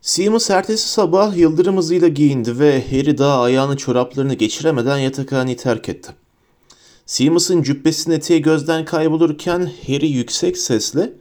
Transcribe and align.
Seamus 0.00 0.50
ertesi 0.50 0.88
sabah 0.88 1.36
yıldırım 1.36 1.76
hızıyla 1.76 2.08
giyindi 2.08 2.58
ve 2.58 2.84
Harry 2.90 3.18
daha 3.18 3.42
ayağını 3.42 3.76
çoraplarını 3.76 4.34
geçiremeden 4.34 4.98
yatakhaneyi 4.98 5.56
terk 5.56 5.88
etti. 5.88 6.12
Seamus'un 7.06 7.62
cübbesinin 7.62 8.16
eteği 8.16 8.42
gözden 8.42 8.84
kaybolurken 8.84 9.70
Harry 9.86 10.06
yüksek 10.08 10.58
sesle 10.58 11.12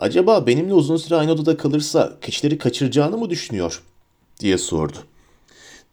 ''Acaba 0.00 0.46
benimle 0.46 0.74
uzun 0.74 0.96
süre 0.96 1.16
aynı 1.16 1.32
odada 1.32 1.56
kalırsa 1.56 2.18
keçileri 2.20 2.58
kaçıracağını 2.58 3.18
mı 3.18 3.30
düşünüyor?'' 3.30 3.82
diye 4.40 4.58
sordu. 4.58 4.96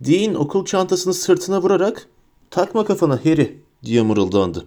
Dean 0.02 0.36
okul 0.36 0.66
çantasını 0.66 1.14
sırtına 1.14 1.62
vurarak 1.62 2.08
''Takma 2.52 2.86
kafana 2.86 3.26
Harry'' 3.26 3.62
diye 3.86 4.02
mırıldandı. 4.02 4.66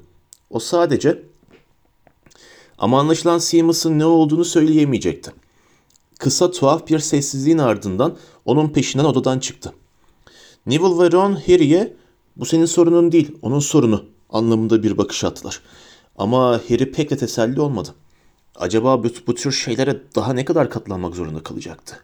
O 0.50 0.58
sadece 0.58 1.22
ama 2.78 3.00
anlaşılan 3.00 3.38
Seamus'un 3.38 3.98
ne 3.98 4.04
olduğunu 4.04 4.44
söyleyemeyecekti. 4.44 5.32
Kısa 6.18 6.50
tuhaf 6.50 6.88
bir 6.88 6.98
sessizliğin 6.98 7.58
ardından 7.58 8.16
onun 8.44 8.68
peşinden 8.68 9.04
odadan 9.04 9.38
çıktı. 9.38 9.72
Neville 10.66 10.98
ve 10.98 11.12
Ron 11.12 11.32
Harry'e 11.32 11.96
bu 12.36 12.46
senin 12.46 12.66
sorunun 12.66 13.12
değil 13.12 13.36
onun 13.42 13.58
sorunu 13.58 14.04
anlamında 14.30 14.82
bir 14.82 14.98
bakış 14.98 15.24
attılar. 15.24 15.62
Ama 16.18 16.60
Harry 16.68 16.92
pek 16.92 17.10
de 17.10 17.16
teselli 17.16 17.60
olmadı. 17.60 17.94
Acaba 18.56 19.04
bu, 19.04 19.08
bu 19.26 19.34
tür 19.34 19.52
şeylere 19.52 20.02
daha 20.14 20.32
ne 20.32 20.44
kadar 20.44 20.70
katlanmak 20.70 21.16
zorunda 21.16 21.42
kalacaktı? 21.42 21.96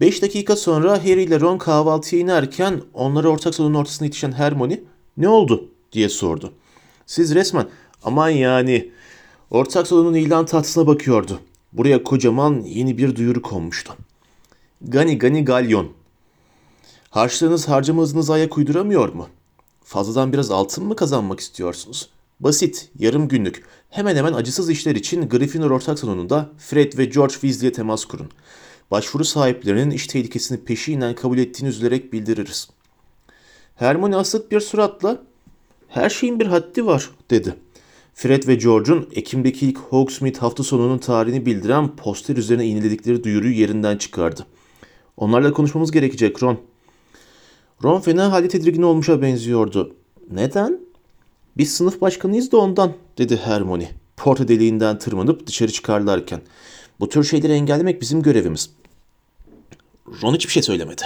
Beş 0.00 0.22
dakika 0.22 0.56
sonra 0.56 0.92
Harry 1.04 1.22
ile 1.22 1.40
Ron 1.40 1.58
kahvaltıya 1.58 2.22
inerken 2.22 2.82
onları 2.94 3.30
ortak 3.30 3.54
salonun 3.54 3.74
ortasına 3.74 4.06
yetişen 4.06 4.32
Hermione 4.32 4.80
ne 5.16 5.28
oldu 5.28 5.68
diye 5.92 6.08
sordu. 6.08 6.52
Siz 7.06 7.34
resmen 7.34 7.66
aman 8.02 8.28
yani 8.28 8.90
ortak 9.50 9.86
salonun 9.86 10.14
ilan 10.14 10.46
tahtasına 10.46 10.86
bakıyordu. 10.86 11.40
Buraya 11.78 12.02
kocaman 12.02 12.62
yeni 12.62 12.98
bir 12.98 13.16
duyuru 13.16 13.42
konmuştu. 13.42 13.96
Gani 14.82 15.18
gani 15.18 15.44
galyon. 15.44 15.92
Harçlığınız 17.10 17.68
harcama 17.68 18.02
hızınıza 18.02 18.34
ayak 18.34 18.58
uyduramıyor 18.58 19.08
mu? 19.08 19.28
Fazladan 19.84 20.32
biraz 20.32 20.50
altın 20.50 20.84
mı 20.84 20.96
kazanmak 20.96 21.40
istiyorsunuz? 21.40 22.08
Basit, 22.40 22.90
yarım 22.98 23.28
günlük, 23.28 23.64
hemen 23.90 24.16
hemen 24.16 24.32
acısız 24.32 24.70
işler 24.70 24.94
için 24.94 25.28
Gryffindor 25.28 25.70
ortak 25.70 25.98
salonunda 25.98 26.50
Fred 26.58 26.98
ve 26.98 27.04
George 27.04 27.32
Weasley'e 27.32 27.72
temas 27.72 28.04
kurun. 28.04 28.28
Başvuru 28.90 29.24
sahiplerinin 29.24 29.90
iş 29.90 30.06
tehlikesini 30.06 30.64
peşinen 30.64 31.14
kabul 31.14 31.38
ettiğini 31.38 31.68
üzülerek 31.68 32.12
bildiririz. 32.12 32.68
Hermione 33.76 34.16
asık 34.16 34.52
bir 34.52 34.60
suratla 34.60 35.22
her 35.88 36.10
şeyin 36.10 36.40
bir 36.40 36.46
haddi 36.46 36.86
var 36.86 37.10
dedi. 37.30 37.54
Fred 38.18 38.46
ve 38.46 38.54
George'un 38.54 39.08
Ekim'deki 39.12 39.66
ilk 39.66 39.78
Hogsmeade 39.78 40.38
hafta 40.38 40.62
sonunun 40.62 40.98
tarihini 40.98 41.46
bildiren 41.46 41.96
poster 41.96 42.36
üzerine 42.36 42.66
iğneledikleri 42.66 43.24
duyuruyu 43.24 43.54
yerinden 43.54 43.96
çıkardı. 43.96 44.46
Onlarla 45.16 45.52
konuşmamız 45.52 45.90
gerekecek 45.90 46.42
Ron. 46.42 46.58
Ron 47.84 48.00
fena 48.00 48.32
halde 48.32 48.48
tedirgin 48.48 48.82
olmuşa 48.82 49.22
benziyordu. 49.22 49.94
Neden? 50.30 50.80
Biz 51.56 51.74
sınıf 51.74 52.00
başkanıyız 52.00 52.52
da 52.52 52.56
ondan 52.58 52.92
dedi 53.18 53.36
Hermione. 53.36 53.90
Porta 54.16 54.48
deliğinden 54.48 54.98
tırmanıp 54.98 55.46
dışarı 55.46 55.72
çıkarlarken. 55.72 56.40
Bu 57.00 57.08
tür 57.08 57.24
şeyleri 57.24 57.52
engellemek 57.52 58.00
bizim 58.00 58.22
görevimiz. 58.22 58.70
Ron 60.22 60.34
hiçbir 60.34 60.52
şey 60.52 60.62
söylemedi. 60.62 61.02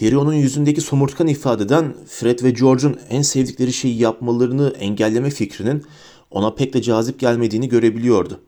Harry 0.00 0.16
onun 0.16 0.32
yüzündeki 0.32 0.80
somurtkan 0.80 1.26
ifadeden 1.26 1.94
Fred 2.06 2.42
ve 2.42 2.50
George'un 2.50 3.00
en 3.10 3.22
sevdikleri 3.22 3.72
şeyi 3.72 3.98
yapmalarını 3.98 4.74
engelleme 4.78 5.30
fikrinin 5.30 5.84
ona 6.30 6.54
pek 6.54 6.74
de 6.74 6.82
cazip 6.82 7.20
gelmediğini 7.20 7.68
görebiliyordu. 7.68 8.40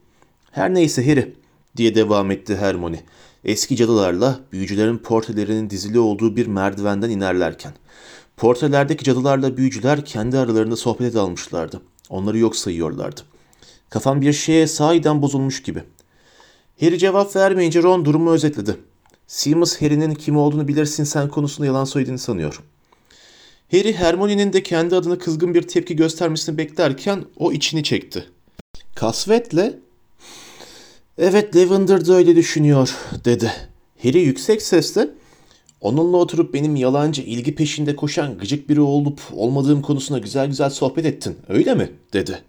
Her 0.51 0.75
neyse 0.75 1.09
Harry 1.09 1.35
diye 1.77 1.95
devam 1.95 2.31
etti 2.31 2.57
Hermione. 2.57 3.01
Eski 3.45 3.77
cadılarla 3.77 4.41
büyücülerin 4.53 4.99
portrelerinin 4.99 5.71
dizili 5.71 5.99
olduğu 5.99 6.37
bir 6.37 6.47
merdivenden 6.47 7.11
inerlerken. 7.11 7.73
Portrelerdeki 8.37 9.05
cadılarla 9.05 9.57
büyücüler 9.57 10.05
kendi 10.05 10.39
aralarında 10.39 10.77
sohbete 10.77 11.15
dalmışlardı. 11.15 11.81
Onları 12.11 12.39
yok 12.39 12.57
sayıyorlardı. 12.57 13.21
Kafam 13.91 14.21
bir 14.21 14.33
şeye 14.33 14.67
sahiden 14.67 15.23
bozulmuş 15.23 15.63
gibi. 15.63 15.83
Harry 16.81 16.99
cevap 16.99 17.37
vermeyince 17.37 17.83
Ron 17.83 18.05
durumu 18.05 18.31
özetledi. 18.31 18.77
Seamus 19.27 19.83
Harry'nin 19.83 20.15
kim 20.15 20.37
olduğunu 20.37 20.69
bilirsin 20.69 21.05
sen 21.05 21.29
konusunda 21.29 21.67
yalan 21.67 21.85
söylediğini 21.85 22.19
sanıyor. 22.19 22.63
Harry 23.73 23.93
Hermione'nin 23.93 24.53
de 24.53 24.63
kendi 24.63 24.97
adına 24.97 25.19
kızgın 25.19 25.55
bir 25.55 25.63
tepki 25.63 25.97
göstermesini 25.97 26.59
beklerken 26.59 27.25
o 27.37 27.53
içini 27.53 27.83
çekti. 27.83 28.25
Kasvetle 28.95 29.79
Evet 31.19 31.57
Lavender 31.57 32.07
da 32.07 32.15
öyle 32.15 32.37
düşünüyor 32.37 32.97
dedi. 33.25 33.53
Harry 34.03 34.19
yüksek 34.19 34.63
sesle 34.63 35.09
onunla 35.81 36.17
oturup 36.17 36.55
benim 36.55 36.77
yalancı 36.77 37.23
ilgi 37.23 37.55
peşinde 37.55 37.97
koşan 37.97 38.39
gıcık 38.39 38.69
biri 38.69 38.81
olup 38.81 39.21
olmadığım 39.33 39.83
konusunda 39.83 40.19
güzel 40.19 40.47
güzel 40.47 40.71
sohbet 40.71 41.07
ettin 41.07 41.37
öyle 41.49 41.75
mi 41.75 41.91
dedi. 42.13 42.43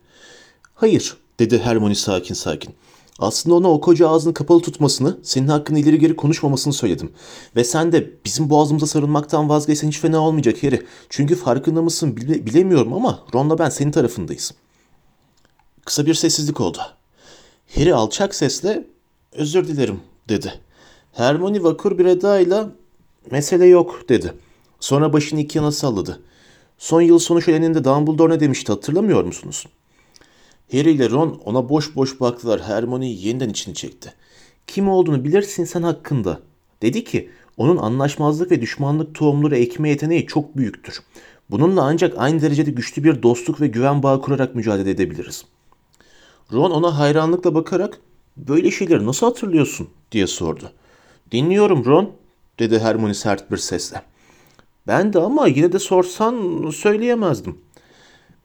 Hayır 0.76 1.18
dedi 1.40 1.60
Hermione 1.60 1.96
sakin 1.96 2.34
sakin. 2.34 2.74
Aslında 3.20 3.56
ona 3.56 3.72
o 3.72 3.82
koca 3.82 4.10
ağzını 4.10 4.34
kapalı 4.34 4.62
tutmasını, 4.62 5.18
senin 5.24 5.48
hakkında 5.48 5.80
ileri 5.80 6.00
geri 6.00 6.16
konuşmamasını 6.16 6.74
söyledim. 6.74 7.12
Ve 7.56 7.64
sen 7.64 7.92
de 7.92 8.14
bizim 8.26 8.50
boğazımıza 8.50 8.88
sarılmaktan 8.88 9.50
vazgeçsen 9.50 9.88
hiç 9.88 10.00
fena 10.00 10.20
olmayacak 10.20 10.64
Harry. 10.64 10.86
Çünkü 11.10 11.36
farkında 11.36 11.82
mısın 11.82 12.18
bile, 12.18 12.46
bilemiyorum 12.46 12.94
ama 12.94 13.20
Ron'la 13.34 13.60
ben 13.60 13.70
senin 13.70 13.92
tarafındayız. 13.92 14.54
Kısa 15.86 16.06
bir 16.06 16.14
sessizlik 16.14 16.62
oldu. 16.62 16.78
Harry 17.76 17.94
alçak 17.94 18.36
sesle 18.36 18.88
özür 19.32 19.68
dilerim 19.68 20.00
dedi. 20.30 20.54
Hermione 21.12 21.64
vakur 21.64 21.98
bir 21.98 22.06
edayla 22.06 22.70
mesele 23.32 23.66
yok 23.66 24.10
dedi. 24.10 24.34
Sonra 24.80 25.14
başını 25.14 25.40
iki 25.40 25.58
yana 25.58 25.72
salladı. 25.72 26.22
Son 26.78 27.02
yıl 27.02 27.20
sonu 27.20 27.42
şöleninde 27.42 27.84
Dumbledore 27.84 28.34
ne 28.34 28.40
demişti 28.40 28.72
hatırlamıyor 28.72 29.24
musunuz? 29.24 29.66
Harry 30.74 30.92
ile 30.92 31.10
Ron 31.10 31.42
ona 31.46 31.70
boş 31.70 31.96
boş 31.96 32.20
baktılar. 32.20 32.62
Hermione'yi 32.62 33.28
yeniden 33.28 33.50
içini 33.50 33.76
çekti. 33.76 34.14
Kim 34.68 34.90
olduğunu 34.90 35.24
bilirsin 35.24 35.66
sen 35.66 35.84
hakkında. 35.84 36.40
Dedi 36.82 37.04
ki 37.04 37.30
onun 37.58 37.78
anlaşmazlık 37.78 38.52
ve 38.52 38.62
düşmanlık 38.62 39.16
tohumları 39.16 39.58
ekme 39.58 39.90
yeteneği 39.90 40.28
çok 40.28 40.58
büyüktür. 40.58 41.04
Bununla 41.50 41.84
ancak 41.84 42.14
aynı 42.18 42.42
derecede 42.42 42.72
güçlü 42.72 43.04
bir 43.04 43.24
dostluk 43.24 43.62
ve 43.62 43.68
güven 43.68 44.04
bağı 44.04 44.22
kurarak 44.22 44.56
mücadele 44.56 44.90
edebiliriz. 44.90 45.46
Ron 46.54 46.72
ona 46.72 47.00
hayranlıkla 47.00 47.56
bakarak 47.56 48.00
böyle 48.38 48.72
şeyleri 48.72 49.06
nasıl 49.06 49.28
hatırlıyorsun 49.28 49.90
diye 50.12 50.28
sordu. 50.28 50.72
Dinliyorum 51.32 51.86
Ron 51.86 52.12
dedi 52.60 52.80
Hermione 52.80 53.14
sert 53.14 53.52
bir 53.52 53.58
sesle. 53.58 54.02
Ben 54.88 55.14
de 55.14 55.20
ama 55.20 55.48
yine 55.48 55.72
de 55.72 55.80
sorsan 55.80 56.70
söyleyemezdim. 56.72 57.58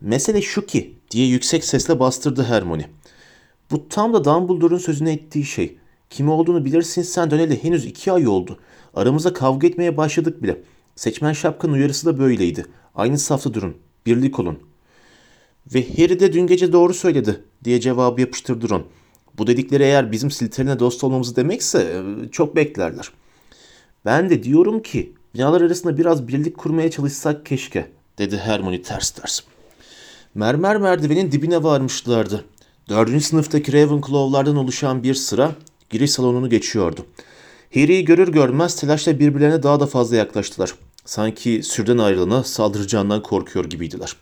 Mesele 0.01 0.43
şu 0.43 0.67
ki 0.67 0.98
diye 1.11 1.27
yüksek 1.27 1.65
sesle 1.65 2.01
bastırdı 2.01 2.43
Hermione. 2.43 2.89
Bu 3.71 3.89
tam 3.89 4.13
da 4.13 4.25
Dumbledore'un 4.25 4.79
sözüne 4.79 5.13
ettiği 5.13 5.45
şey. 5.45 5.77
Kimi 6.11 6.31
olduğunu 6.31 6.65
bilirsin 6.65 7.03
sen 7.03 7.31
döneli 7.31 7.65
henüz 7.65 7.85
iki 7.85 8.13
ay 8.13 8.29
oldu. 8.29 8.59
Aramızda 8.95 9.33
kavga 9.33 9.67
etmeye 9.67 9.97
başladık 9.97 10.43
bile. 10.43 10.63
Seçmen 10.97 11.33
şapkanın 11.33 11.73
uyarısı 11.73 12.07
da 12.07 12.19
böyleydi. 12.19 12.67
Aynı 12.95 13.19
safta 13.19 13.55
durun. 13.55 13.77
Birlik 14.07 14.39
olun. 14.39 14.59
Ve 15.75 15.89
Harry 15.97 16.21
de 16.21 16.33
dün 16.33 16.47
gece 16.47 16.73
doğru 16.73 16.95
söyledi 16.95 17.45
diye 17.65 17.81
cevabı 17.81 18.21
yapıştırdı 18.21 18.69
Ron. 18.71 18.87
Bu 19.39 19.47
dedikleri 19.47 19.83
eğer 19.83 20.13
bizim 20.13 20.31
Slytherin'e 20.31 20.79
dost 20.79 21.05
olmamızı 21.05 21.37
demekse 21.37 21.79
e, 21.79 22.29
çok 22.31 22.57
beklerler. 22.57 23.13
Ben 24.05 24.31
de 24.31 24.43
diyorum 24.43 24.83
ki 24.83 25.13
binalar 25.35 25.61
arasında 25.61 25.99
biraz 25.99 26.29
birlik 26.29 26.59
kurmaya 26.59 26.91
çalışsak 26.91 27.47
keşke 27.47 27.91
dedi 28.19 28.37
Hermione 28.37 28.83
ters 28.83 29.11
ters. 29.11 29.41
Mermer 30.39 30.77
merdivenin 30.77 31.33
dibine 31.33 31.63
varmışlardı. 31.63 32.45
Dördüncü 32.89 33.25
sınıftaki 33.25 33.73
Ravenclaw'lardan 33.73 34.57
oluşan 34.57 35.03
bir 35.03 35.15
sıra 35.15 35.53
giriş 35.91 36.11
salonunu 36.11 36.51
geçiyordu. 36.51 37.07
Harry'i 37.75 38.05
görür 38.05 38.29
görmez 38.29 38.77
telaşla 38.77 39.19
birbirlerine 39.19 39.63
daha 39.63 39.81
da 39.81 39.87
fazla 39.87 40.17
yaklaştılar. 40.17 40.75
Sanki 41.05 41.63
sürden 41.63 41.99
ayrılana 41.99 42.45
saldıracağından 42.45 43.23
korkuyor 43.23 43.65
gibiydiler. 43.65 44.17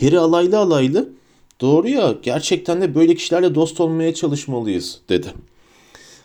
Harry 0.00 0.18
alaylı 0.18 0.58
alaylı 0.58 1.08
doğru 1.60 1.88
ya 1.88 2.14
gerçekten 2.22 2.80
de 2.80 2.94
böyle 2.94 3.14
kişilerle 3.14 3.54
dost 3.54 3.80
olmaya 3.80 4.14
çalışmalıyız 4.14 5.00
dedi. 5.08 5.32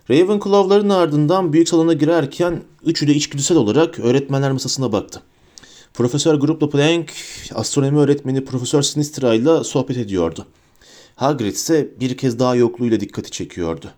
Ravenclaw'ların 0.10 0.90
ardından 0.90 1.54
büyük 1.54 1.70
salona 1.70 1.94
girerken 1.94 2.62
üçü 2.86 3.08
de 3.08 3.14
içgüdüsel 3.14 3.58
olarak 3.58 4.00
öğretmenler 4.00 4.52
masasına 4.52 4.92
baktı. 4.92 5.22
Profesör 5.94 6.36
Grupla 6.36 6.70
Plank, 6.70 7.14
astronomi 7.54 8.00
öğretmeni 8.00 8.46
Profesör 8.46 8.82
Sinistra 8.82 9.34
ile 9.34 9.64
sohbet 9.64 9.98
ediyordu. 9.98 10.46
Hagrid 11.16 11.54
ise 11.54 11.90
bir 12.00 12.18
kez 12.18 12.40
daha 12.40 12.56
yokluğuyla 12.56 13.00
dikkati 13.00 13.32
çekiyordu. 13.32 13.92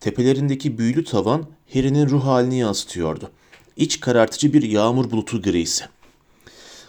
Tepelerindeki 0.00 0.78
büyülü 0.78 1.04
tavan 1.04 1.46
Harry'nin 1.74 2.08
ruh 2.08 2.24
halini 2.24 2.58
yansıtıyordu. 2.58 3.30
İç 3.76 4.00
karartıcı 4.00 4.52
bir 4.52 4.62
yağmur 4.62 5.10
bulutu 5.10 5.42
grisi. 5.42 5.84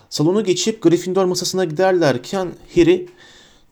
Salonu 0.10 0.44
geçip 0.44 0.82
Gryffindor 0.82 1.26
masasına 1.26 1.66
giderlerken 1.66 2.52
Harry, 2.76 3.10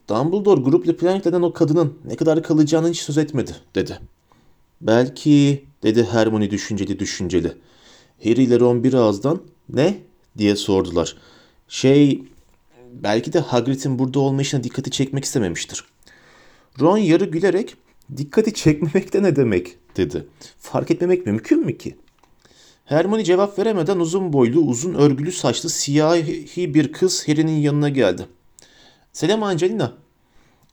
Dumbledore 0.10 0.62
Grupla 0.62 0.98
Plank 0.98 1.26
denen 1.26 1.42
o 1.42 1.54
kadının 1.54 1.94
ne 2.06 2.16
kadar 2.16 2.44
kalacağını 2.44 2.90
hiç 2.90 3.02
söz 3.02 3.18
etmedi, 3.18 3.56
dedi. 3.76 4.00
Belki 4.82 5.66
dedi 5.84 6.08
Hermione 6.12 6.52
düşünceli 6.52 7.00
düşünceli. 7.00 7.54
Harry 8.24 8.44
ile 8.44 8.60
Ron 8.60 8.84
bir 8.84 8.94
ağızdan 8.94 9.42
ne 9.70 10.11
diye 10.38 10.56
sordular. 10.56 11.18
Şey 11.68 12.24
belki 12.94 13.34
de 13.34 13.40
Hagrid'in 13.40 14.00
burada 14.00 14.20
olmayışına 14.20 14.64
dikkati 14.64 14.92
çekmek 14.92 15.26
istememiştir. 15.26 15.84
Ron 16.80 16.98
yarı 16.98 17.26
gülerek 17.26 17.76
dikkati 18.18 18.54
çekmemek 18.54 19.14
de 19.14 19.24
ne 19.24 19.36
demek 19.36 19.78
dedi. 19.98 20.26
Fark 20.60 20.92
etmemek 20.92 21.26
mümkün 21.26 21.66
mü 21.66 21.78
ki? 21.78 21.98
Hermione 22.86 23.24
cevap 23.24 23.60
veremeden 23.60 24.00
uzun 24.00 24.34
boylu, 24.34 24.60
uzun 24.60 24.94
örgülü 24.94 25.32
saçlı, 25.32 25.70
siyahi 25.70 26.74
bir 26.74 26.92
kız 26.92 27.28
Harry'nin 27.28 27.60
yanına 27.60 27.90
geldi. 27.90 28.26
Selam 29.14 29.44
Angelina. 29.44 29.94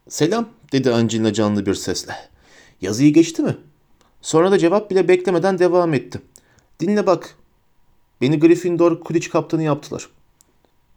Selam 0.09 0.49
dedi 0.73 0.93
Angelina 0.93 1.33
canlı 1.33 1.67
bir 1.67 1.75
sesle. 1.75 2.13
Yazıyı 2.81 3.13
geçti 3.13 3.43
mi? 3.43 3.57
Sonra 4.23 4.51
da 4.51 4.59
cevap 4.59 4.91
bile 4.91 5.09
beklemeden 5.09 5.59
devam 5.59 5.95
etti. 5.95 6.21
Dinle 6.81 7.07
bak. 7.07 7.37
Beni 8.21 8.39
Gryffindor 8.39 9.01
Quidditch 9.01 9.31
kaptanı 9.31 9.63
yaptılar. 9.63 10.09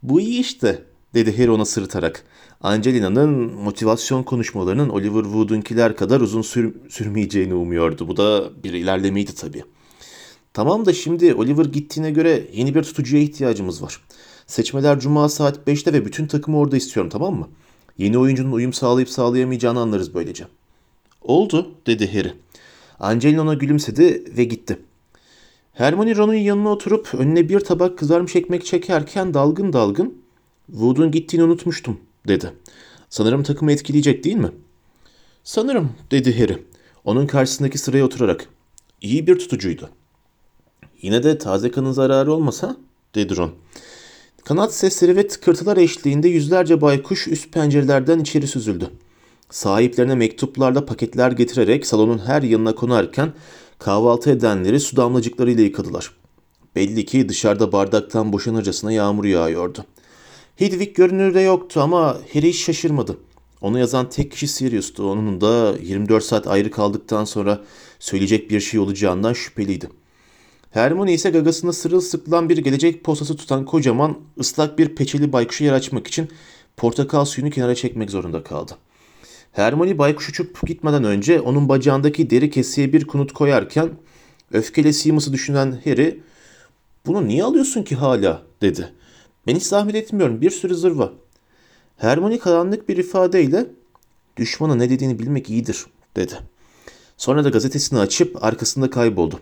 Bu 0.02 0.20
iyi 0.20 0.40
işte 0.40 0.82
dedi 1.14 1.38
Harry 1.38 1.50
ona 1.50 1.64
sırıtarak. 1.64 2.24
Angelina'nın 2.60 3.54
motivasyon 3.54 4.22
konuşmalarının 4.22 4.88
Oliver 4.88 5.22
Wood'unkiler 5.22 5.96
kadar 5.96 6.20
uzun 6.20 6.42
sür 6.42 6.74
sürmeyeceğini 6.88 7.54
umuyordu. 7.54 8.08
Bu 8.08 8.16
da 8.16 8.50
bir 8.64 8.72
ilerlemeydi 8.72 9.34
tabii. 9.34 9.64
Tamam 10.52 10.86
da 10.86 10.92
şimdi 10.92 11.34
Oliver 11.34 11.64
gittiğine 11.64 12.10
göre 12.10 12.48
yeni 12.52 12.74
bir 12.74 12.82
tutucuya 12.82 13.22
ihtiyacımız 13.22 13.82
var. 13.82 14.00
Seçmeler 14.46 15.00
Cuma 15.00 15.28
saat 15.28 15.68
5'te 15.68 15.92
ve 15.92 16.04
bütün 16.04 16.26
takımı 16.26 16.58
orada 16.58 16.76
istiyorum 16.76 17.10
tamam 17.10 17.34
mı? 17.34 17.48
Yeni 17.98 18.18
oyuncunun 18.18 18.52
uyum 18.52 18.72
sağlayıp 18.72 19.08
sağlayamayacağını 19.08 19.80
anlarız 19.80 20.14
böylece. 20.14 20.46
Oldu 21.22 21.70
dedi 21.86 22.12
Harry. 22.12 22.32
Angelina 23.00 23.42
ona 23.42 23.54
gülümsedi 23.54 24.36
ve 24.36 24.44
gitti. 24.44 24.78
Hermione 25.72 26.16
Ron'un 26.16 26.34
yanına 26.34 26.68
oturup 26.68 27.14
önüne 27.14 27.48
bir 27.48 27.60
tabak 27.60 27.98
kızarmış 27.98 28.36
ekmek 28.36 28.64
çekerken 28.66 29.34
dalgın 29.34 29.72
dalgın 29.72 30.14
Wood'un 30.66 31.10
gittiğini 31.10 31.44
unutmuştum 31.44 32.00
dedi. 32.28 32.52
Sanırım 33.10 33.42
takımı 33.42 33.72
etkileyecek 33.72 34.24
değil 34.24 34.36
mi? 34.36 34.50
Sanırım 35.44 35.92
dedi 36.10 36.40
Harry. 36.40 36.62
Onun 37.04 37.26
karşısındaki 37.26 37.78
sıraya 37.78 38.04
oturarak. 38.04 38.48
İyi 39.00 39.26
bir 39.26 39.38
tutucuydu. 39.38 39.90
Yine 41.02 41.22
de 41.22 41.38
taze 41.38 41.70
kanın 41.70 41.92
zararı 41.92 42.32
olmasa 42.32 42.76
dedi 43.14 43.36
Ron. 43.36 43.52
Kanat 44.44 44.74
sesleri 44.74 45.16
ve 45.16 45.28
tıkırtılar 45.28 45.76
eşliğinde 45.76 46.28
yüzlerce 46.28 46.80
baykuş 46.80 47.28
üst 47.28 47.52
pencerelerden 47.52 48.18
içeri 48.18 48.46
süzüldü. 48.46 48.90
Sahiplerine 49.50 50.14
mektuplarla 50.14 50.86
paketler 50.86 51.32
getirerek 51.32 51.86
salonun 51.86 52.18
her 52.18 52.42
yanına 52.42 52.74
konarken 52.74 53.32
kahvaltı 53.82 54.30
edenleri 54.30 54.80
su 54.80 54.96
damlacıklarıyla 54.96 55.64
yıkadılar. 55.64 56.10
Belli 56.76 57.04
ki 57.04 57.28
dışarıda 57.28 57.72
bardaktan 57.72 58.32
boşanırcasına 58.32 58.92
yağmur 58.92 59.24
yağıyordu. 59.24 59.84
Hedwig 60.56 60.96
görünürde 60.96 61.40
yoktu 61.40 61.80
ama 61.80 62.16
Harry 62.32 62.48
hiç 62.48 62.64
şaşırmadı. 62.64 63.18
Onu 63.60 63.78
yazan 63.78 64.10
tek 64.10 64.32
kişi 64.32 64.48
Sirius'tu. 64.48 65.10
Onun 65.10 65.40
da 65.40 65.74
24 65.82 66.24
saat 66.24 66.46
ayrı 66.46 66.70
kaldıktan 66.70 67.24
sonra 67.24 67.60
söyleyecek 67.98 68.50
bir 68.50 68.60
şey 68.60 68.80
olacağından 68.80 69.32
şüpheliydi. 69.32 69.90
Hermione 70.70 71.12
ise 71.12 71.30
gagasında 71.30 71.72
sırılsıklan 71.72 72.48
bir 72.48 72.58
gelecek 72.58 73.04
postası 73.04 73.36
tutan 73.36 73.64
kocaman 73.64 74.18
ıslak 74.40 74.78
bir 74.78 74.94
peçeli 74.94 75.32
baykuşu 75.32 75.64
yer 75.64 75.72
açmak 75.72 76.06
için 76.06 76.28
portakal 76.76 77.24
suyunu 77.24 77.50
kenara 77.50 77.74
çekmek 77.74 78.10
zorunda 78.10 78.42
kaldı. 78.42 78.72
Hermione 79.52 79.98
baykuş 79.98 80.28
uçup 80.28 80.66
gitmeden 80.66 81.04
önce 81.04 81.40
onun 81.40 81.68
bacağındaki 81.68 82.30
deri 82.30 82.50
kesiye 82.50 82.92
bir 82.92 83.06
kunut 83.06 83.32
koyarken 83.32 83.90
öfkeli 84.52 84.92
Seamus'u 84.92 85.32
düşünen 85.32 85.80
Harry 85.84 86.20
''Bunu 87.06 87.28
niye 87.28 87.44
alıyorsun 87.44 87.82
ki 87.82 87.96
hala?'' 87.96 88.42
dedi. 88.62 88.92
''Ben 89.46 89.56
hiç 89.56 89.62
zahmet 89.62 89.94
etmiyorum 89.94 90.40
bir 90.40 90.50
sürü 90.50 90.74
zırva.'' 90.74 91.12
Hermione 91.96 92.38
karanlık 92.38 92.88
bir 92.88 92.96
ifadeyle 92.96 93.66
''Düşmana 94.36 94.74
ne 94.74 94.90
dediğini 94.90 95.18
bilmek 95.18 95.50
iyidir.'' 95.50 95.86
dedi. 96.16 96.34
Sonra 97.16 97.44
da 97.44 97.48
gazetesini 97.48 97.98
açıp 97.98 98.44
arkasında 98.44 98.90
kayboldu. 98.90 99.40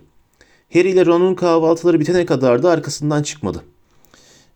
Harry 0.73 0.91
ile 0.91 1.07
Ron'un 1.07 1.35
kahvaltıları 1.35 2.01
bitene 2.01 2.27
kadar 2.27 2.63
da 2.63 2.71
arkasından 2.71 3.23
çıkmadı. 3.23 3.65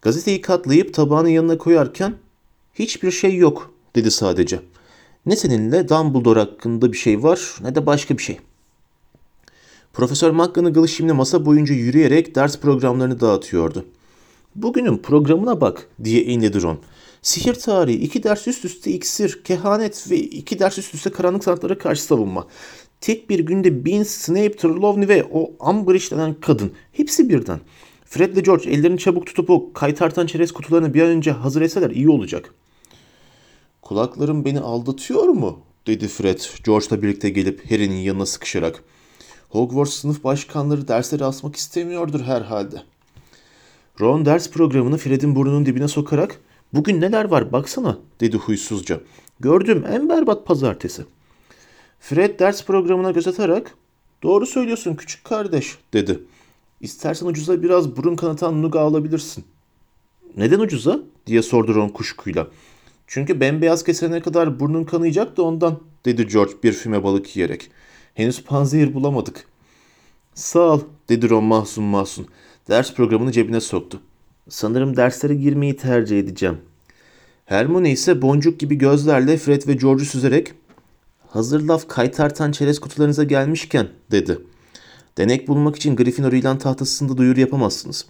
Gazeteyi 0.02 0.40
katlayıp 0.40 0.94
tabağının 0.94 1.28
yanına 1.28 1.58
koyarken 1.58 2.14
hiçbir 2.74 3.10
şey 3.10 3.36
yok 3.36 3.74
dedi 3.94 4.10
sadece. 4.10 4.60
Ne 5.26 5.36
seninle 5.36 5.88
Dumbledore 5.88 6.40
hakkında 6.40 6.92
bir 6.92 6.96
şey 6.96 7.22
var 7.22 7.54
ne 7.62 7.74
de 7.74 7.86
başka 7.86 8.18
bir 8.18 8.22
şey. 8.22 8.38
Profesör 9.92 10.30
McGonagall 10.30 10.86
şimdi 10.86 11.12
masa 11.12 11.46
boyunca 11.46 11.74
yürüyerek 11.74 12.34
ders 12.34 12.58
programlarını 12.58 13.20
dağıtıyordu. 13.20 13.84
Bugünün 14.54 14.98
programına 14.98 15.60
bak 15.60 15.88
diye 16.04 16.22
inledi 16.24 16.62
Ron. 16.62 16.78
Sihir 17.22 17.54
tarihi, 17.54 17.96
iki 17.96 18.22
ders 18.22 18.48
üst 18.48 18.64
üste 18.64 18.90
iksir, 18.90 19.40
kehanet 19.44 20.10
ve 20.10 20.16
iki 20.16 20.58
ders 20.58 20.78
üst 20.78 20.94
üste 20.94 21.10
karanlık 21.10 21.44
sanatlara 21.44 21.78
karşı 21.78 22.02
savunma. 22.02 22.46
Tek 23.00 23.30
bir 23.30 23.38
günde 23.38 23.86
Bean, 23.86 24.02
Snape, 24.02 24.56
Trelawney 24.56 25.08
ve 25.08 25.24
o 25.32 25.50
Umbridge 25.70 26.10
denen 26.10 26.34
kadın. 26.40 26.72
Hepsi 26.92 27.28
birden. 27.28 27.60
Fred 28.04 28.32
ile 28.32 28.40
George 28.40 28.70
ellerini 28.70 28.98
çabuk 28.98 29.26
tutup 29.26 29.50
o 29.50 29.72
kaytartan 29.72 30.26
çerez 30.26 30.52
kutularını 30.52 30.94
bir 30.94 31.02
an 31.02 31.08
önce 31.08 31.30
hazır 31.30 31.62
etseler 31.62 31.90
iyi 31.90 32.08
olacak. 32.08 32.54
Kulaklarım 33.84 34.44
beni 34.44 34.60
aldatıyor 34.60 35.28
mu? 35.28 35.58
dedi 35.86 36.08
Fred, 36.08 36.40
George'la 36.64 37.02
birlikte 37.02 37.30
gelip 37.30 37.70
Harry'nin 37.70 37.96
yanına 37.96 38.26
sıkışarak. 38.26 38.84
Hogwarts 39.48 39.94
sınıf 39.94 40.24
başkanları 40.24 40.88
dersleri 40.88 41.24
asmak 41.24 41.56
istemiyordur 41.56 42.20
herhalde. 42.20 42.82
Ron 44.00 44.26
ders 44.26 44.50
programını 44.50 44.96
Fred'in 44.96 45.36
burnunun 45.36 45.66
dibine 45.66 45.88
sokarak 45.88 46.40
''Bugün 46.72 47.00
neler 47.00 47.24
var 47.24 47.52
baksana'' 47.52 47.98
dedi 48.20 48.36
huysuzca. 48.36 49.00
''Gördüm 49.40 49.84
en 49.90 50.08
berbat 50.08 50.46
pazartesi.'' 50.46 51.06
Fred 52.00 52.40
ders 52.40 52.64
programına 52.64 53.10
göz 53.10 53.28
atarak 53.28 53.74
''Doğru 54.22 54.46
söylüyorsun 54.46 54.94
küçük 54.94 55.24
kardeş'' 55.24 55.78
dedi. 55.92 56.20
''İstersen 56.80 57.26
ucuza 57.26 57.62
biraz 57.62 57.96
burun 57.96 58.16
kanatan 58.16 58.62
nuga 58.62 58.80
alabilirsin.'' 58.80 59.44
''Neden 60.36 60.60
ucuza?'' 60.60 61.02
diye 61.26 61.42
sordu 61.42 61.74
Ron 61.74 61.88
kuşkuyla. 61.88 62.46
''Çünkü 63.06 63.40
bembeyaz 63.40 63.84
kesene 63.84 64.20
kadar 64.20 64.60
burnun 64.60 64.84
kanayacak 64.84 65.36
da 65.36 65.42
ondan'' 65.42 65.80
dedi 66.04 66.28
George 66.28 66.52
bir 66.62 66.72
füme 66.72 67.04
balık 67.04 67.36
yiyerek. 67.36 67.70
''Henüz 68.14 68.44
panzehir 68.44 68.94
bulamadık.'' 68.94 69.46
''Sağ 70.34 70.60
ol'' 70.60 70.84
dedi 71.08 71.30
Ron 71.30 71.44
mahzun 71.44 71.84
mahzun. 71.84 72.26
Ders 72.68 72.94
programını 72.94 73.32
cebine 73.32 73.60
soktu. 73.60 74.00
''Sanırım 74.48 74.96
derslere 74.96 75.34
girmeyi 75.34 75.76
tercih 75.76 76.18
edeceğim.'' 76.18 76.60
Hermione 77.44 77.90
ise 77.90 78.22
boncuk 78.22 78.60
gibi 78.60 78.74
gözlerle 78.78 79.36
Fred 79.36 79.66
ve 79.68 79.72
George'u 79.72 80.04
süzerek 80.04 80.52
Hazır 81.28 81.60
laf 81.60 81.88
kaytartan 81.88 82.52
çerez 82.52 82.78
kutularınıza 82.78 83.24
gelmişken 83.24 83.88
dedi. 84.10 84.38
Denek 85.18 85.48
bulmak 85.48 85.76
için 85.76 85.96
Gryffindor 85.96 86.32
ilan 86.32 86.58
tahtasında 86.58 87.16
duyuru 87.16 87.40
yapamazsınız. 87.40 88.06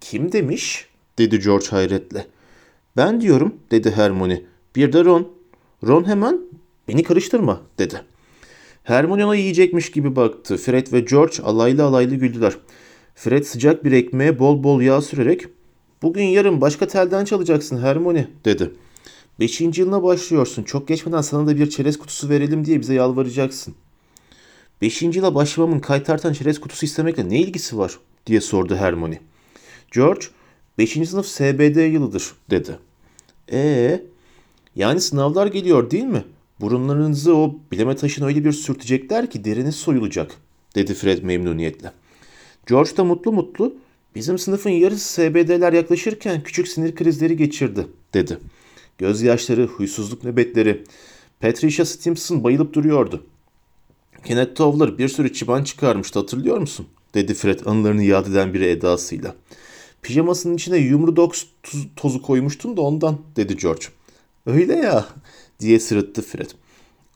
Kim 0.00 0.32
demiş? 0.32 0.88
dedi 1.18 1.40
George 1.40 1.66
hayretle. 1.66 2.26
Ben 2.96 3.20
diyorum 3.20 3.54
dedi 3.70 3.90
Hermione. 3.90 4.42
Bir 4.76 4.92
de 4.92 5.04
Ron. 5.04 5.28
Ron 5.86 6.08
hemen 6.08 6.40
beni 6.88 7.02
karıştırma 7.02 7.60
dedi. 7.78 8.02
Hermione 8.84 9.26
ona 9.26 9.34
yiyecekmiş 9.34 9.90
gibi 9.90 10.16
baktı. 10.16 10.56
Fred 10.56 10.92
ve 10.92 11.00
George 11.00 11.42
alaylı 11.42 11.84
alaylı 11.84 12.14
güldüler. 12.14 12.56
Fred 13.14 13.44
sıcak 13.44 13.84
bir 13.84 13.92
ekmeğe 13.92 14.38
bol 14.38 14.62
bol 14.62 14.80
yağ 14.80 15.00
sürerek 15.00 15.46
''Bugün 16.02 16.24
yarın 16.24 16.60
başka 16.60 16.88
telden 16.88 17.24
çalacaksın 17.24 17.82
Hermione'' 17.82 18.28
dedi. 18.44 18.70
Beşinci 19.40 19.80
yılına 19.80 20.02
başlıyorsun. 20.02 20.62
Çok 20.62 20.88
geçmeden 20.88 21.20
sana 21.20 21.46
da 21.46 21.56
bir 21.56 21.70
çerez 21.70 21.98
kutusu 21.98 22.28
verelim 22.28 22.64
diye 22.64 22.80
bize 22.80 22.94
yalvaracaksın. 22.94 23.74
Beşinci 24.82 25.18
yıla 25.18 25.34
başlamamın 25.34 25.80
kaytartan 25.80 26.32
çerez 26.32 26.60
kutusu 26.60 26.86
istemekle 26.86 27.28
ne 27.28 27.40
ilgisi 27.40 27.78
var? 27.78 27.98
diye 28.26 28.40
sordu 28.40 28.76
Hermione. 28.76 29.20
George, 29.92 30.26
beşinci 30.82 31.06
sınıf 31.06 31.26
SBD 31.26 31.92
yılıdır 31.92 32.32
dedi. 32.50 32.78
Ee, 33.52 34.02
yani 34.76 35.00
sınavlar 35.00 35.46
geliyor 35.46 35.90
değil 35.90 36.04
mi? 36.04 36.24
Burunlarınızı 36.60 37.36
o 37.36 37.54
bileme 37.72 37.96
taşına 37.96 38.26
öyle 38.26 38.44
bir 38.44 38.52
sürtecekler 38.52 39.30
ki 39.30 39.44
deriniz 39.44 39.76
soyulacak, 39.76 40.32
dedi 40.74 40.94
Fred 40.94 41.22
memnuniyetle. 41.22 41.92
George 42.66 42.96
da 42.96 43.04
mutlu 43.04 43.32
mutlu, 43.32 43.74
bizim 44.14 44.38
sınıfın 44.38 44.70
yarısı 44.70 45.08
SBD'ler 45.08 45.72
yaklaşırken 45.72 46.42
küçük 46.42 46.68
sinir 46.68 46.94
krizleri 46.94 47.36
geçirdi, 47.36 47.86
dedi. 48.14 48.38
Gözyaşları, 48.98 49.66
huysuzluk 49.66 50.24
nöbetleri. 50.24 50.84
Patricia 51.40 51.84
Stimson 51.84 52.44
bayılıp 52.44 52.74
duruyordu. 52.74 53.24
Kenneth 54.24 54.54
Towler 54.54 54.98
bir 54.98 55.08
sürü 55.08 55.32
çıban 55.32 55.64
çıkarmıştı 55.64 56.18
hatırlıyor 56.18 56.58
musun? 56.58 56.86
dedi 57.14 57.34
Fred 57.34 57.60
anılarını 57.66 58.02
yad 58.02 58.26
eden 58.26 58.54
bir 58.54 58.60
edasıyla. 58.60 59.34
Pijamasının 60.02 60.54
içine 60.54 60.76
yumru 60.76 61.16
dogs 61.16 61.44
tozu 61.96 62.22
koymuştun 62.22 62.76
da 62.76 62.80
ondan 62.80 63.18
dedi 63.36 63.56
George. 63.56 63.86
Öyle 64.46 64.74
ya 64.74 65.06
diye 65.60 65.80
sırıttı 65.80 66.22
Fred. 66.22 66.50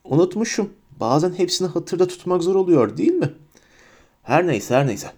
Unutmuşum. 0.03 0.69
Bazen 0.99 1.33
hepsini 1.33 1.67
hatırda 1.67 2.07
tutmak 2.07 2.43
zor 2.43 2.55
oluyor 2.55 2.97
değil 2.97 3.13
mi? 3.13 3.33
Her 4.23 4.47
neyse 4.47 4.75
her 4.75 4.87
neyse. 4.87 5.11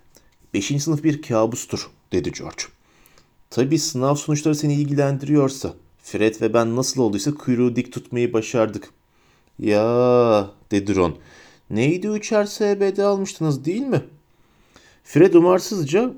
Beşinci 0.54 0.84
sınıf 0.84 1.04
bir 1.04 1.22
kabustur 1.22 1.90
dedi 2.12 2.32
George. 2.32 2.64
Tabii 3.50 3.80
sınav 3.80 4.16
sonuçları 4.16 4.56
seni 4.56 4.74
ilgilendiriyorsa. 4.74 5.74
Fred 6.04 6.42
ve 6.42 6.54
ben 6.54 6.76
nasıl 6.76 7.02
olduysa 7.02 7.34
kuyruğu 7.34 7.76
dik 7.76 7.94
tutmayı 7.94 8.34
başardık. 8.34 8.90
Ya 9.60 10.52
dedi 10.72 10.96
Ron. 10.96 11.18
Neydi 11.70 12.08
üçer 12.08 12.46
SBD 12.46 12.98
almıştınız 12.98 13.66
değil 13.66 13.82
mi? 13.82 14.02
Fred 15.04 15.34
umarsızca 15.34 16.14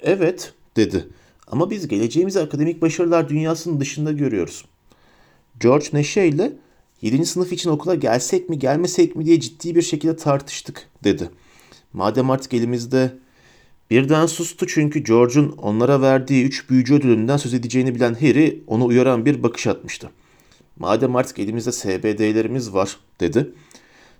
evet 0.00 0.52
dedi. 0.76 1.08
Ama 1.46 1.70
biz 1.70 1.88
geleceğimizi 1.88 2.40
akademik 2.40 2.82
başarılar 2.82 3.28
dünyasının 3.28 3.80
dışında 3.80 4.12
görüyoruz. 4.12 4.64
George 5.60 5.86
neşeyle 5.92 6.52
7. 7.02 7.26
sınıf 7.26 7.52
için 7.52 7.70
okula 7.70 7.94
gelsek 7.94 8.48
mi 8.48 8.58
gelmesek 8.58 9.16
mi 9.16 9.26
diye 9.26 9.40
ciddi 9.40 9.74
bir 9.74 9.82
şekilde 9.82 10.16
tartıştık 10.16 10.88
dedi. 11.04 11.30
Madem 11.92 12.30
artık 12.30 12.54
elimizde 12.54 13.12
birden 13.90 14.26
sustu 14.26 14.66
çünkü 14.66 14.98
George'un 14.98 15.48
onlara 15.48 16.00
verdiği 16.00 16.44
üç 16.44 16.70
büyücü 16.70 16.94
ödülünden 16.94 17.36
söz 17.36 17.54
edeceğini 17.54 17.94
bilen 17.94 18.14
Harry 18.14 18.62
onu 18.66 18.86
uyaran 18.86 19.26
bir 19.26 19.42
bakış 19.42 19.66
atmıştı. 19.66 20.10
Madem 20.78 21.16
artık 21.16 21.38
elimizde 21.38 21.72
SBD'lerimiz 21.72 22.72
var 22.72 22.96
dedi. 23.20 23.50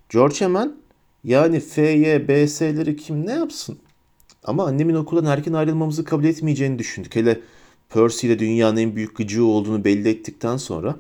George 0.09 0.41
hemen 0.41 0.77
yani 1.25 1.61
F'ye 1.61 2.29
BS'leri 2.29 2.97
kim 2.97 3.27
ne 3.27 3.33
yapsın? 3.33 3.79
Ama 4.47 4.67
annemin 4.67 4.95
okuldan 4.95 5.25
erken 5.25 5.53
ayrılmamızı 5.53 6.05
kabul 6.05 6.25
etmeyeceğini 6.25 6.79
düşündük. 6.79 7.17
Hele 7.17 7.41
Percy 7.89 8.27
ile 8.27 8.39
dünyanın 8.39 8.77
en 8.77 8.97
büyük 8.97 9.17
gıcığı 9.17 9.45
olduğunu 9.45 9.85
belli 9.85 10.09
ettikten 10.09 10.57
sonra. 10.57 10.97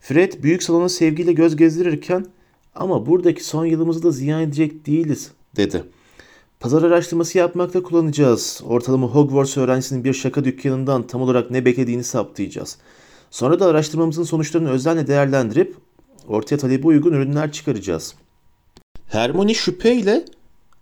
Fred 0.00 0.32
büyük 0.42 0.62
salona 0.62 0.88
sevgiyle 0.88 1.32
göz 1.32 1.56
gezdirirken 1.56 2.26
ama 2.74 3.06
buradaki 3.06 3.44
son 3.44 3.64
yılımızı 3.64 4.02
da 4.02 4.10
ziyan 4.10 4.42
edecek 4.42 4.86
değiliz 4.86 5.30
dedi. 5.56 5.84
Pazar 6.60 6.82
araştırması 6.82 7.38
yapmakta 7.38 7.82
kullanacağız. 7.82 8.62
Ortalama 8.66 9.06
Hogwarts 9.06 9.56
öğrencisinin 9.56 10.04
bir 10.04 10.12
şaka 10.12 10.44
dükkanından 10.44 11.06
tam 11.06 11.22
olarak 11.22 11.50
ne 11.50 11.64
beklediğini 11.64 12.04
saptayacağız. 12.04 12.78
Sonra 13.30 13.60
da 13.60 13.66
araştırmamızın 13.66 14.22
sonuçlarını 14.22 14.70
özenle 14.70 15.06
değerlendirip 15.06 15.76
ortaya 16.28 16.56
talebe 16.56 16.86
uygun 16.86 17.12
ürünler 17.12 17.52
çıkaracağız. 17.52 18.14
Hermione 19.08 19.54
şüpheyle 19.54 20.24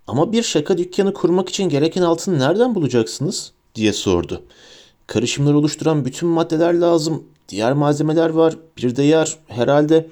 ama 0.07 0.33
bir 0.33 0.43
şaka 0.43 0.79
dükkanı 0.79 1.13
kurmak 1.15 1.49
için 1.49 1.69
gereken 1.69 2.03
altını 2.03 2.39
nereden 2.39 2.75
bulacaksınız? 2.75 3.53
diye 3.75 3.93
sordu. 3.93 4.43
Karışımları 5.07 5.59
oluşturan 5.59 6.05
bütün 6.05 6.29
maddeler 6.29 6.75
lazım. 6.75 7.25
Diğer 7.49 7.73
malzemeler 7.73 8.31
var. 8.31 8.57
Bir 8.77 8.97
de 8.97 9.03
yer 9.03 9.37
herhalde. 9.49 10.11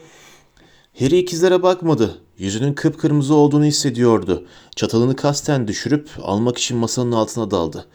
Harry 0.98 1.18
ikizlere 1.18 1.62
bakmadı. 1.62 2.18
Yüzünün 2.38 2.74
kıpkırmızı 2.74 3.34
olduğunu 3.34 3.64
hissediyordu. 3.64 4.46
Çatalını 4.76 5.16
kasten 5.16 5.68
düşürüp 5.68 6.10
almak 6.22 6.58
için 6.58 6.76
masanın 6.76 7.12
altına 7.12 7.50
daldı. 7.50 7.86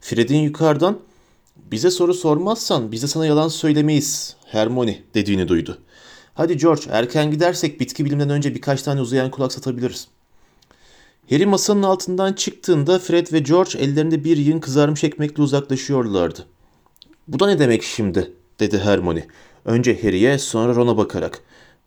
Fred'in 0.00 0.38
yukarıdan 0.38 0.98
bize 1.56 1.90
soru 1.90 2.14
sormazsan 2.14 2.92
biz 2.92 3.02
de 3.02 3.06
sana 3.06 3.26
yalan 3.26 3.48
söylemeyiz 3.48 4.36
Hermione 4.46 5.02
dediğini 5.14 5.48
duydu. 5.48 5.78
Hadi 6.34 6.56
George 6.56 6.82
erken 6.90 7.30
gidersek 7.30 7.80
bitki 7.80 8.04
bilimden 8.04 8.30
önce 8.30 8.54
birkaç 8.54 8.82
tane 8.82 9.00
uzayan 9.00 9.30
kulak 9.30 9.52
satabiliriz. 9.52 10.08
Harry 11.30 11.46
masanın 11.46 11.82
altından 11.82 12.32
çıktığında 12.32 12.98
Fred 12.98 13.32
ve 13.32 13.38
George 13.38 13.78
ellerinde 13.78 14.24
bir 14.24 14.36
yığın 14.36 14.60
kızarmış 14.60 15.04
ekmekle 15.04 15.42
uzaklaşıyorlardı. 15.42 16.46
Bu 17.28 17.40
da 17.40 17.46
ne 17.46 17.58
demek 17.58 17.82
şimdi? 17.82 18.32
dedi 18.60 18.78
Hermione. 18.78 19.26
Önce 19.64 20.02
Harry'e 20.02 20.38
sonra 20.38 20.74
Ron'a 20.74 20.96
bakarak. 20.96 21.40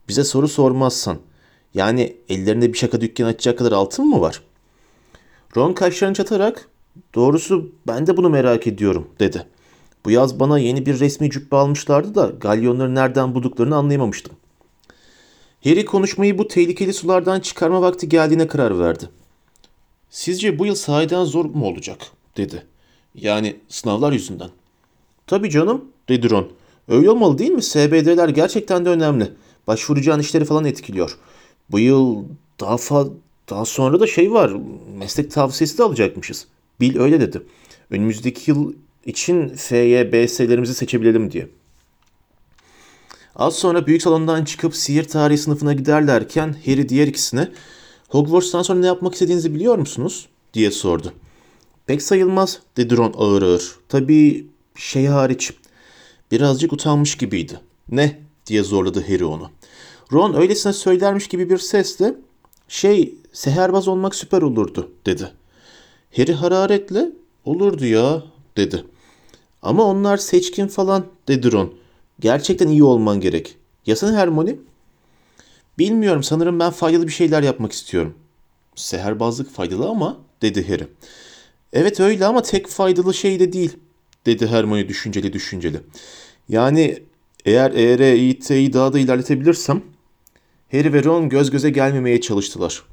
Bize 0.07 0.23
soru 0.23 0.47
sormazsan. 0.47 1.17
Yani 1.73 2.17
ellerinde 2.29 2.73
bir 2.73 2.77
şaka 2.77 3.01
dükkanı 3.01 3.27
açacak 3.27 3.57
kadar 3.57 3.71
altın 3.71 4.07
mı 4.07 4.21
var? 4.21 4.41
Ron 5.57 5.73
kaşlarını 5.73 6.15
çatarak 6.15 6.69
doğrusu 7.15 7.71
ben 7.87 8.07
de 8.07 8.17
bunu 8.17 8.29
merak 8.29 8.67
ediyorum 8.67 9.07
dedi. 9.19 9.47
Bu 10.05 10.11
yaz 10.11 10.39
bana 10.39 10.59
yeni 10.59 10.85
bir 10.85 10.99
resmi 10.99 11.31
cübbe 11.31 11.55
almışlardı 11.55 12.15
da 12.15 12.31
galyonları 12.41 12.95
nereden 12.95 13.35
bulduklarını 13.35 13.75
anlayamamıştım. 13.75 14.35
Harry 15.63 15.85
konuşmayı 15.85 16.37
bu 16.37 16.47
tehlikeli 16.47 16.93
sulardan 16.93 17.39
çıkarma 17.39 17.81
vakti 17.81 18.09
geldiğine 18.09 18.47
karar 18.47 18.79
verdi. 18.79 19.09
Sizce 20.09 20.59
bu 20.59 20.65
yıl 20.65 20.75
sahiden 20.75 21.23
zor 21.23 21.45
mu 21.45 21.65
olacak? 21.65 22.11
dedi. 22.37 22.63
Yani 23.15 23.55
sınavlar 23.67 24.11
yüzünden. 24.11 24.49
Tabii 25.27 25.49
canım 25.49 25.85
dedi 26.09 26.29
Ron. 26.29 26.51
Öyle 26.87 27.09
olmalı 27.09 27.37
değil 27.37 27.51
mi? 27.51 27.63
SBD'ler 27.63 28.29
gerçekten 28.29 28.85
de 28.85 28.89
önemli. 28.89 29.31
Başvuracağın 29.67 30.19
işleri 30.19 30.45
falan 30.45 30.65
etkiliyor. 30.65 31.17
Bu 31.71 31.79
yıl 31.79 32.23
daha 32.59 32.77
fa 32.77 33.07
daha 33.49 33.65
sonra 33.65 33.99
da 33.99 34.07
şey 34.07 34.31
var. 34.31 34.51
Meslek 34.97 35.31
tavsiyesi 35.31 35.77
de 35.77 35.83
alacakmışız. 35.83 36.47
Bill 36.79 36.99
öyle 36.99 37.21
dedi. 37.21 37.41
Önümüzdeki 37.89 38.51
yıl 38.51 38.73
için 39.05 39.49
F'ye 39.49 40.11
BS'lerimizi 40.13 40.73
seçebilelim 40.73 41.31
diye. 41.31 41.47
Az 43.35 43.55
sonra 43.55 43.87
büyük 43.87 44.01
salondan 44.01 44.45
çıkıp 44.45 44.75
sihir 44.75 45.03
tarihi 45.03 45.37
sınıfına 45.37 45.73
giderlerken 45.73 46.55
Harry 46.65 46.89
diğer 46.89 47.07
ikisine 47.07 47.51
Hogwarts'tan 48.07 48.61
sonra 48.61 48.79
ne 48.79 48.85
yapmak 48.85 49.13
istediğinizi 49.13 49.55
biliyor 49.55 49.77
musunuz? 49.77 50.27
diye 50.53 50.71
sordu. 50.71 51.13
Pek 51.85 52.01
sayılmaz 52.01 52.59
dedi 52.77 52.97
Ron 52.97 53.13
ağır 53.17 53.41
ağır. 53.41 53.75
Tabii 53.89 54.47
şey 54.75 55.05
hariç. 55.05 55.53
Birazcık 56.31 56.73
utanmış 56.73 57.17
gibiydi. 57.17 57.59
Ne? 57.89 58.19
diye 58.47 58.63
zorladı 58.63 59.03
Harry 59.07 59.25
onu. 59.25 59.49
Ron 60.13 60.33
öylesine 60.33 60.73
söylermiş 60.73 61.27
gibi 61.27 61.49
bir 61.49 61.57
sesle 61.57 62.15
şey 62.67 63.15
seherbaz 63.33 63.87
olmak 63.87 64.15
süper 64.15 64.41
olurdu 64.41 64.91
dedi. 65.05 65.31
Harry 66.17 66.33
hararetle 66.33 67.11
olurdu 67.45 67.85
ya 67.85 68.23
dedi. 68.57 68.83
Ama 69.61 69.83
onlar 69.83 70.17
seçkin 70.17 70.67
falan 70.67 71.05
dedi 71.27 71.51
Ron. 71.51 71.73
Gerçekten 72.19 72.67
iyi 72.67 72.83
olman 72.83 73.19
gerek. 73.19 73.57
Ya 73.85 73.95
sen 73.95 74.13
Hermione? 74.13 74.55
Bilmiyorum 75.79 76.23
sanırım 76.23 76.59
ben 76.59 76.71
faydalı 76.71 77.07
bir 77.07 77.11
şeyler 77.11 77.43
yapmak 77.43 77.71
istiyorum. 77.71 78.15
Seherbazlık 78.75 79.53
faydalı 79.53 79.89
ama 79.89 80.17
dedi 80.41 80.67
Harry. 80.67 80.87
Evet 81.73 81.99
öyle 81.99 82.25
ama 82.25 82.41
tek 82.41 82.67
faydalı 82.67 83.13
şey 83.13 83.39
de 83.39 83.53
değil 83.53 83.77
dedi 84.25 84.47
Hermione 84.47 84.89
düşünceli 84.89 85.33
düşünceli. 85.33 85.81
Yani 86.49 87.03
eğer 87.45 87.71
ERİT'yi 87.71 88.73
daha 88.73 88.93
da 88.93 88.99
ilerletebilirsem 88.99 89.81
Harry 90.71 90.93
ve 90.93 91.03
Ron 91.03 91.29
göz 91.29 91.51
göze 91.51 91.69
gelmemeye 91.69 92.21
çalıştılar. 92.21 92.83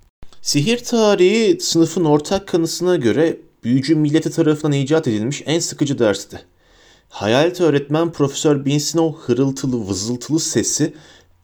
Sihir 0.42 0.78
tarihi 0.78 1.60
sınıfın 1.60 2.04
ortak 2.04 2.48
kanısına 2.48 2.96
göre 2.96 3.36
büyücü 3.64 3.94
milleti 3.96 4.30
tarafından 4.30 4.72
icat 4.72 5.08
edilmiş 5.08 5.42
en 5.46 5.58
sıkıcı 5.58 5.98
dersti. 5.98 6.40
Hayalet 7.08 7.60
öğretmen 7.60 8.12
Profesör 8.12 8.64
Binks'in 8.64 8.98
o 8.98 9.16
hırıltılı 9.16 9.88
vızıltılı 9.88 10.40
sesi 10.40 10.94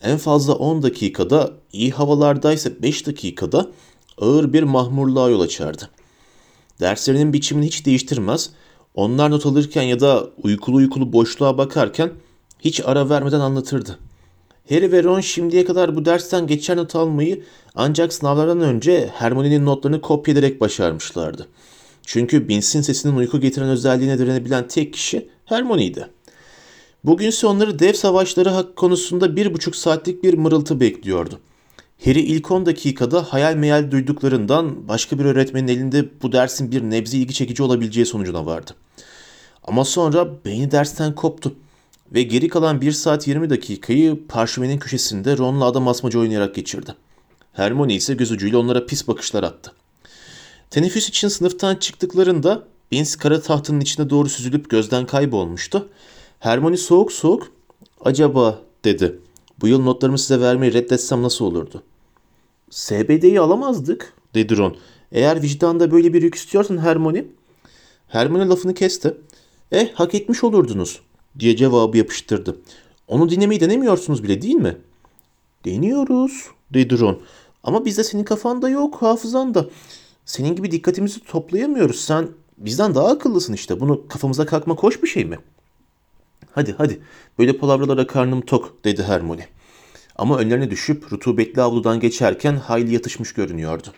en 0.03 0.19
fazla 0.19 0.55
10 0.55 0.83
dakikada, 0.83 1.53
iyi 1.73 1.91
havalardaysa 1.91 2.71
5 2.83 3.07
dakikada 3.07 3.71
ağır 4.19 4.53
bir 4.53 4.63
mahmurluğa 4.63 5.29
yol 5.31 5.41
açardı. 5.41 5.91
Derslerinin 6.81 7.33
biçimini 7.33 7.67
hiç 7.67 7.87
değiştirmez, 7.87 8.51
onlar 8.95 9.31
not 9.31 9.47
alırken 9.47 9.83
ya 9.83 10.01
da 10.01 10.27
uykulu 10.43 10.77
uykulu 10.77 11.13
boşluğa 11.13 11.59
bakarken 11.59 12.11
hiç 12.61 12.81
ara 12.85 13.09
vermeden 13.09 13.41
anlatırdı. 13.41 13.99
Harry 14.69 14.93
ve 14.93 15.03
Ron 15.03 15.21
şimdiye 15.21 15.65
kadar 15.65 15.97
bu 15.97 16.05
dersten 16.05 16.47
geçer 16.47 16.77
not 16.77 16.97
almayı 16.97 17.45
ancak 17.75 18.13
sınavlardan 18.13 18.61
önce 18.61 19.11
Hermione'nin 19.15 19.67
notlarını 19.67 20.01
kopya 20.01 20.61
başarmışlardı. 20.61 21.49
Çünkü 22.03 22.49
Binks'in 22.49 22.81
sesinin 22.81 23.17
uyku 23.17 23.41
getiren 23.41 23.69
özelliğine 23.69 24.19
direnebilen 24.19 24.69
tek 24.69 24.93
kişi 24.93 25.29
Hermione'ydi. 25.45 26.07
Bugünse 27.05 27.47
onları 27.47 27.79
dev 27.79 27.93
savaşları 27.93 28.49
hak 28.49 28.77
konusunda 28.77 29.37
bir 29.37 29.55
buçuk 29.55 29.77
saatlik 29.77 30.25
bir 30.25 30.35
mırıltı 30.35 30.81
bekliyordu. 30.81 31.41
Harry 32.05 32.21
ilk 32.21 32.51
10 32.51 32.67
dakikada 32.67 33.23
hayal 33.23 33.55
meyal 33.55 33.91
duyduklarından 33.91 34.89
başka 34.89 35.19
bir 35.19 35.25
öğretmenin 35.25 35.69
elinde 35.69 36.09
bu 36.23 36.33
dersin 36.33 36.73
bir 36.73 36.83
nebze 36.83 37.19
ilgi 37.19 37.35
çekici 37.35 37.63
olabileceği 37.63 38.07
sonucuna 38.07 38.47
vardı. 38.47 38.71
Ama 39.65 39.85
sonra 39.85 40.45
beyni 40.45 40.71
dersten 40.71 41.15
koptu 41.15 41.55
ve 42.15 42.23
geri 42.23 42.49
kalan 42.49 42.81
1 42.81 42.93
saat 42.93 43.29
20 43.29 43.51
dakikayı 43.51 44.27
parşömenin 44.29 44.79
köşesinde 44.79 45.37
Ron'la 45.37 45.65
adam 45.65 45.89
asmaca 45.89 46.19
oynayarak 46.19 46.55
geçirdi. 46.55 46.95
Hermione 47.53 47.95
ise 47.95 48.15
göz 48.15 48.31
ucuyla 48.33 48.59
onlara 48.59 48.87
pis 48.87 49.09
bakışlar 49.09 49.43
attı. 49.43 49.73
Teneffüs 50.71 51.09
için 51.09 51.29
sınıftan 51.29 51.77
çıktıklarında 51.77 52.65
Binks 52.93 53.17
kara 53.17 53.41
tahtının 53.41 53.81
içine 53.81 54.11
doğru 54.11 54.29
süzülüp 54.29 54.71
gözden 54.71 55.07
kaybolmuştu. 55.07 55.89
Hermione 56.41 56.77
soğuk 56.77 57.13
soğuk 57.13 57.53
acaba 58.05 58.59
dedi. 58.85 59.19
Bu 59.61 59.69
yıl 59.69 59.83
notlarımı 59.83 60.19
size 60.19 60.41
vermeyi 60.41 60.73
reddetsem 60.73 61.23
nasıl 61.23 61.45
olurdu? 61.45 61.83
SBD'yi 62.71 63.41
alamazdık 63.41 64.15
dedi 64.35 64.57
Ron. 64.57 64.77
Eğer 65.13 65.43
vicdanda 65.43 65.91
böyle 65.91 66.13
bir 66.13 66.23
yük 66.23 66.35
istiyorsan 66.35 66.79
Hermione. 66.79 67.25
Hermione 68.09 68.49
lafını 68.49 68.75
kesti. 68.75 69.15
Eh 69.73 69.93
hak 69.95 70.15
etmiş 70.15 70.45
olurdunuz 70.45 71.01
diye 71.39 71.57
cevabı 71.57 71.97
yapıştırdı. 71.97 72.57
Onu 73.09 73.31
dinlemeyi 73.31 73.61
denemiyorsunuz 73.61 74.23
bile 74.23 74.43
değil 74.43 74.55
mi? 74.55 74.77
Deniyoruz 75.65 76.47
dedi 76.75 77.01
Ron. 77.01 77.21
Ama 77.65 77.85
bizde 77.85 78.05
senin 78.05 78.25
kafanda 78.25 78.69
yok 78.69 79.03
hafızanda. 79.03 79.69
Senin 80.25 80.57
gibi 80.57 80.71
dikkatimizi 80.71 81.21
toplayamıyoruz. 81.25 82.01
Sen 82.01 82.29
bizden 82.59 82.95
daha 82.95 83.09
akıllısın 83.09 83.53
işte. 83.53 83.81
Bunu 83.81 84.09
kafamıza 84.09 84.47
kalkmak 84.47 84.83
hoş 84.83 85.03
bir 85.03 85.09
şey 85.09 85.25
mi? 85.25 85.39
Hadi 86.53 86.75
hadi 86.79 87.01
böyle 87.39 87.57
palavralara 87.57 88.07
karnım 88.07 88.41
tok 88.41 88.85
dedi 88.85 89.03
Hermione. 89.03 89.47
Ama 90.17 90.39
önlerine 90.39 90.71
düşüp 90.71 91.13
rutubetli 91.13 91.63
avludan 91.63 92.01
geçerken 92.01 92.57
hayli 92.57 92.95
yatışmış 92.95 93.33
görünüyordu. 93.33 93.89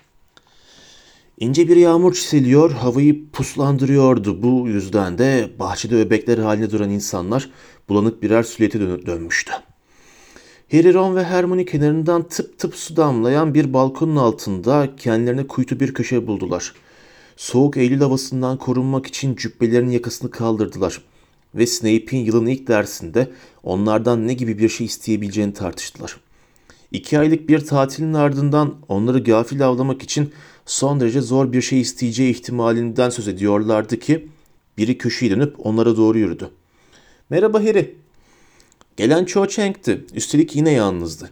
İnce 1.39 1.69
bir 1.69 1.77
yağmur 1.77 2.15
çiseliyor, 2.15 2.71
havayı 2.71 3.31
puslandırıyordu. 3.31 4.43
Bu 4.43 4.69
yüzden 4.69 5.19
de 5.19 5.51
bahçede 5.59 5.97
öbekler 5.97 6.39
haline 6.39 6.71
duran 6.71 6.91
insanlar 6.91 7.51
bulanık 7.89 8.23
birer 8.23 8.43
süliyete 8.43 8.81
dön- 8.81 9.07
dönmüştü. 9.07 9.53
Harry, 10.73 10.95
Ron 10.95 11.17
ve 11.17 11.25
Hermione 11.25 11.65
kenarından 11.65 12.23
tıp 12.23 12.59
tıp 12.59 12.75
su 12.75 12.97
damlayan 12.97 13.55
bir 13.55 13.73
balkonun 13.73 14.17
altında 14.17 14.97
kendilerine 14.97 15.47
kuytu 15.47 15.81
bir 15.81 15.95
köşe 15.95 16.27
buldular. 16.27 16.73
Soğuk 17.37 17.77
Eylül 17.77 18.01
havasından 18.01 18.57
korunmak 18.59 19.07
için 19.07 19.37
cübbelerin 19.37 19.91
yakasını 19.91 20.31
kaldırdılar 20.31 21.03
ve 21.55 21.67
Snape'in 21.67 22.25
yılın 22.25 22.47
ilk 22.47 22.69
dersinde 22.69 23.31
onlardan 23.63 24.29
ne 24.29 24.35
gibi 24.35 24.59
bir 24.59 24.69
şey 24.69 24.87
isteyebileceğini 24.87 25.53
tartıştılar. 25.53 26.17
İki 26.93 27.19
aylık 27.19 27.49
bir 27.49 27.67
tatilin 27.67 28.15
ardından 28.15 28.75
onları 28.89 29.19
gafil 29.19 29.67
avlamak 29.67 30.03
için 30.03 30.33
son 30.67 31.01
derece 31.01 31.21
zor 31.21 31.53
bir 31.53 31.63
şey 31.63 31.81
isteyeceği 31.81 32.31
ihtimalinden 32.31 33.11
söz 33.11 33.29
ediyorlardı 33.29 33.99
ki 33.99 34.29
biri 34.79 34.99
köşeyi 34.99 35.31
dönüp 35.31 35.67
onlara 35.67 35.97
doğru 35.97 36.19
yürüdü. 36.19 36.51
Merhaba 37.31 37.61
Harry. 37.65 37.95
Gelen 38.97 39.25
Cho 39.25 39.47
Chang'ti. 39.47 40.05
Üstelik 40.15 40.57
yine 40.57 40.71
yalnızdı. 40.73 41.31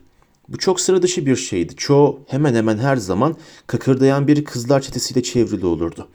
Bu 0.48 0.58
çok 0.58 0.80
sıra 0.80 1.02
dışı 1.02 1.26
bir 1.26 1.36
şeydi. 1.36 1.74
Cho 1.76 2.18
hemen 2.26 2.54
hemen 2.54 2.78
her 2.78 2.96
zaman 2.96 3.36
kakırdayan 3.66 4.28
bir 4.28 4.44
kızlar 4.44 4.80
çetesiyle 4.80 5.22
çevrili 5.22 5.66
olurdu. 5.66 6.08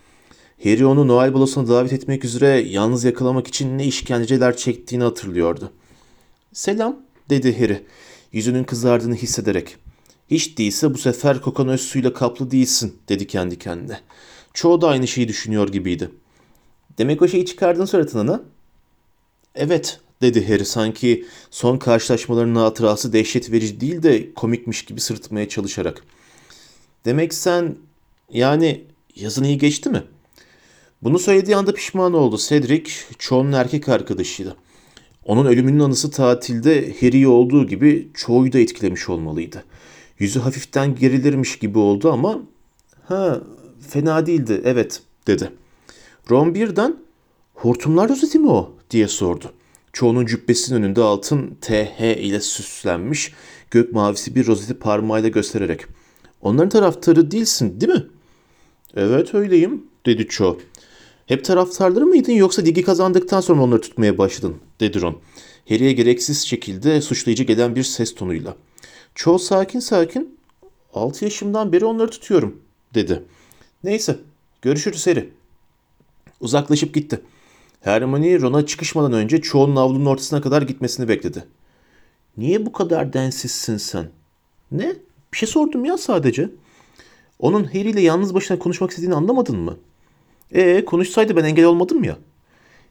Harry 0.63 0.85
onu 0.85 1.07
Noel 1.07 1.33
balosuna 1.33 1.67
davet 1.67 1.93
etmek 1.93 2.25
üzere 2.25 2.47
yalnız 2.47 3.03
yakalamak 3.03 3.47
için 3.47 3.77
ne 3.77 3.85
işkenceler 3.85 4.57
çektiğini 4.57 5.03
hatırlıyordu. 5.03 5.71
Selam 6.53 6.99
dedi 7.29 7.59
Harry 7.59 7.83
yüzünün 8.31 8.63
kızardığını 8.63 9.15
hissederek. 9.15 9.77
Hiç 10.31 10.57
değilse 10.57 10.93
bu 10.93 10.97
sefer 10.97 11.41
kokan 11.41 11.67
öz 11.67 11.81
suyla 11.81 12.13
kaplı 12.13 12.51
değilsin 12.51 12.97
dedi 13.09 13.27
kendi 13.27 13.59
kendine. 13.59 13.99
Çoğu 14.53 14.81
da 14.81 14.87
aynı 14.87 15.07
şeyi 15.07 15.27
düşünüyor 15.27 15.69
gibiydi. 15.71 16.11
Demek 16.97 17.21
o 17.21 17.27
şeyi 17.27 17.45
çıkardın 17.45 17.85
suratına? 17.85 18.41
Evet 19.55 19.99
dedi 20.21 20.47
Harry 20.47 20.65
sanki 20.65 21.25
son 21.51 21.77
karşılaşmalarının 21.77 22.59
hatırası 22.59 23.13
dehşet 23.13 23.51
verici 23.51 23.81
değil 23.81 24.03
de 24.03 24.33
komikmiş 24.33 24.85
gibi 24.85 25.01
sırıtmaya 25.01 25.49
çalışarak. 25.49 26.03
Demek 27.05 27.33
sen 27.33 27.75
yani 28.29 28.83
yazın 29.15 29.43
iyi 29.43 29.57
geçti 29.57 29.89
mi? 29.89 30.03
Bunu 31.05 31.19
söylediği 31.19 31.55
anda 31.55 31.73
pişman 31.73 32.13
oldu. 32.13 32.37
Cedric, 32.37 32.91
Cho'nun 33.19 33.51
erkek 33.51 33.89
arkadaşıydı. 33.89 34.55
Onun 35.25 35.45
ölümünün 35.45 35.79
anısı 35.79 36.11
tatilde 36.11 36.93
Harry'i 36.99 37.27
olduğu 37.27 37.67
gibi 37.67 38.09
Cho'yu 38.13 38.53
da 38.53 38.59
etkilemiş 38.59 39.09
olmalıydı. 39.09 39.63
Yüzü 40.19 40.39
hafiften 40.39 40.95
gerilirmiş 40.95 41.59
gibi 41.59 41.79
oldu 41.79 42.11
ama 42.11 42.39
ha 43.03 43.41
fena 43.89 44.25
değildi 44.25 44.61
evet 44.63 45.01
dedi. 45.27 45.51
Ron 46.31 46.55
birden 46.55 46.95
hortumlar 47.53 48.09
rozeti 48.09 48.39
mi 48.39 48.49
o 48.49 48.73
diye 48.91 49.07
sordu. 49.07 49.51
Çoğunun 49.93 50.25
cübbesinin 50.25 50.83
önünde 50.83 51.01
altın 51.01 51.57
TH 51.61 52.01
ile 52.01 52.41
süslenmiş 52.41 53.33
gök 53.71 53.93
mavisi 53.93 54.35
bir 54.35 54.47
rozeti 54.47 54.73
parmağıyla 54.73 55.29
göstererek. 55.29 55.85
Onların 56.41 56.69
taraftarı 56.69 57.31
değilsin 57.31 57.81
değil 57.81 57.93
mi? 57.93 58.05
Evet 58.95 59.33
öyleyim 59.33 59.83
dedi 60.05 60.27
Cho. 60.27 60.57
Hep 61.25 61.45
taraftarları 61.45 62.05
mıydın 62.05 62.31
yoksa 62.31 62.61
ligi 62.61 62.83
kazandıktan 62.83 63.41
sonra 63.41 63.61
onları 63.61 63.81
tutmaya 63.81 64.17
başladın 64.17 64.57
dedi 64.79 65.01
Ron. 65.01 65.21
Harry'e 65.69 65.91
gereksiz 65.91 66.45
şekilde 66.45 67.01
suçlayıcı 67.01 67.43
gelen 67.43 67.75
bir 67.75 67.83
ses 67.83 68.15
tonuyla. 68.15 68.55
Cho 69.15 69.37
sakin 69.37 69.79
sakin 69.79 70.37
6 70.93 71.25
yaşımdan 71.25 71.71
beri 71.71 71.85
onları 71.85 72.11
tutuyorum 72.11 72.61
dedi. 72.93 73.23
Neyse 73.83 74.19
görüşürüz 74.61 75.07
Harry. 75.07 75.29
Uzaklaşıp 76.39 76.93
gitti. 76.93 77.21
Hermione 77.81 78.41
Ron'a 78.41 78.65
çıkışmadan 78.65 79.13
önce 79.13 79.41
Cho'nun 79.41 79.75
avlunun 79.75 80.05
ortasına 80.05 80.41
kadar 80.41 80.61
gitmesini 80.61 81.07
bekledi. 81.07 81.43
Niye 82.37 82.65
bu 82.65 82.71
kadar 82.71 83.13
densizsin 83.13 83.77
sen? 83.77 84.09
Ne? 84.71 84.95
Bir 85.33 85.37
şey 85.37 85.49
sordum 85.49 85.85
ya 85.85 85.97
sadece. 85.97 86.49
Onun 87.39 87.63
Harry 87.63 87.89
ile 87.89 88.01
yalnız 88.01 88.33
başına 88.33 88.59
konuşmak 88.59 88.89
istediğini 88.89 89.15
anlamadın 89.15 89.57
mı? 89.57 89.77
Ee 90.51 90.85
konuşsaydı 90.85 91.35
ben 91.35 91.43
engel 91.43 91.65
olmadım 91.65 92.03
ya. 92.03 92.17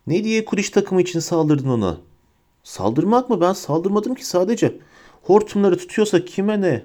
Ne 0.06 0.24
diye 0.24 0.44
kuliş 0.44 0.70
takımı 0.70 1.02
için 1.02 1.20
saldırdın 1.20 1.68
ona? 1.68 1.98
Saldırmak 2.64 3.30
mı? 3.30 3.40
Ben 3.40 3.52
saldırmadım 3.52 4.14
ki 4.14 4.26
sadece. 4.26 4.76
Hortumları 5.22 5.78
tutuyorsa 5.78 6.24
kime 6.24 6.60
ne? 6.60 6.84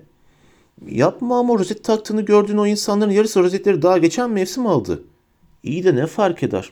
Yapma 0.88 1.40
ama 1.40 1.54
rozet 1.54 1.84
taktığını 1.84 2.22
gördüğün 2.22 2.58
o 2.58 2.68
insanların 2.68 3.12
yarısı 3.12 3.44
rozetleri 3.44 3.82
daha 3.82 3.98
geçen 3.98 4.30
mevsim 4.30 4.68
aldı. 4.68 5.04
İyi 5.64 5.84
de 5.84 5.96
ne 5.96 6.08
fark 6.08 6.44
eder? 6.44 6.72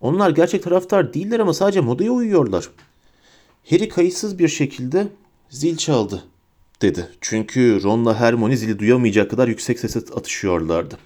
Onlar 0.00 0.30
gerçek 0.30 0.62
taraftar 0.62 1.14
değiller 1.14 1.40
ama 1.40 1.54
sadece 1.54 1.80
modaya 1.80 2.10
uyuyorlar. 2.10 2.68
Harry 3.70 3.88
kayıtsız 3.88 4.38
bir 4.38 4.48
şekilde 4.48 5.06
zil 5.50 5.76
çaldı 5.76 6.24
dedi. 6.82 7.08
Çünkü 7.20 7.82
Ron'la 7.82 8.20
Hermione 8.20 8.56
zili 8.56 8.78
duyamayacak 8.78 9.30
kadar 9.30 9.48
yüksek 9.48 9.78
sesle 9.78 10.00
atışıyorlardı. 10.00 10.98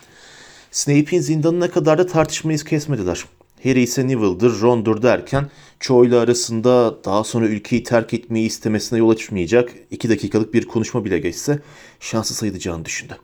Snape'in 0.77 1.21
zindanına 1.21 1.71
kadar 1.71 1.99
da 1.99 2.07
tartışmayı 2.07 2.59
kesmediler. 2.59 3.25
Harry 3.63 3.83
ise 3.83 4.09
Neville'dır, 4.09 4.61
Ron'dur 4.61 5.03
derken 5.03 5.51
ile 5.91 6.17
arasında 6.17 7.05
daha 7.05 7.25
sonra 7.25 7.47
ülkeyi 7.47 7.83
terk 7.83 8.15
etmeyi 8.15 8.47
istemesine 8.47 8.99
yol 8.99 9.11
açmayacak 9.11 9.73
iki 9.91 10.09
dakikalık 10.09 10.55
bir 10.55 10.65
konuşma 10.65 11.05
bile 11.05 11.19
geçse 11.19 11.59
şanslı 12.01 12.35
sayılacağını 12.35 12.85
düşündü. 12.85 13.17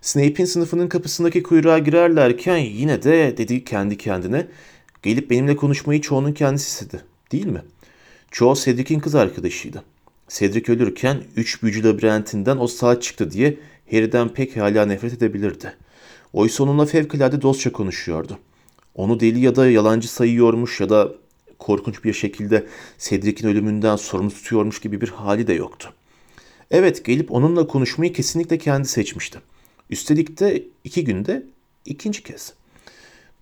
Snape'in 0.00 0.44
sınıfının 0.44 0.88
kapısındaki 0.88 1.42
kuyruğa 1.42 1.78
girerlerken 1.78 2.56
yine 2.56 3.02
de 3.02 3.34
dedi 3.36 3.64
kendi 3.64 3.98
kendine 3.98 4.46
gelip 5.02 5.30
benimle 5.30 5.56
konuşmayı 5.56 6.00
Cho'nun 6.00 6.32
kendisi 6.32 6.66
istedi 6.66 7.02
değil 7.32 7.46
mi? 7.46 7.62
Cho 8.30 8.54
Cedric'in 8.54 9.00
kız 9.00 9.14
arkadaşıydı. 9.14 9.82
Cedric 10.28 10.72
ölürken 10.72 11.22
üç 11.36 11.62
büyücü 11.62 11.84
labirentinden 11.84 12.56
o 12.56 12.66
sağ 12.66 13.00
çıktı 13.00 13.30
diye 13.30 13.58
Harry'den 13.90 14.28
pek 14.28 14.56
hala 14.56 14.86
nefret 14.86 15.12
edebilirdi. 15.12 15.85
Oysa 16.36 16.64
onunla 16.64 16.86
fevkalade 16.86 17.42
dostça 17.42 17.72
konuşuyordu. 17.72 18.38
Onu 18.94 19.20
deli 19.20 19.40
ya 19.40 19.56
da 19.56 19.70
yalancı 19.70 20.12
sayıyormuş 20.12 20.80
ya 20.80 20.88
da 20.88 21.12
korkunç 21.58 22.04
bir 22.04 22.12
şekilde 22.12 22.66
Cedric'in 22.98 23.48
ölümünden 23.48 23.96
sorumlu 23.96 24.30
tutuyormuş 24.30 24.80
gibi 24.80 25.00
bir 25.00 25.08
hali 25.08 25.46
de 25.46 25.52
yoktu. 25.52 25.92
Evet 26.70 27.04
gelip 27.04 27.32
onunla 27.32 27.66
konuşmayı 27.66 28.12
kesinlikle 28.12 28.58
kendi 28.58 28.88
seçmişti. 28.88 29.38
Üstelik 29.90 30.40
de 30.40 30.64
iki 30.84 31.04
günde 31.04 31.46
ikinci 31.84 32.22
kez. 32.22 32.52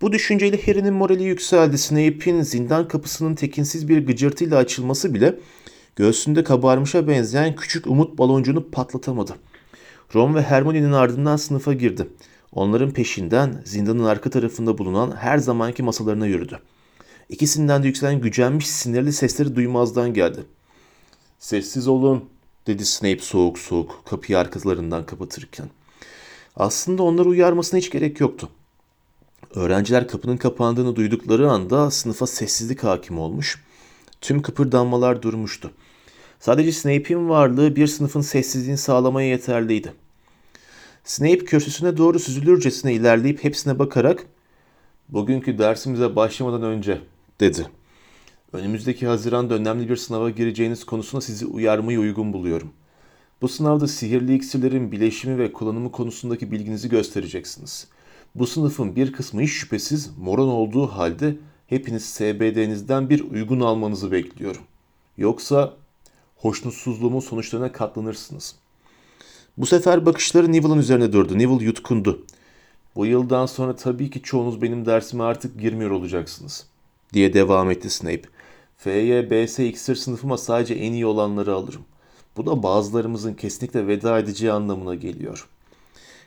Bu 0.01 0.13
düşünceyle 0.13 0.67
Harry'nin 0.67 0.95
morali 0.95 1.23
yükseldi. 1.23 1.79
Snape'in 1.79 2.43
zindan 2.43 2.89
kapısının 2.89 3.35
tekinsiz 3.35 3.89
bir 3.89 4.07
gıcırtıyla 4.07 4.57
açılması 4.57 5.15
bile 5.15 5.39
göğsünde 5.97 6.45
kabarmışa 6.45 7.09
benzeyen 7.09 7.57
küçük 7.57 7.87
umut 7.87 8.19
baloncuğunu 8.19 8.71
patlatamadı. 8.71 9.37
Ron 10.15 10.35
ve 10.35 10.43
Hermione'nin 10.43 10.93
ardından 10.93 11.37
sınıfa 11.37 11.73
girdi. 11.73 12.07
Onların 12.55 12.91
peşinden 12.91 13.63
zindanın 13.65 14.05
arka 14.05 14.31
tarafında 14.31 14.79
bulunan 14.79 15.17
her 15.17 15.39
zamanki 15.39 15.83
masalarına 15.83 16.27
yürüdü. 16.27 16.59
İkisinden 17.29 17.83
de 17.83 17.87
yükselen 17.87 18.21
gücenmiş 18.21 18.67
sinirli 18.67 19.13
sesleri 19.13 19.57
duymazdan 19.57 20.15
geldi. 20.15 20.41
Sessiz 21.39 21.89
olun 21.89 22.25
dedi 22.67 22.87
Snape 22.87 23.19
soğuk 23.19 23.59
soğuk 23.59 24.03
kapıyı 24.07 24.39
arkalarından 24.39 25.07
kapatırken. 25.07 25.67
Aslında 26.57 27.03
onları 27.03 27.29
uyarmasına 27.29 27.79
hiç 27.79 27.91
gerek 27.91 28.21
yoktu. 28.21 28.49
Öğrenciler 29.55 30.09
kapının 30.09 30.37
kapandığını 30.37 30.97
duydukları 30.97 31.51
anda 31.51 31.91
sınıfa 31.91 32.27
sessizlik 32.27 32.85
hakim 32.85 33.19
olmuş. 33.19 33.65
Tüm 34.21 34.43
kıpırdanmalar 34.43 35.23
durmuştu. 35.23 35.71
Sadece 36.41 36.73
Snape'in 36.73 37.29
varlığı 37.29 37.77
bir 37.77 37.87
sınıfın 37.87 38.21
sessizliğini 38.21 38.79
sağlamaya 38.79 39.29
yeterliydi. 39.29 39.93
Snape 41.05 41.39
kürsüsüne 41.39 41.97
doğru 41.97 42.19
süzülürcesine 42.19 42.95
ilerleyip 42.95 43.45
hepsine 43.45 43.79
bakarak 43.79 44.27
''Bugünkü 45.09 45.59
dersimize 45.59 46.17
başlamadan 46.17 46.63
önce'' 46.63 47.01
dedi. 47.41 47.67
''Önümüzdeki 48.53 49.07
Haziran'da 49.07 49.55
önemli 49.55 49.89
bir 49.89 49.97
sınava 49.97 50.31
gireceğiniz 50.31 50.85
konusunda 50.85 51.21
sizi 51.21 51.47
uyarmayı 51.47 52.01
uygun 52.01 52.33
buluyorum. 52.33 52.73
Bu 53.43 53.49
sınavda 53.49 53.89
sihirli 53.89 54.35
iksirlerin 54.35 54.93
bileşimi 54.93 55.39
ve 55.39 55.53
kullanımı 55.53 55.93
konusundaki 55.93 56.53
bilginizi 56.53 56.89
göstereceksiniz. 56.89 57.89
Bu 58.35 58.47
sınıfın 58.47 58.97
bir 58.97 59.13
kısmı 59.13 59.43
hiç 59.43 59.51
şüphesiz 59.51 60.11
moron 60.19 60.49
olduğu 60.49 60.87
halde 60.87 61.37
hepiniz 61.67 62.05
SBD'nizden 62.05 63.11
bir 63.11 63.31
uygun 63.31 63.61
almanızı 63.61 64.13
bekliyorum. 64.13 64.63
Yoksa 65.19 65.75
hoşnutsuzluğumun 66.37 67.21
sonuçlarına 67.21 67.73
katlanırsınız.'' 67.73 68.64
Bu 69.59 69.67
sefer 69.67 70.07
bakışları 70.07 70.53
Neville'ın 70.53 70.79
üzerine 70.79 71.13
durdu. 71.13 71.39
Neville 71.39 71.65
yutkundu. 71.65 72.25
Bu 72.97 73.07
yıldan 73.07 73.47
sonra 73.47 73.77
tabii 73.77 74.11
ki 74.11 74.23
çoğunuz 74.23 74.63
benim 74.63 74.87
dersime 74.87 75.25
artık 75.25 75.61
girmiyor 75.61 75.91
olacaksınız. 75.91 76.67
Diye 77.13 77.33
devam 77.33 77.71
etti 77.71 77.91
Snape. 77.91 78.23
F'ye, 78.79 79.31
B'se 79.31 79.69
iksir 79.69 79.95
sınıfıma 79.95 80.39
sadece 80.39 80.75
en 80.75 80.93
iyi 80.93 81.07
olanları 81.07 81.55
alırım. 81.55 81.83
Bu 82.37 82.47
da 82.47 82.63
bazılarımızın 82.63 83.35
kesinlikle 83.35 83.87
veda 83.87 84.19
edeceği 84.19 84.53
anlamına 84.53 84.95
geliyor. 84.95 85.49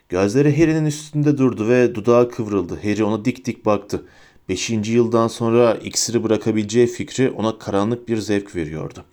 Gözleri 0.09 0.57
Harry'nin 0.57 0.85
üstünde 0.85 1.37
durdu 1.37 1.69
ve 1.69 1.95
dudağı 1.95 2.29
kıvrıldı. 2.29 2.79
Harry 2.83 3.03
ona 3.03 3.25
dik 3.25 3.45
dik 3.45 3.65
baktı. 3.65 4.05
Beşinci 4.49 4.91
yıldan 4.91 5.27
sonra 5.27 5.75
iksiri 5.75 6.23
bırakabileceği 6.23 6.87
fikri 6.87 7.31
ona 7.31 7.59
karanlık 7.59 8.07
bir 8.07 8.17
zevk 8.17 8.55
veriyordu. 8.55 9.05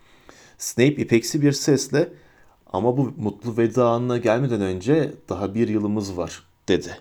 Snape 0.57 1.01
ipeksi 1.01 1.41
bir 1.41 1.51
sesle 1.51 2.09
ama 2.75 2.97
bu 2.97 3.13
mutlu 3.17 3.57
veda 3.57 3.87
anına 3.87 4.17
gelmeden 4.17 4.61
önce 4.61 5.11
daha 5.29 5.55
bir 5.55 5.67
yılımız 5.67 6.17
var 6.17 6.43
dedi. 6.67 6.97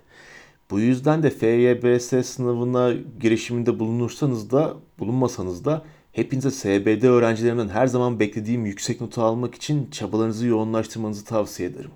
Bu 0.70 0.80
yüzden 0.80 1.22
de 1.22 1.30
FYBS 1.30 2.26
sınavına 2.26 2.92
girişiminde 3.20 3.78
bulunursanız 3.78 4.50
da 4.50 4.74
bulunmasanız 4.98 5.64
da 5.64 5.84
hepinize 6.12 6.50
SBD 6.50 7.02
öğrencilerinden 7.02 7.68
her 7.68 7.86
zaman 7.86 8.20
beklediğim 8.20 8.66
yüksek 8.66 9.00
notu 9.00 9.22
almak 9.22 9.54
için 9.54 9.90
çabalarınızı 9.90 10.46
yoğunlaştırmanızı 10.46 11.24
tavsiye 11.24 11.68
ederim. 11.68 11.90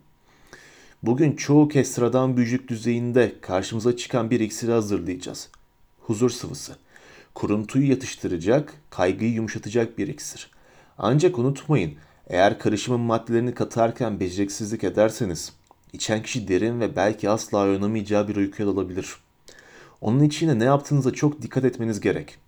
Bugün 1.03 1.37
çoğu 1.37 1.69
kez 1.69 1.91
sıradan 1.91 2.37
büyücülük 2.37 2.69
düzeyinde 2.69 3.35
karşımıza 3.41 3.97
çıkan 3.97 4.31
bir 4.31 4.41
iksiri 4.41 4.73
hazırlayacağız. 4.73 5.49
Huzur 6.01 6.31
sıvısı. 6.31 6.77
Kuruntuyu 7.35 7.91
yatıştıracak, 7.91 8.75
kaygıyı 8.91 9.33
yumuşatacak 9.33 9.99
bir 9.99 10.09
iksir. 10.09 10.51
Ancak 10.99 11.39
unutmayın, 11.39 11.95
eğer 12.29 12.59
karışımın 12.59 13.01
maddelerini 13.01 13.55
katarken 13.55 14.21
beceriksizlik 14.21 14.85
ederseniz, 14.85 15.53
içen 15.93 16.23
kişi 16.23 16.49
derin 16.49 16.81
ve 16.81 16.97
belki 16.97 17.31
asla 17.31 17.65
uyanamayacağı 17.65 18.29
bir 18.29 18.37
uykuya 18.37 18.69
dalabilir. 18.69 19.17
Onun 20.01 20.23
için 20.23 20.49
de 20.49 20.59
ne 20.59 20.65
yaptığınıza 20.65 21.11
çok 21.11 21.43
dikkat 21.43 21.65
etmeniz 21.65 22.01
gerek. 22.01 22.39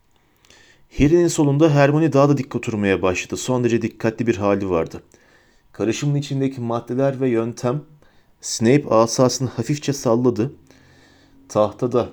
Harry'nin 0.99 1.29
solunda 1.29 1.71
Hermione 1.71 2.13
daha 2.13 2.29
da 2.29 2.39
dik 2.39 2.57
oturmaya 2.57 3.03
başladı. 3.03 3.37
Son 3.37 3.65
derece 3.65 3.83
dikkatli 3.83 4.27
bir 4.27 4.37
hali 4.37 4.71
vardı. 4.71 5.03
Karışımın 5.73 6.15
içindeki 6.15 6.61
maddeler 6.61 7.21
ve 7.21 7.29
yöntem 7.29 7.83
Snape 8.41 8.89
asasını 8.89 9.49
hafifçe 9.49 9.93
salladı. 9.93 10.53
Tahtada. 11.49 12.09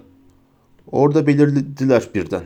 Orada 0.91 1.27
belirlediler 1.27 2.09
birden. 2.15 2.43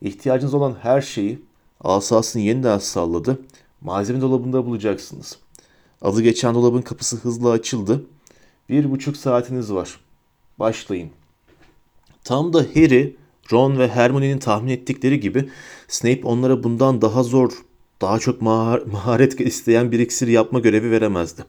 İhtiyacınız 0.00 0.54
olan 0.54 0.76
her 0.82 1.00
şeyi 1.00 1.38
asasını 1.80 2.42
yeniden 2.42 2.78
salladı. 2.78 3.38
Malzeme 3.80 4.20
dolabında 4.20 4.66
bulacaksınız. 4.66 5.38
Adı 6.02 6.22
geçen 6.22 6.54
dolabın 6.54 6.82
kapısı 6.82 7.16
hızla 7.16 7.50
açıldı. 7.50 8.04
Bir 8.68 8.90
buçuk 8.90 9.16
saatiniz 9.16 9.72
var. 9.72 10.00
Başlayın. 10.58 11.10
Tam 12.24 12.52
da 12.52 12.58
Harry, 12.58 13.16
Ron 13.52 13.78
ve 13.78 13.88
Hermione'nin 13.88 14.38
tahmin 14.38 14.70
ettikleri 14.70 15.20
gibi 15.20 15.48
Snape 15.88 16.20
onlara 16.24 16.62
bundan 16.62 17.02
daha 17.02 17.22
zor, 17.22 17.52
daha 18.00 18.18
çok 18.18 18.42
maharet 18.42 19.40
isteyen 19.40 19.92
bir 19.92 19.98
iksir 19.98 20.28
yapma 20.28 20.60
görevi 20.60 20.90
veremezdi. 20.90 21.44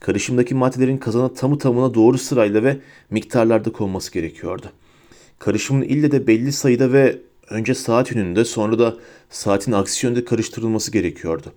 Karışımdaki 0.00 0.54
maddelerin 0.54 0.98
kazana 0.98 1.34
tamı 1.34 1.58
tamına 1.58 1.94
doğru 1.94 2.18
sırayla 2.18 2.62
ve 2.62 2.80
miktarlarda 3.10 3.72
konması 3.72 4.12
gerekiyordu. 4.12 4.66
Karışımın 5.38 5.82
ille 5.82 6.12
de 6.12 6.26
belli 6.26 6.52
sayıda 6.52 6.92
ve 6.92 7.20
önce 7.50 7.74
saat 7.74 8.10
yönünde 8.10 8.44
sonra 8.44 8.78
da 8.78 8.96
saatin 9.30 9.72
aksi 9.72 10.06
yönde 10.06 10.24
karıştırılması 10.24 10.90
gerekiyordu. 10.90 11.52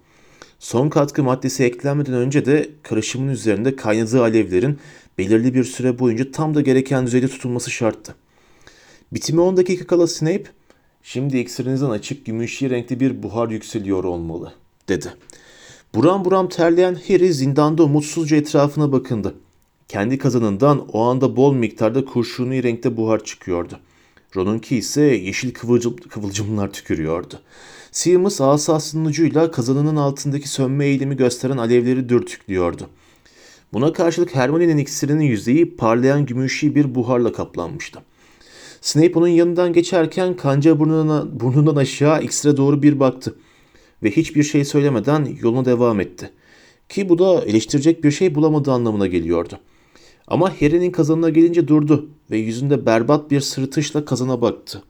Son 0.59 0.89
katkı 0.89 1.23
maddesi 1.23 1.63
eklenmeden 1.63 2.13
önce 2.13 2.45
de 2.45 2.69
karışımın 2.83 3.27
üzerinde 3.27 3.75
kaynadığı 3.75 4.21
alevlerin 4.21 4.79
belirli 5.17 5.53
bir 5.53 5.63
süre 5.63 5.99
boyunca 5.99 6.31
tam 6.31 6.55
da 6.55 6.61
gereken 6.61 7.05
düzeyde 7.05 7.27
tutulması 7.27 7.71
şarttı. 7.71 8.15
Bitimi 9.13 9.41
10 9.41 9.57
dakika 9.57 9.87
kala 9.87 10.07
Snape, 10.07 10.43
şimdi 11.03 11.37
iksirinizden 11.37 11.89
açık 11.89 12.25
gümüşi 12.25 12.69
renkli 12.69 12.99
bir 12.99 13.23
buhar 13.23 13.49
yükseliyor 13.49 14.03
olmalı, 14.03 14.53
dedi. 14.89 15.13
Buram 15.95 16.25
buram 16.25 16.49
terleyen 16.49 16.97
Harry 17.07 17.33
zindanda 17.33 17.83
umutsuzca 17.83 18.37
etrafına 18.37 18.91
bakındı. 18.91 19.35
Kendi 19.87 20.17
kazanından 20.17 20.87
o 20.93 21.01
anda 21.01 21.35
bol 21.35 21.53
miktarda 21.53 22.05
kurşuni 22.05 22.63
renkte 22.63 22.97
buhar 22.97 23.23
çıkıyordu. 23.23 23.79
Ron'unki 24.35 24.77
ise 24.77 25.01
yeşil 25.01 25.53
kıvılcım, 25.53 25.95
kıvılcımlar 25.95 26.73
tükürüyordu. 26.73 27.39
Seamus 27.91 28.41
asasının 28.41 29.05
ucuyla 29.05 29.51
kazanının 29.51 29.95
altındaki 29.95 30.49
sönme 30.49 30.85
eğilimi 30.85 31.17
gösteren 31.17 31.57
alevleri 31.57 32.09
dürtüklüyordu. 32.09 32.89
Buna 33.73 33.93
karşılık 33.93 34.35
Hermione'nin 34.35 34.77
iksirinin 34.77 35.23
yüzeyi 35.23 35.75
parlayan 35.75 36.25
gümüşi 36.25 36.75
bir 36.75 36.95
buharla 36.95 37.33
kaplanmıştı. 37.33 37.99
Snape 38.81 39.19
onun 39.19 39.27
yanından 39.27 39.73
geçerken 39.73 40.35
kanca 40.35 40.79
burnuna, 40.79 41.39
burnundan 41.39 41.75
aşağı 41.75 42.23
iksire 42.23 42.57
doğru 42.57 42.83
bir 42.83 42.99
baktı 42.99 43.35
ve 44.03 44.11
hiçbir 44.11 44.43
şey 44.43 44.65
söylemeden 44.65 45.37
yoluna 45.41 45.65
devam 45.65 45.99
etti. 45.99 46.29
Ki 46.89 47.09
bu 47.09 47.19
da 47.19 47.41
eleştirecek 47.45 48.03
bir 48.03 48.11
şey 48.11 48.35
bulamadığı 48.35 48.71
anlamına 48.71 49.07
geliyordu. 49.07 49.59
Ama 50.27 50.49
Harry'nin 50.61 50.91
kazanına 50.91 51.29
gelince 51.29 51.67
durdu 51.67 52.09
ve 52.31 52.37
yüzünde 52.37 52.85
berbat 52.85 53.31
bir 53.31 53.41
sırıtışla 53.41 54.05
kazana 54.05 54.41
baktı. 54.41 54.83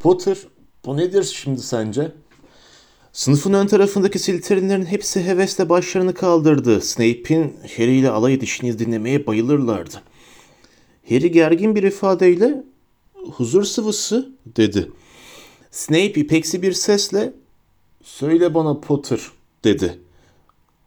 Potter, 0.00 0.38
bu 0.84 0.96
nedir 0.96 1.22
şimdi 1.22 1.60
sence? 1.60 2.12
Sınıfın 3.12 3.52
ön 3.52 3.66
tarafındaki 3.66 4.18
silterinlerin 4.18 4.84
hepsi 4.84 5.24
hevesle 5.24 5.68
başlarını 5.68 6.14
kaldırdı. 6.14 6.80
Snape'in 6.80 7.56
Harry 7.76 7.96
ile 7.98 8.10
alay 8.10 8.34
edişini 8.34 8.78
dinlemeye 8.78 9.26
bayılırlardı. 9.26 10.02
Harry 11.08 11.32
gergin 11.32 11.74
bir 11.74 11.82
ifadeyle 11.82 12.64
huzur 13.32 13.64
sıvısı 13.64 14.32
dedi. 14.46 14.90
Snape 15.70 16.20
ipeksi 16.20 16.62
bir 16.62 16.72
sesle 16.72 17.32
söyle 18.02 18.54
bana 18.54 18.80
Potter 18.80 19.20
dedi. 19.64 19.98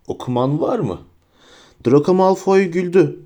Okuman 0.07 0.61
var 0.61 0.79
mı? 0.79 1.01
Draco 1.87 2.13
Malfoy 2.13 2.65
güldü. 2.65 3.19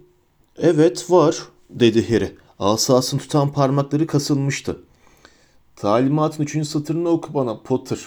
Evet 0.61 1.11
var 1.11 1.37
dedi 1.69 2.09
Harry. 2.13 2.35
Asasını 2.59 3.19
tutan 3.19 3.51
parmakları 3.53 4.07
kasılmıştı. 4.07 4.79
Talimatın 5.75 6.43
üçüncü 6.43 6.69
satırını 6.69 7.09
oku 7.09 7.33
bana 7.33 7.59
Potter. 7.59 7.99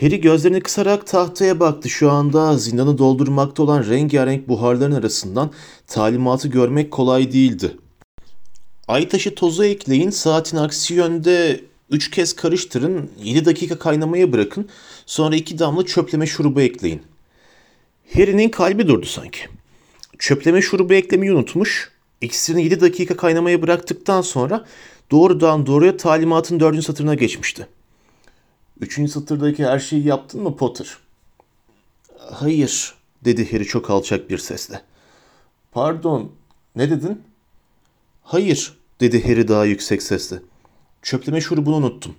Harry 0.00 0.20
gözlerini 0.20 0.60
kısarak 0.60 1.06
tahtaya 1.06 1.60
baktı. 1.60 1.88
Şu 1.88 2.10
anda 2.10 2.56
zindanı 2.56 2.98
doldurmakta 2.98 3.62
olan 3.62 3.88
rengarenk 3.88 4.48
buharların 4.48 4.92
arasından 4.92 5.50
talimatı 5.86 6.48
görmek 6.48 6.90
kolay 6.90 7.32
değildi. 7.32 7.76
Ay 8.88 9.08
taşı 9.08 9.34
tozu 9.34 9.64
ekleyin, 9.64 10.10
saatin 10.10 10.56
aksi 10.56 10.94
yönde 10.94 11.64
3 11.90 12.10
kez 12.10 12.32
karıştırın, 12.36 13.10
7 13.22 13.44
dakika 13.44 13.78
kaynamaya 13.78 14.32
bırakın, 14.32 14.68
sonra 15.06 15.36
2 15.36 15.58
damla 15.58 15.86
çöpleme 15.86 16.26
şurubu 16.26 16.60
ekleyin. 16.60 17.02
Harry'nin 18.14 18.48
kalbi 18.48 18.88
durdu 18.88 19.06
sanki. 19.06 19.57
Çöpleme 20.18 20.62
şurubu 20.62 20.94
eklemeyi 20.94 21.32
unutmuş, 21.32 21.90
iksirini 22.20 22.64
7 22.64 22.80
dakika 22.80 23.16
kaynamaya 23.16 23.62
bıraktıktan 23.62 24.20
sonra 24.20 24.64
doğrudan 25.10 25.66
doğruya 25.66 25.96
talimatın 25.96 26.60
4. 26.60 26.84
satırına 26.84 27.14
geçmişti. 27.14 27.66
3. 28.80 29.10
satırdaki 29.10 29.66
her 29.66 29.78
şeyi 29.78 30.06
yaptın 30.06 30.42
mı 30.42 30.56
Potter? 30.56 30.96
Hayır, 32.18 32.94
dedi 33.24 33.52
Harry 33.52 33.64
çok 33.64 33.90
alçak 33.90 34.30
bir 34.30 34.38
sesle. 34.38 34.82
Pardon, 35.72 36.32
ne 36.76 36.90
dedin? 36.90 37.22
Hayır, 38.22 38.78
dedi 39.00 39.24
Harry 39.24 39.48
daha 39.48 39.64
yüksek 39.64 40.02
sesle. 40.02 40.36
Çöpleme 41.02 41.40
şurubunu 41.40 41.76
unuttum. 41.76 42.14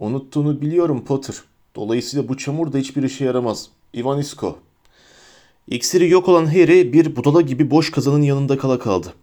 Unuttuğunu 0.00 0.60
biliyorum 0.60 1.04
Potter. 1.04 1.36
Dolayısıyla 1.76 2.28
bu 2.28 2.36
çamur 2.36 2.72
da 2.72 2.78
hiçbir 2.78 3.02
işe 3.02 3.24
yaramaz. 3.24 3.68
Ivanisko. 3.94 4.58
İksiri 5.68 6.08
yok 6.08 6.28
olan 6.28 6.46
Harry 6.46 6.92
bir 6.92 7.16
budala 7.16 7.40
gibi 7.40 7.70
boş 7.70 7.90
kazanın 7.90 8.22
yanında 8.22 8.58
kala 8.58 8.78
kaldı. 8.78 9.14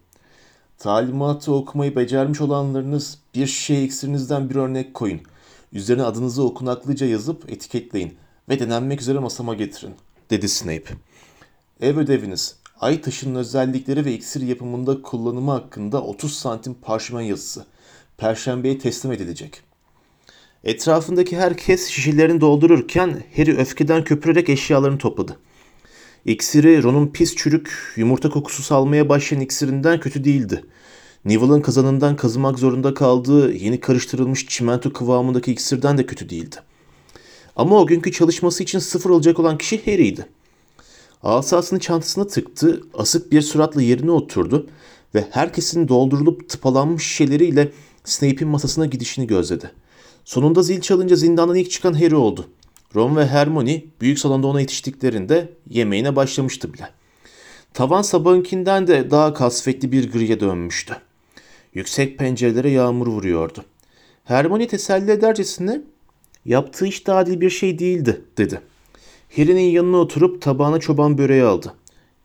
Talimatı 0.78 1.54
okumayı 1.54 1.96
becermiş 1.96 2.40
olanlarınız 2.40 3.18
bir 3.34 3.46
şişe 3.46 3.82
iksirinizden 3.82 4.50
bir 4.50 4.54
örnek 4.54 4.94
koyun. 4.94 5.20
Üzerine 5.72 6.02
adınızı 6.02 6.42
okunaklıca 6.42 7.06
yazıp 7.06 7.52
etiketleyin 7.52 8.14
ve 8.48 8.58
denenmek 8.58 9.00
üzere 9.00 9.18
masama 9.18 9.54
getirin, 9.54 9.94
dedi 10.30 10.48
Snape. 10.48 10.94
Ev 11.80 11.96
ödeviniz, 11.96 12.56
ay 12.80 13.00
taşının 13.00 13.34
özellikleri 13.34 14.04
ve 14.04 14.12
iksir 14.12 14.40
yapımında 14.40 15.02
kullanımı 15.02 15.50
hakkında 15.50 16.02
30 16.02 16.34
santim 16.34 16.74
parşömen 16.74 17.22
yazısı. 17.22 17.66
Perşembeye 18.16 18.78
teslim 18.78 19.12
edilecek. 19.12 19.60
Etrafındaki 20.64 21.36
herkes 21.36 21.88
şişelerini 21.88 22.40
doldururken 22.40 23.22
Harry 23.36 23.56
öfkeden 23.56 24.04
köpürerek 24.04 24.48
eşyalarını 24.48 24.98
topladı. 24.98 25.38
İksiri 26.26 26.82
Ron'un 26.82 27.06
pis 27.06 27.36
çürük, 27.36 27.72
yumurta 27.96 28.30
kokusu 28.30 28.62
salmaya 28.62 29.08
başlayan 29.08 29.40
iksirinden 29.40 30.00
kötü 30.00 30.24
değildi. 30.24 30.64
Neville'ın 31.24 31.60
kazanından 31.60 32.16
kazımak 32.16 32.58
zorunda 32.58 32.94
kaldığı 32.94 33.52
yeni 33.52 33.80
karıştırılmış 33.80 34.46
çimento 34.46 34.92
kıvamındaki 34.92 35.52
iksirden 35.52 35.98
de 35.98 36.06
kötü 36.06 36.28
değildi. 36.28 36.56
Ama 37.56 37.80
o 37.80 37.86
günkü 37.86 38.12
çalışması 38.12 38.62
için 38.62 38.78
sıfır 38.78 39.10
olacak 39.10 39.38
olan 39.38 39.58
kişi 39.58 39.86
Harry'ydi. 39.86 40.26
Asasını 41.22 41.80
çantasına 41.80 42.26
tıktı, 42.26 42.82
asık 42.94 43.32
bir 43.32 43.42
suratla 43.42 43.82
yerine 43.82 44.10
oturdu 44.10 44.66
ve 45.14 45.24
herkesin 45.30 45.88
doldurulup 45.88 46.48
tıpalanmış 46.48 47.06
şişeleriyle 47.06 47.72
Snape'in 48.04 48.48
masasına 48.48 48.86
gidişini 48.86 49.26
gözledi. 49.26 49.70
Sonunda 50.24 50.62
zil 50.62 50.80
çalınca 50.80 51.16
zindandan 51.16 51.56
ilk 51.56 51.70
çıkan 51.70 51.92
Harry 51.92 52.16
oldu. 52.16 52.46
Ron 52.94 53.16
ve 53.16 53.26
Hermione 53.26 53.84
büyük 54.00 54.18
salonda 54.18 54.46
ona 54.46 54.60
yetiştiklerinde 54.60 55.48
yemeğine 55.68 56.16
başlamıştı 56.16 56.72
bile. 56.72 56.88
Tavan 57.74 58.02
sabahınkinden 58.02 58.86
de 58.86 59.10
daha 59.10 59.34
kasvetli 59.34 59.92
bir 59.92 60.12
griye 60.12 60.40
dönmüştü. 60.40 60.96
Yüksek 61.74 62.18
pencerelere 62.18 62.70
yağmur 62.70 63.06
vuruyordu. 63.06 63.64
Hermione 64.24 64.66
teselli 64.66 65.10
edercesine 65.10 65.80
yaptığı 66.44 66.84
hiç 66.84 67.06
de 67.06 67.12
adil 67.12 67.40
bir 67.40 67.50
şey 67.50 67.78
değildi 67.78 68.24
dedi. 68.38 68.60
Harry'nin 69.36 69.70
yanına 69.70 69.96
oturup 69.96 70.42
tabağına 70.42 70.80
çoban 70.80 71.18
böreği 71.18 71.42
aldı. 71.42 71.74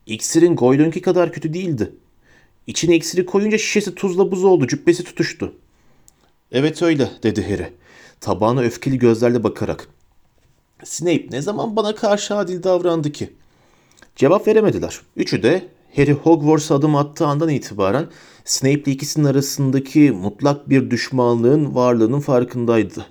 İksirin 0.05 0.55
Goylonki 0.55 1.01
kadar 1.01 1.33
kötü 1.33 1.53
değildi. 1.53 1.91
İçine 2.67 2.95
iksiri 2.95 3.25
koyunca 3.25 3.57
şişesi 3.57 3.95
tuzla 3.95 4.31
buz 4.31 4.43
oldu, 4.43 4.67
cübbesi 4.67 5.03
tutuştu. 5.03 5.53
Evet 6.51 6.81
öyle 6.81 7.09
dedi 7.23 7.49
Harry. 7.49 7.73
Tabağına 8.21 8.61
öfkeli 8.61 8.99
gözlerle 8.99 9.43
bakarak. 9.43 9.87
Snape 10.83 11.27
ne 11.31 11.41
zaman 11.41 11.75
bana 11.75 11.95
karşı 11.95 12.35
adil 12.35 12.63
davrandı 12.63 13.11
ki? 13.11 13.33
Cevap 14.15 14.47
veremediler. 14.47 15.01
Üçü 15.15 15.43
de 15.43 15.67
Harry 15.95 16.13
Hogwarts'a 16.13 16.75
adım 16.75 16.95
attığı 16.95 17.25
andan 17.25 17.49
itibaren 17.49 18.07
Snape 18.45 18.81
ile 18.81 18.91
ikisinin 18.91 19.25
arasındaki 19.25 20.11
mutlak 20.11 20.69
bir 20.69 20.89
düşmanlığın 20.91 21.75
varlığının 21.75 22.19
farkındaydı. 22.19 23.05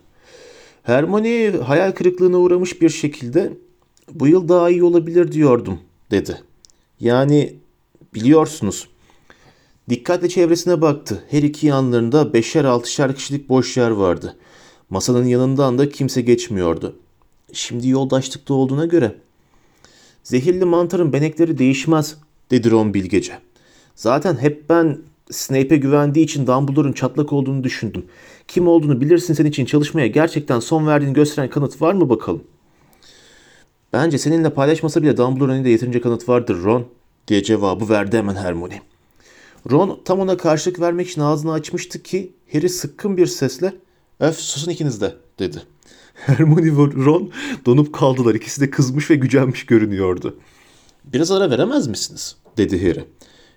Hermione 0.83 1.51
hayal 1.51 1.93
kırıklığına 1.93 2.39
uğramış 2.39 2.83
bir 2.83 2.89
şekilde 2.89 3.53
bu 4.13 4.27
yıl 4.27 4.49
daha 4.49 4.71
iyi 4.71 4.85
olabilir 4.85 5.33
diyordum 5.33 5.79
dedi. 6.11 6.39
Yani 7.01 7.55
biliyorsunuz. 8.15 8.89
Dikkatle 9.89 10.29
çevresine 10.29 10.81
baktı. 10.81 11.25
Her 11.31 11.43
iki 11.43 11.67
yanlarında 11.67 12.33
beşer 12.33 12.65
altışar 12.65 13.15
kişilik 13.15 13.49
boş 13.49 13.77
yer 13.77 13.91
vardı. 13.91 14.37
Masanın 14.91 15.25
yanından 15.25 15.79
da 15.79 15.89
kimse 15.89 16.21
geçmiyordu. 16.21 16.97
Şimdi 17.53 17.89
yoldaşlıkta 17.89 18.55
olduğuna 18.55 18.87
göre. 18.87 19.15
Zehirli 20.23 20.65
mantarın 20.65 21.13
benekleri 21.13 21.59
değişmez 21.59 22.17
dedi 22.51 22.71
Ron 22.71 22.95
bilgece. 22.95 23.39
Zaten 23.95 24.37
hep 24.37 24.69
ben 24.69 24.99
Snape'e 25.31 25.79
güvendiği 25.79 26.25
için 26.25 26.47
Dumbledore'un 26.47 26.93
çatlak 26.93 27.33
olduğunu 27.33 27.65
düşündüm. 27.65 28.07
Kim 28.49 28.69
olduğunu 28.69 29.01
bilirsin 29.01 29.35
senin 29.35 29.49
için 29.51 29.65
çalışmaya 29.65 30.07
gerçekten 30.07 30.61
son 30.61 30.87
verdiğini 30.87 31.13
gösteren 31.13 31.51
kanıt 31.51 31.83
var 31.83 31.95
mı 31.95 32.09
bakalım? 32.09 32.45
Bence 33.93 34.19
seninle 34.19 34.51
paylaşmasa 34.51 35.03
bile 35.03 35.17
Dumbledore'un 35.17 35.55
elinde 35.55 35.69
yeterince 35.69 36.01
kanıt 36.01 36.29
vardır 36.29 36.63
Ron 36.65 36.87
diye 37.29 37.43
cevabı 37.43 37.89
verdi 37.89 38.17
hemen 38.17 38.35
Hermione. 38.37 38.83
Ron 39.71 40.01
tam 40.05 40.21
ona 40.21 40.37
karşılık 40.37 40.81
vermek 40.81 41.09
için 41.09 41.21
ağzını 41.21 41.53
açmıştı 41.53 42.03
ki 42.03 42.33
Harry 42.53 42.69
sıkkın 42.69 43.17
bir 43.17 43.27
sesle 43.27 43.73
öf 44.21 44.37
susun 44.37 44.71
ikiniz 44.71 45.01
de 45.01 45.15
dedi. 45.39 45.63
Hermione 46.27 46.77
ve 46.77 47.05
Ron 47.05 47.31
donup 47.67 47.93
kaldılar. 47.93 48.35
İkisi 48.35 48.61
de 48.61 48.71
kızmış 48.71 49.11
ve 49.11 49.15
gücenmiş 49.15 49.67
görünüyordu. 49.67 50.37
Biraz 51.05 51.31
ara 51.31 51.51
veremez 51.51 51.89
misiniz? 51.89 52.37
dedi 52.57 52.89
Harry. 52.89 53.05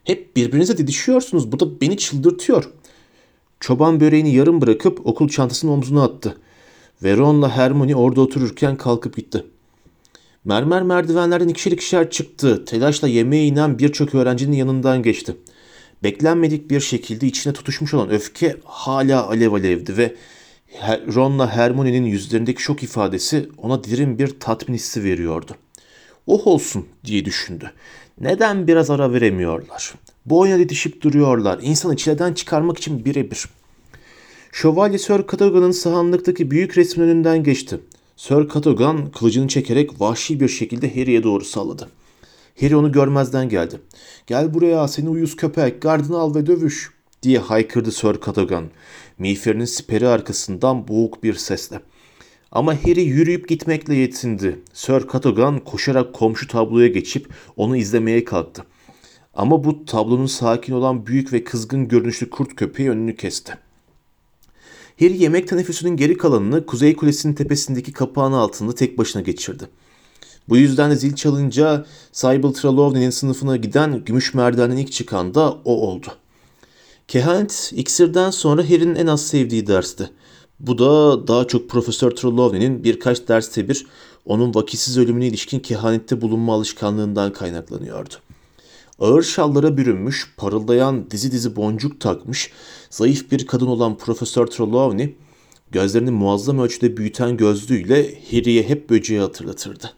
Hep 0.03 0.35
birbirinize 0.35 0.77
didişiyorsunuz. 0.77 1.51
Bu 1.51 1.59
da 1.59 1.81
beni 1.81 1.97
çıldırtıyor. 1.97 2.69
Çoban 3.59 3.99
böreğini 3.99 4.33
yarım 4.33 4.61
bırakıp 4.61 5.07
okul 5.07 5.29
çantasını 5.29 5.71
omzuna 5.71 6.03
attı. 6.03 6.37
Ve 7.03 7.17
Ron'la 7.17 7.57
Hermione 7.57 7.95
orada 7.95 8.21
otururken 8.21 8.77
kalkıp 8.77 9.15
gitti. 9.15 9.45
Mermer 10.45 10.83
merdivenlerden 10.83 11.47
ikişer 11.47 11.71
ikişer 11.71 12.09
çıktı. 12.09 12.65
Telaşla 12.65 13.07
yemeğe 13.07 13.45
inen 13.45 13.79
birçok 13.79 14.15
öğrencinin 14.15 14.55
yanından 14.55 15.03
geçti. 15.03 15.35
Beklenmedik 16.03 16.69
bir 16.69 16.79
şekilde 16.79 17.27
içine 17.27 17.53
tutuşmuş 17.53 17.93
olan 17.93 18.09
öfke 18.09 18.57
hala 18.63 19.27
alev 19.27 19.53
alevdi 19.53 19.97
ve 19.97 20.15
Ron'la 21.15 21.51
Hermione'nin 21.51 22.05
yüzlerindeki 22.05 22.61
şok 22.61 22.83
ifadesi 22.83 23.49
ona 23.57 23.83
derin 23.83 24.19
bir 24.19 24.39
tatmin 24.39 24.75
hissi 24.75 25.03
veriyordu. 25.03 25.55
Oh 26.27 26.47
olsun 26.47 26.85
diye 27.05 27.25
düşündü. 27.25 27.71
Neden 28.19 28.67
biraz 28.67 28.89
ara 28.89 29.13
veremiyorlar? 29.13 29.93
Bu 30.25 30.39
oyuna 30.39 30.59
didişip 30.59 31.01
duruyorlar. 31.01 31.59
İnsanı 31.61 31.97
çileden 31.97 32.33
çıkarmak 32.33 32.77
için 32.77 33.05
birebir. 33.05 33.45
Şövalye 34.51 34.97
Sir 34.97 35.27
Cadogan'ın 35.31 35.71
sahanlıktaki 35.71 36.51
büyük 36.51 36.77
resmin 36.77 37.05
önünden 37.05 37.43
geçti. 37.43 37.79
Sir 38.15 38.49
Cadogan 38.53 39.11
kılıcını 39.11 39.47
çekerek 39.47 40.01
vahşi 40.01 40.39
bir 40.39 40.47
şekilde 40.47 40.95
Harry'e 40.95 41.23
doğru 41.23 41.45
salladı. 41.45 41.89
Harry 42.59 42.75
onu 42.75 42.91
görmezden 42.91 43.49
geldi. 43.49 43.79
Gel 44.27 44.53
buraya 44.53 44.87
seni 44.87 45.09
uyuz 45.09 45.35
köpek 45.35 45.81
gardını 45.81 46.17
al 46.17 46.35
ve 46.35 46.45
dövüş 46.45 46.91
diye 47.23 47.39
haykırdı 47.39 47.91
Sir 47.91 48.15
Cadogan. 48.25 48.65
Miğferinin 49.19 49.65
siperi 49.65 50.07
arkasından 50.07 50.87
boğuk 50.87 51.23
bir 51.23 51.33
sesle. 51.33 51.79
Ama 52.51 52.75
Harry 52.75 53.01
yürüyüp 53.01 53.47
gitmekle 53.47 53.95
yetindi. 53.95 54.59
Sir 54.73 55.03
Cadogan 55.13 55.59
koşarak 55.59 56.13
komşu 56.13 56.47
tabloya 56.47 56.87
geçip 56.87 57.29
onu 57.57 57.77
izlemeye 57.77 58.25
kalktı. 58.25 58.63
Ama 59.33 59.63
bu 59.63 59.85
tablonun 59.85 60.25
sakin 60.25 60.73
olan 60.73 61.05
büyük 61.05 61.33
ve 61.33 61.43
kızgın 61.43 61.87
görünüşlü 61.87 62.29
kurt 62.29 62.55
köpeği 62.55 62.89
önünü 62.89 63.15
kesti. 63.15 63.53
Harry 64.99 65.23
yemek 65.23 65.47
teneffüsünün 65.47 65.97
geri 65.97 66.17
kalanını 66.17 66.65
Kuzey 66.65 66.95
Kulesi'nin 66.95 67.33
tepesindeki 67.33 67.93
kapağın 67.93 68.33
altında 68.33 68.75
tek 68.75 68.97
başına 68.97 69.21
geçirdi. 69.21 69.63
Bu 70.49 70.57
yüzden 70.57 70.91
de 70.91 70.95
zil 70.95 71.15
çalınca 71.15 71.85
Sybil 72.11 72.53
Trelawney'nin 72.53 73.09
sınıfına 73.09 73.57
giden 73.57 74.05
gümüş 74.05 74.33
merdivenden 74.33 74.77
ilk 74.77 74.91
çıkan 74.91 75.33
da 75.33 75.51
o 75.51 75.87
oldu. 75.87 76.07
Kehanet, 77.09 77.71
iksirden 77.75 78.29
sonra 78.29 78.63
Harry'nin 78.63 78.95
en 78.95 79.07
az 79.07 79.27
sevdiği 79.27 79.67
dersti. 79.67 80.09
Bu 80.59 80.77
da 80.77 81.27
daha 81.27 81.47
çok 81.47 81.69
Profesör 81.69 82.11
Trelawney'nin 82.11 82.83
birkaç 82.83 83.27
derste 83.27 83.69
bir 83.69 83.85
onun 84.25 84.55
vakitsiz 84.55 84.97
ölümüne 84.97 85.27
ilişkin 85.27 85.59
kehanette 85.59 86.21
bulunma 86.21 86.53
alışkanlığından 86.53 87.33
kaynaklanıyordu. 87.33 88.13
Ağır 88.99 89.23
şallara 89.23 89.77
bürünmüş, 89.77 90.33
parıldayan 90.37 91.11
dizi 91.11 91.31
dizi 91.31 91.55
boncuk 91.55 92.01
takmış, 92.01 92.51
zayıf 92.89 93.31
bir 93.31 93.47
kadın 93.47 93.67
olan 93.67 93.97
Profesör 93.97 94.47
Trelawney, 94.47 95.15
gözlerini 95.71 96.11
muazzam 96.11 96.59
ölçüde 96.59 96.97
büyüten 96.97 97.37
gözlüğüyle 97.37 98.21
Harry'e 98.31 98.69
hep 98.69 98.89
böceği 98.89 99.19
hatırlatırdı. 99.19 99.93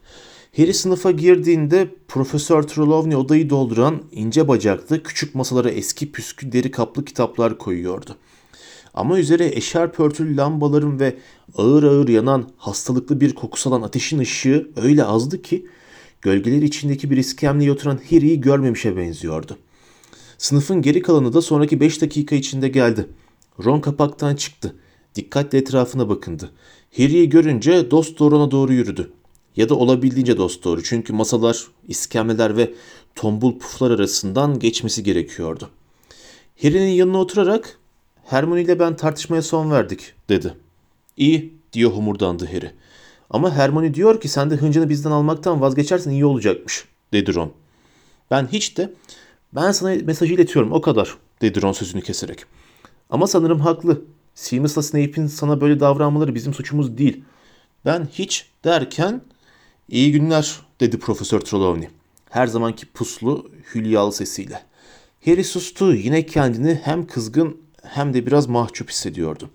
Harry 0.57 0.73
sınıfa 0.73 1.11
girdiğinde 1.11 1.95
Profesör 2.07 2.63
Trelawney 2.63 3.15
odayı 3.15 3.49
dolduran 3.49 4.03
ince 4.11 4.47
bacaklı 4.47 5.03
küçük 5.03 5.35
masalara 5.35 5.69
eski 5.69 6.11
püskü 6.11 6.51
deri 6.51 6.71
kaplı 6.71 7.05
kitaplar 7.05 7.57
koyuyordu. 7.57 8.17
Ama 8.93 9.19
üzere 9.19 9.47
eşarp 9.47 9.99
örtülü 9.99 10.37
lambaların 10.37 10.99
ve 10.99 11.15
ağır 11.57 11.83
ağır 11.83 12.07
yanan 12.07 12.49
hastalıklı 12.57 13.21
bir 13.21 13.35
koku 13.35 13.59
salan 13.59 13.81
ateşin 13.81 14.19
ışığı 14.19 14.71
öyle 14.75 15.03
azdı 15.03 15.41
ki 15.41 15.67
gölgeler 16.21 16.61
içindeki 16.61 17.11
bir 17.11 17.17
iskemleye 17.17 17.71
oturan 17.71 17.99
Harry'i 18.09 18.41
görmemişe 18.41 18.97
benziyordu. 18.97 19.57
Sınıfın 20.37 20.81
geri 20.81 21.01
kalanı 21.01 21.33
da 21.33 21.41
sonraki 21.41 21.79
beş 21.79 22.01
dakika 22.01 22.35
içinde 22.35 22.67
geldi. 22.67 23.07
Ron 23.65 23.79
kapaktan 23.79 24.35
çıktı. 24.35 24.75
Dikkatle 25.15 25.57
etrafına 25.57 26.09
bakındı. 26.09 26.51
Harry'i 26.97 27.29
görünce 27.29 27.91
dost 27.91 28.19
doğruna 28.19 28.51
doğru 28.51 28.73
yürüdü. 28.73 29.11
Ya 29.55 29.69
da 29.69 29.75
olabildiğince 29.75 30.37
dost 30.37 30.63
doğru 30.63 30.83
çünkü 30.83 31.13
masalar, 31.13 31.67
iskemleler 31.87 32.57
ve 32.57 32.73
tombul 33.15 33.59
puflar 33.59 33.91
arasından 33.91 34.59
geçmesi 34.59 35.03
gerekiyordu. 35.03 35.69
Harry'nin 36.61 36.91
yanına 36.91 37.17
oturarak 37.17 37.77
Hermione 38.25 38.61
ile 38.61 38.79
ben 38.79 38.95
tartışmaya 38.95 39.41
son 39.41 39.71
verdik 39.71 40.13
dedi. 40.29 40.53
İyi 41.17 41.53
diye 41.73 41.85
homurdandı 41.85 42.45
Harry. 42.45 42.71
Ama 43.29 43.55
Hermione 43.55 43.93
diyor 43.93 44.21
ki 44.21 44.27
sen 44.27 44.49
de 44.49 44.55
hıncını 44.55 44.89
bizden 44.89 45.11
almaktan 45.11 45.61
vazgeçersen 45.61 46.11
iyi 46.11 46.25
olacakmış 46.25 46.85
dedi 47.13 47.35
Ron. 47.35 47.51
Ben 48.31 48.47
hiç 48.51 48.77
de 48.77 48.93
ben 49.55 49.71
sana 49.71 49.95
mesajı 50.03 50.33
iletiyorum 50.33 50.71
o 50.71 50.81
kadar 50.81 51.17
dedi 51.41 51.61
Ron 51.61 51.71
sözünü 51.71 52.01
keserek. 52.01 52.45
Ama 53.09 53.27
sanırım 53.27 53.59
haklı. 53.59 54.01
Seamus'la 54.35 54.83
Snape'in 54.83 55.27
sana 55.27 55.61
böyle 55.61 55.79
davranmaları 55.79 56.35
bizim 56.35 56.53
suçumuz 56.53 56.97
değil. 56.97 57.23
Ben 57.85 58.07
hiç 58.13 58.49
derken 58.63 59.21
iyi 59.91 60.11
günler 60.11 60.59
dedi 60.79 60.99
Profesör 60.99 61.39
Trelawney. 61.39 61.89
Her 62.29 62.47
zamanki 62.47 62.85
puslu, 62.85 63.51
hülyalı 63.75 64.13
sesiyle. 64.13 64.63
Harry 65.25 65.43
sustu. 65.43 65.93
Yine 65.95 66.25
kendini 66.25 66.81
hem 66.83 67.07
kızgın 67.07 67.57
hem 67.83 68.13
de 68.13 68.25
biraz 68.25 68.47
mahcup 68.47 68.89
hissediyordu. 68.89 69.49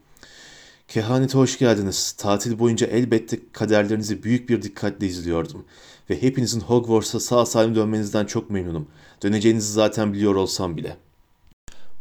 Kehanete 0.88 1.38
hoş 1.38 1.58
geldiniz. 1.58 2.12
Tatil 2.12 2.58
boyunca 2.58 2.86
elbette 2.86 3.38
kaderlerinizi 3.52 4.22
büyük 4.22 4.48
bir 4.48 4.62
dikkatle 4.62 5.06
izliyordum. 5.06 5.64
Ve 6.10 6.22
hepinizin 6.22 6.60
Hogwarts'a 6.60 7.20
sağ 7.20 7.46
salim 7.46 7.74
dönmenizden 7.74 8.26
çok 8.26 8.50
memnunum. 8.50 8.88
Döneceğinizi 9.22 9.72
zaten 9.72 10.12
biliyor 10.12 10.34
olsam 10.34 10.76
bile. 10.76 10.96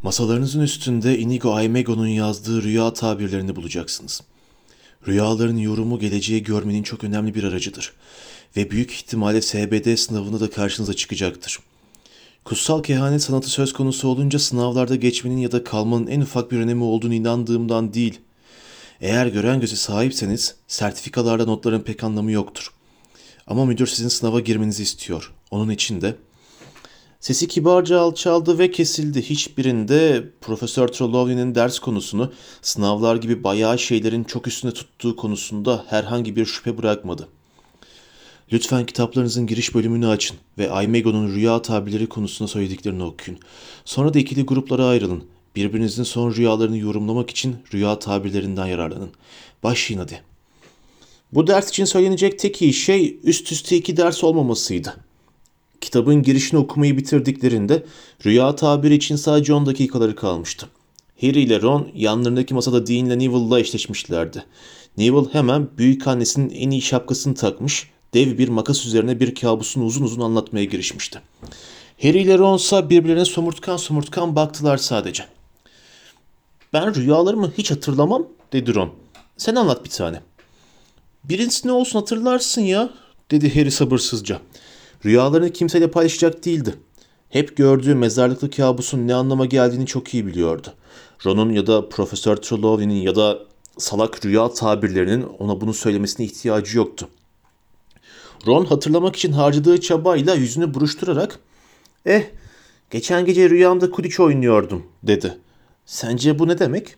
Masalarınızın 0.02 0.60
üstünde 0.60 1.18
Inigo 1.18 1.54
Aimego'nun 1.54 2.06
yazdığı 2.06 2.62
rüya 2.62 2.92
tabirlerini 2.92 3.56
bulacaksınız. 3.56 4.22
Rüyaların 5.08 5.56
yorumu 5.56 5.98
geleceği 5.98 6.42
görmenin 6.42 6.82
çok 6.82 7.04
önemli 7.04 7.34
bir 7.34 7.44
aracıdır. 7.44 7.92
Ve 8.56 8.70
büyük 8.70 8.92
ihtimalle 8.92 9.42
SBD 9.42 9.96
sınavında 9.96 10.40
da 10.40 10.50
karşınıza 10.50 10.94
çıkacaktır. 10.94 11.58
Kutsal 12.44 12.82
kehanet 12.82 13.22
sanatı 13.22 13.50
söz 13.50 13.72
konusu 13.72 14.08
olunca 14.08 14.38
sınavlarda 14.38 14.96
geçmenin 14.96 15.36
ya 15.36 15.52
da 15.52 15.64
kalmanın 15.64 16.06
en 16.06 16.20
ufak 16.20 16.52
bir 16.52 16.58
önemi 16.58 16.84
olduğunu 16.84 17.14
inandığımdan 17.14 17.94
değil. 17.94 18.20
Eğer 19.00 19.26
gören 19.26 19.60
göze 19.60 19.76
sahipseniz 19.76 20.54
sertifikalarda 20.68 21.44
notların 21.44 21.80
pek 21.80 22.04
anlamı 22.04 22.32
yoktur. 22.32 22.72
Ama 23.46 23.64
müdür 23.64 23.86
sizin 23.86 24.08
sınava 24.08 24.40
girmenizi 24.40 24.82
istiyor. 24.82 25.32
Onun 25.50 25.70
için 25.70 26.00
de 26.00 26.14
Sesi 27.26 27.48
kibarca 27.48 28.00
alçaldı 28.00 28.58
ve 28.58 28.70
kesildi. 28.70 29.22
Hiçbirinde 29.22 30.24
Profesör 30.40 30.88
Trelawney'nin 30.88 31.54
ders 31.54 31.78
konusunu 31.78 32.32
sınavlar 32.62 33.16
gibi 33.16 33.44
bayağı 33.44 33.78
şeylerin 33.78 34.24
çok 34.24 34.46
üstüne 34.46 34.72
tuttuğu 34.72 35.16
konusunda 35.16 35.84
herhangi 35.88 36.36
bir 36.36 36.46
şüphe 36.46 36.78
bırakmadı. 36.78 37.28
Lütfen 38.52 38.86
kitaplarınızın 38.86 39.46
giriş 39.46 39.74
bölümünü 39.74 40.06
açın 40.06 40.36
ve 40.58 40.70
Aymego'nun 40.70 41.34
rüya 41.34 41.62
tabirleri 41.62 42.06
konusunda 42.06 42.48
söylediklerini 42.48 43.02
okuyun. 43.02 43.40
Sonra 43.84 44.14
da 44.14 44.18
ikili 44.18 44.42
gruplara 44.42 44.86
ayrılın. 44.86 45.24
Birbirinizin 45.56 46.02
son 46.02 46.34
rüyalarını 46.34 46.78
yorumlamak 46.78 47.30
için 47.30 47.56
rüya 47.74 47.98
tabirlerinden 47.98 48.66
yararlanın. 48.66 49.10
Başlayın 49.62 50.00
hadi. 50.00 50.22
Bu 51.32 51.46
ders 51.46 51.68
için 51.68 51.84
söylenecek 51.84 52.38
tek 52.38 52.62
iyi 52.62 52.72
şey 52.72 53.18
üst 53.22 53.52
üste 53.52 53.76
iki 53.76 53.96
ders 53.96 54.24
olmamasıydı. 54.24 55.05
Kitabın 55.86 56.22
girişini 56.22 56.60
okumayı 56.60 56.96
bitirdiklerinde 56.96 57.84
rüya 58.24 58.56
tabiri 58.56 58.94
için 58.94 59.16
sadece 59.16 59.54
10 59.54 59.66
dakikaları 59.66 60.16
kalmıştı. 60.16 60.68
Harry 61.20 61.40
ile 61.40 61.62
Ron 61.62 61.88
yanlarındaki 61.94 62.54
masada 62.54 62.86
Dean 62.86 63.06
ile 63.06 63.18
Neville'la 63.18 63.60
eşleşmişlerdi. 63.60 64.44
Neville 64.98 65.28
hemen 65.32 65.68
büyük 65.78 66.06
annesinin 66.06 66.50
en 66.50 66.70
iyi 66.70 66.82
şapkasını 66.82 67.34
takmış, 67.34 67.90
dev 68.14 68.38
bir 68.38 68.48
makas 68.48 68.86
üzerine 68.86 69.20
bir 69.20 69.34
kabusunu 69.34 69.84
uzun 69.84 70.04
uzun 70.04 70.20
anlatmaya 70.20 70.64
girişmişti. 70.64 71.20
Harry 72.02 72.18
ile 72.18 72.38
Ron 72.38 72.56
ise 72.56 72.90
birbirlerine 72.90 73.24
somurtkan 73.24 73.76
somurtkan 73.76 74.36
baktılar 74.36 74.76
sadece. 74.76 75.24
Ben 76.72 76.94
rüyalarımı 76.94 77.52
hiç 77.58 77.70
hatırlamam 77.70 78.26
dedi 78.52 78.74
Ron. 78.74 78.90
Sen 79.36 79.54
anlat 79.54 79.84
bir 79.84 79.90
tane. 79.90 80.20
Birincisi 81.24 81.68
ne 81.68 81.72
olsun 81.72 81.98
hatırlarsın 81.98 82.62
ya 82.62 82.90
dedi 83.30 83.54
Harry 83.54 83.70
sabırsızca. 83.70 84.40
Rüyalarını 85.06 85.52
kimseyle 85.52 85.90
paylaşacak 85.90 86.44
değildi. 86.44 86.74
Hep 87.28 87.56
gördüğü 87.56 87.94
mezarlıklı 87.94 88.50
kabusun 88.50 89.08
ne 89.08 89.14
anlama 89.14 89.46
geldiğini 89.46 89.86
çok 89.86 90.14
iyi 90.14 90.26
biliyordu. 90.26 90.74
Ron'un 91.26 91.50
ya 91.50 91.66
da 91.66 91.88
Profesör 91.88 92.36
Trelawney'nin 92.36 93.02
ya 93.02 93.16
da 93.16 93.38
salak 93.78 94.24
rüya 94.26 94.48
tabirlerinin 94.48 95.22
ona 95.22 95.60
bunu 95.60 95.74
söylemesine 95.74 96.26
ihtiyacı 96.26 96.76
yoktu. 96.76 97.08
Ron 98.46 98.64
hatırlamak 98.64 99.16
için 99.16 99.32
harcadığı 99.32 99.80
çabayla 99.80 100.34
yüzünü 100.34 100.74
buruşturarak 100.74 101.38
''Eh, 102.06 102.22
geçen 102.90 103.24
gece 103.24 103.50
rüyamda 103.50 103.90
Quidditch 103.90 104.20
oynuyordum.'' 104.20 104.86
dedi. 105.02 105.38
''Sence 105.86 106.38
bu 106.38 106.48
ne 106.48 106.58
demek?'' 106.58 106.96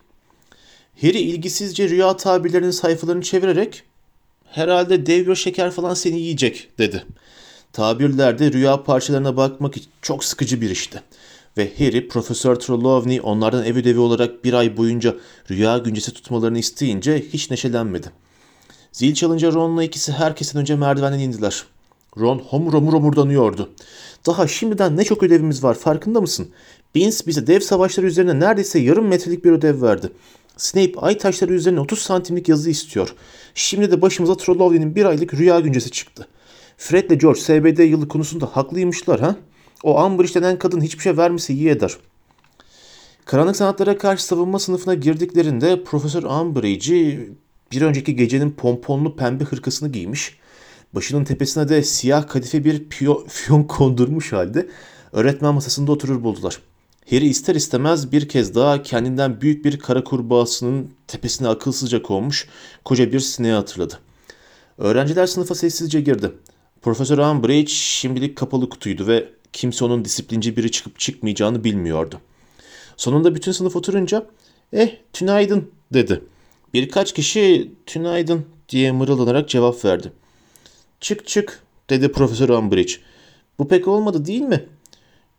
Harry 1.01 1.19
ilgisizce 1.19 1.89
rüya 1.89 2.17
tabirlerinin 2.17 2.71
sayfalarını 2.71 3.21
çevirerek 3.21 3.83
''Herhalde 4.45 5.05
dev 5.05 5.35
şeker 5.35 5.71
falan 5.71 5.93
seni 5.93 6.19
yiyecek.'' 6.19 6.69
dedi. 6.77 7.05
Tabirlerde 7.73 8.51
rüya 8.51 8.83
parçalarına 8.83 9.37
bakmak 9.37 9.75
çok 10.01 10.23
sıkıcı 10.23 10.61
bir 10.61 10.69
işti. 10.69 11.01
Ve 11.57 11.71
Harry, 11.77 12.07
Profesör 12.07 12.55
Trelawney 12.55 13.21
onlardan 13.23 13.65
ev 13.65 13.77
ödevi 13.77 13.99
olarak 13.99 14.43
bir 14.43 14.53
ay 14.53 14.77
boyunca 14.77 15.15
rüya 15.51 15.77
güncesi 15.77 16.13
tutmalarını 16.13 16.59
isteyince 16.59 17.25
hiç 17.33 17.51
neşelenmedi. 17.51 18.11
Zil 18.91 19.13
çalınca 19.13 19.51
Ron'la 19.51 19.83
ikisi 19.83 20.11
herkesten 20.11 20.61
önce 20.61 20.75
merdivenden 20.75 21.19
indiler. 21.19 21.63
Ron 22.17 22.39
homur 22.39 22.73
homur 22.73 22.93
homurdanıyordu. 22.93 23.69
Daha 24.25 24.47
şimdiden 24.47 24.97
ne 24.97 25.03
çok 25.03 25.23
ödevimiz 25.23 25.63
var 25.63 25.73
farkında 25.73 26.21
mısın? 26.21 26.49
Binns 26.95 27.27
bize 27.27 27.47
dev 27.47 27.59
savaşları 27.59 28.07
üzerine 28.07 28.39
neredeyse 28.39 28.79
yarım 28.79 29.07
metrelik 29.07 29.45
bir 29.45 29.51
ödev 29.51 29.81
verdi. 29.81 30.09
Snape 30.57 30.99
ay 30.99 31.17
taşları 31.17 31.53
üzerine 31.53 31.79
30 31.79 31.99
santimlik 31.99 32.49
yazı 32.49 32.69
istiyor. 32.69 33.15
Şimdi 33.55 33.91
de 33.91 34.01
başımıza 34.01 34.37
Trelawney'nin 34.37 34.95
bir 34.95 35.05
aylık 35.05 35.33
rüya 35.33 35.59
güncesi 35.59 35.91
çıktı. 35.91 36.27
Fred 36.79 37.09
ile 37.09 37.15
George 37.15 37.39
SBD 37.39 37.79
yılı 37.79 38.07
konusunda 38.07 38.45
haklıymışlar 38.45 39.19
ha? 39.19 39.35
O 39.83 40.05
Umbridge 40.05 40.33
denen 40.33 40.59
kadın 40.59 40.81
hiçbir 40.81 41.03
şey 41.03 41.17
vermese 41.17 41.53
iyi 41.53 41.69
eder. 41.69 41.97
Karanlık 43.25 43.55
sanatlara 43.55 43.97
karşı 43.97 44.23
savunma 44.23 44.59
sınıfına 44.59 44.93
girdiklerinde 44.93 45.83
Profesör 45.83 46.23
Umbridge'i 46.23 47.29
bir 47.71 47.81
önceki 47.81 48.15
gecenin 48.15 48.51
pomponlu 48.51 49.15
pembe 49.15 49.43
hırkasını 49.43 49.89
giymiş, 49.89 50.37
başının 50.95 51.23
tepesine 51.23 51.69
de 51.69 51.83
siyah 51.83 52.27
kadife 52.27 52.63
bir 52.63 52.89
piyo, 52.89 53.27
fiyon 53.27 53.63
kondurmuş 53.63 54.33
halde 54.33 54.67
öğretmen 55.11 55.53
masasında 55.53 55.91
oturur 55.91 56.23
buldular. 56.23 56.59
Harry 57.09 57.27
ister 57.27 57.55
istemez 57.55 58.11
bir 58.11 58.29
kez 58.29 58.55
daha 58.55 58.83
kendinden 58.83 59.41
büyük 59.41 59.65
bir 59.65 59.79
kara 59.79 60.03
kurbağasının 60.03 60.91
tepesine 61.07 61.47
akılsızca 61.47 62.01
konmuş 62.01 62.47
koca 62.85 63.11
bir 63.11 63.19
sineği 63.19 63.53
hatırladı. 63.53 63.99
Öğrenciler 64.77 65.27
sınıfa 65.27 65.55
sessizce 65.55 66.01
girdi. 66.01 66.31
Profesör 66.81 67.17
Umbridge 67.17 67.71
şimdilik 67.71 68.37
kapalı 68.37 68.69
kutuydu 68.69 69.07
ve 69.07 69.29
kimse 69.53 69.85
onun 69.85 70.05
disiplinci 70.05 70.57
biri 70.57 70.71
çıkıp 70.71 70.99
çıkmayacağını 70.99 71.63
bilmiyordu. 71.63 72.19
Sonunda 72.97 73.35
bütün 73.35 73.51
sınıf 73.51 73.75
oturunca 73.75 74.25
eh 74.73 74.89
tünaydın 75.13 75.71
dedi. 75.93 76.23
Birkaç 76.73 77.13
kişi 77.13 77.71
tünaydın 77.85 78.45
diye 78.69 78.91
mırıldanarak 78.91 79.49
cevap 79.49 79.85
verdi. 79.85 80.11
Çık 80.99 81.27
çık 81.27 81.63
dedi 81.89 82.11
Profesör 82.11 82.49
Umbridge. 82.49 82.93
Bu 83.59 83.67
pek 83.67 83.87
olmadı 83.87 84.25
değil 84.25 84.41
mi? 84.41 84.65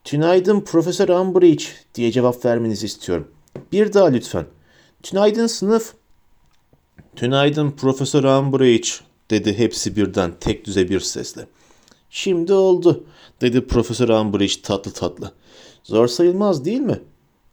Tünaydın 0.04 0.60
Profesör 0.60 1.08
Umbridge 1.08 1.64
diye 1.94 2.12
cevap 2.12 2.44
vermenizi 2.44 2.86
istiyorum. 2.86 3.28
Bir 3.72 3.92
daha 3.92 4.06
lütfen. 4.06 4.46
Tünaydın 5.02 5.46
sınıf. 5.46 5.94
Tünaydın 7.16 7.70
Profesör 7.70 8.24
Umbridge 8.24 8.88
dedi 9.30 9.58
hepsi 9.58 9.96
birden 9.96 10.32
tek 10.40 10.64
düze 10.64 10.88
bir 10.88 11.00
sesle. 11.00 11.46
Şimdi 12.10 12.52
oldu 12.52 13.04
dedi 13.40 13.66
Profesör 13.66 14.08
Umbridge 14.08 14.62
tatlı 14.62 14.90
tatlı. 14.90 15.32
Zor 15.84 16.08
sayılmaz 16.08 16.64
değil 16.64 16.80
mi? 16.80 17.00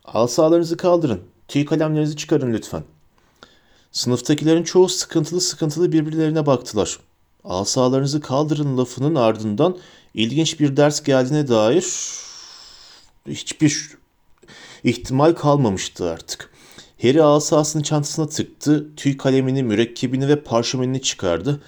Alsalarınızı 0.06 0.78
kaldırın. 0.78 1.22
Tüy 1.48 1.66
kalemlerinizi 1.66 2.16
çıkarın 2.16 2.54
lütfen. 2.54 2.84
Sınıftakilerin 3.92 4.64
çoğu 4.64 4.90
sıkıntılı 4.90 5.42
sıkıntılı 5.42 5.92
birbirlerine 5.92 6.46
baktılar. 6.46 7.00
Alsalarınızı 7.44 8.22
kaldırın 8.22 8.78
lafının 8.78 9.16
ardından 9.16 9.78
ilginç 10.14 10.60
bir 10.60 10.78
ders 10.78 11.04
geldiğine 11.04 11.48
dair 11.48 11.86
hiçbir 13.28 13.98
ihtimal 14.84 15.34
kalmamıştı 15.34 16.10
artık. 16.10 16.52
Harry 17.02 17.24
asasını 17.24 17.84
çantasına 17.84 18.28
tıktı, 18.28 18.96
tüy 18.96 19.18
kalemini, 19.18 19.64
mürekkebini 19.64 20.28
ve 20.28 20.44
parşömenini 20.44 21.02
çıkardı. 21.02 21.62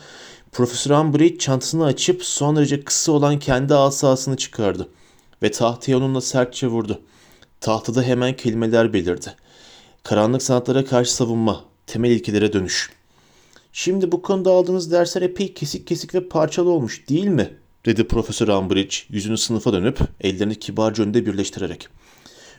Profesör 0.52 0.96
Umbridge 0.96 1.38
çantasını 1.38 1.86
açıp 1.86 2.24
son 2.24 2.56
derece 2.56 2.84
kısa 2.84 3.12
olan 3.12 3.39
kendi 3.39 3.76
asasını 3.76 4.38
çıkardı 4.38 4.89
ve 5.44 5.52
tahtaya 5.52 5.98
onunla 5.98 6.22
sertçe 6.22 6.68
vurdu. 6.68 7.02
Tahtada 7.62 8.04
hemen 8.04 8.36
kelimeler 8.36 8.94
belirdi. 8.94 9.36
Karanlık 10.04 10.44
sanatlara 10.44 10.86
karşı 10.86 11.13
savunma, 11.13 11.63
temel 11.88 12.12
ilkelere 12.12 12.54
dönüş. 12.54 12.92
Şimdi 13.74 14.12
bu 14.12 14.22
konuda 14.22 14.52
aldığınız 14.52 14.92
dersler 14.92 15.22
epey 15.22 15.54
kesik 15.54 15.88
kesik 15.88 16.15
ve 16.15 16.28
parçalı 16.30 16.70
olmuş 16.70 17.10
değil 17.10 17.28
mi? 17.28 17.50
dedi 17.86 18.08
Profesör 18.08 18.48
Umbridge 18.48 18.96
yüzünü 19.10 19.38
sınıfa 19.38 19.74
dönüp 19.74 20.00
ellerini 20.22 20.56
kibarca 20.56 21.04
önünde 21.04 21.26
birleştirerek. 21.26 21.88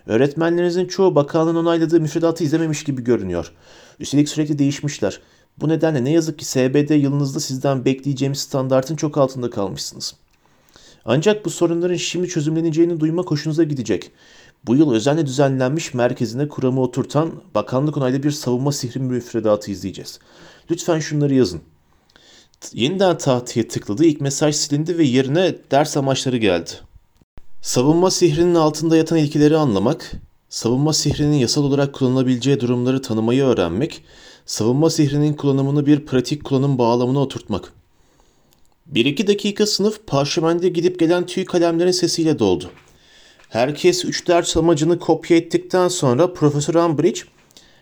Öğretmenlerinizin 0.07 0.87
çoğu 0.87 1.15
bakanlığın 1.15 1.57
onayladığı 1.57 2.01
müfredatı 2.01 2.45
izlememiş 2.45 2.85
gibi 2.85 3.05
görünüyor. 3.05 3.53
Üstelik 4.01 4.29
sürekli 4.29 4.59
değişmişler. 4.59 5.21
Bu 5.59 5.69
nedenle 5.69 6.05
ne 6.05 6.11
yazık 6.11 6.39
ki 6.39 6.45
SBD 6.45 6.91
yılınızda 6.91 7.41
sizden 7.41 7.85
bekleyeceğimiz 7.85 8.39
standartın 8.39 8.97
çok 8.97 9.18
altında 9.18 9.51
kalmışsınız. 9.51 10.14
Ancak 11.05 11.45
bu 11.45 11.51
sorunların 11.51 11.97
şimdi 11.97 12.29
çözümleneceğini 12.29 13.01
duymak 13.01 13.31
hoşunuza 13.31 13.64
gidecek. 13.64 14.11
Bu 14.66 14.77
yıl 14.77 14.93
özenle 14.93 15.27
düzenlenmiş 15.27 15.95
merkezine 15.95 16.49
kuramı 16.49 16.81
oturtan 16.81 17.43
bakanlık 17.55 17.97
onaylı 17.97 18.22
bir 18.22 18.31
savunma 18.31 18.72
sihri 18.72 19.01
müfredatı 19.01 19.70
izleyeceğiz. 19.70 20.18
Lütfen 20.70 20.99
şunları 20.99 21.35
yazın. 21.35 21.61
Yeniden 22.72 23.18
tahtaya 23.18 23.68
tıkladı, 23.68 24.05
ilk 24.05 24.20
mesaj 24.20 24.55
silindi 24.55 24.99
ve 24.99 25.05
yerine 25.05 25.55
ders 25.70 25.97
amaçları 25.97 26.37
geldi. 26.37 26.70
Savunma 27.63 28.11
sihrinin 28.11 28.55
altında 28.55 28.97
yatan 28.97 29.19
ilkeleri 29.19 29.57
anlamak, 29.57 30.13
savunma 30.49 30.93
sihrinin 30.93 31.37
yasal 31.37 31.65
olarak 31.65 31.93
kullanılabileceği 31.93 32.61
durumları 32.61 33.03
tanımayı 33.03 33.45
öğrenmek, 33.45 34.05
savunma 34.47 34.91
sihrinin 34.91 35.35
kullanımını 35.35 35.87
bir 35.87 36.07
pratik 36.07 36.45
kullanım 36.45 36.79
bağlamına 36.79 37.19
oturtmak. 37.19 37.73
Bir 38.87 39.05
iki 39.05 39.27
dakika 39.27 39.67
sınıf 39.67 40.07
parşömende 40.07 40.69
gidip 40.69 40.99
gelen 40.99 41.27
tüy 41.27 41.45
kalemlerin 41.45 41.91
sesiyle 41.91 42.39
doldu. 42.39 42.71
Herkes 43.49 44.05
üç 44.05 44.29
ders 44.29 44.57
amacını 44.57 44.99
kopya 44.99 45.37
ettikten 45.37 45.89
sonra 45.89 46.33
Profesör 46.33 46.75
Umbridge, 46.75 47.21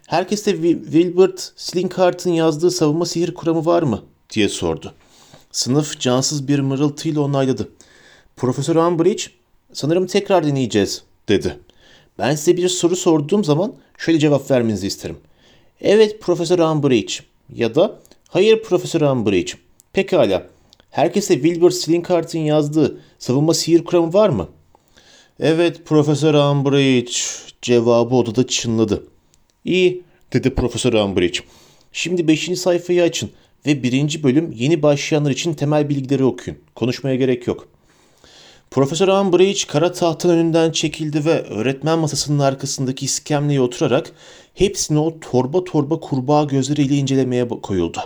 herkeste 0.06 0.52
Wilbert 0.62 1.52
Slinkhart'ın 1.56 2.30
yazdığı 2.30 2.70
savunma 2.70 3.06
sihir 3.06 3.34
kuramı 3.34 3.66
var 3.66 3.82
mı 3.82 4.02
diye 4.30 4.48
sordu. 4.48 4.94
Sınıf 5.52 6.00
cansız 6.00 6.48
bir 6.48 6.58
mırıltıyla 6.58 7.20
onayladı. 7.20 7.68
Profesör 8.36 8.76
Umbridge, 8.76 9.37
Sanırım 9.72 10.06
tekrar 10.06 10.46
deneyeceğiz, 10.46 11.02
dedi. 11.28 11.58
Ben 12.18 12.34
size 12.34 12.56
bir 12.56 12.68
soru 12.68 12.96
sorduğum 12.96 13.44
zaman 13.44 13.74
şöyle 13.98 14.18
cevap 14.18 14.50
vermenizi 14.50 14.86
isterim. 14.86 15.16
Evet 15.80 16.20
Profesör 16.20 16.58
Umbridge 16.58 17.14
ya 17.54 17.74
da 17.74 17.98
hayır 18.28 18.62
Profesör 18.62 19.00
Umbridge. 19.00 19.52
Pekala. 19.92 20.46
Herkese 20.90 21.34
Wilbur 21.34 21.70
Slinkhart'ın 21.70 22.38
yazdığı 22.38 23.00
savunma 23.18 23.54
sihir 23.54 23.84
kuramı 23.84 24.12
var 24.12 24.28
mı? 24.28 24.48
Evet 25.40 25.86
Profesör 25.86 26.34
Umbridge. 26.34 27.12
Cevabı 27.62 28.14
odada 28.14 28.46
çınladı. 28.46 29.06
İyi 29.64 30.02
dedi 30.32 30.54
Profesör 30.54 30.92
Umbridge. 30.92 31.38
Şimdi 31.92 32.28
5. 32.28 32.58
sayfayı 32.58 33.02
açın 33.02 33.30
ve 33.66 33.82
birinci 33.82 34.22
bölüm 34.22 34.52
yeni 34.56 34.82
başlayanlar 34.82 35.30
için 35.30 35.54
temel 35.54 35.88
bilgileri 35.88 36.24
okuyun. 36.24 36.58
Konuşmaya 36.74 37.16
gerek 37.16 37.46
yok. 37.46 37.68
Profesör 38.70 39.08
Umbridge 39.08 39.60
kara 39.68 39.92
tahtın 39.92 40.28
önünden 40.28 40.72
çekildi 40.72 41.24
ve 41.24 41.42
öğretmen 41.42 41.98
masasının 41.98 42.38
arkasındaki 42.38 43.04
iskemleye 43.04 43.60
oturarak 43.60 44.12
hepsini 44.54 44.98
o 44.98 45.20
torba 45.20 45.64
torba 45.64 46.00
kurbağa 46.00 46.44
gözleriyle 46.44 46.94
incelemeye 46.94 47.48
koyuldu. 47.48 47.98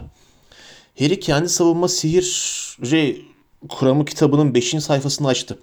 Harry 0.99 1.21
kendi 1.21 1.49
savunma 1.49 1.89
sihiri 1.89 3.23
kuramı 3.69 4.05
kitabının 4.05 4.55
5. 4.55 4.75
sayfasını 4.85 5.29
açtı 5.29 5.59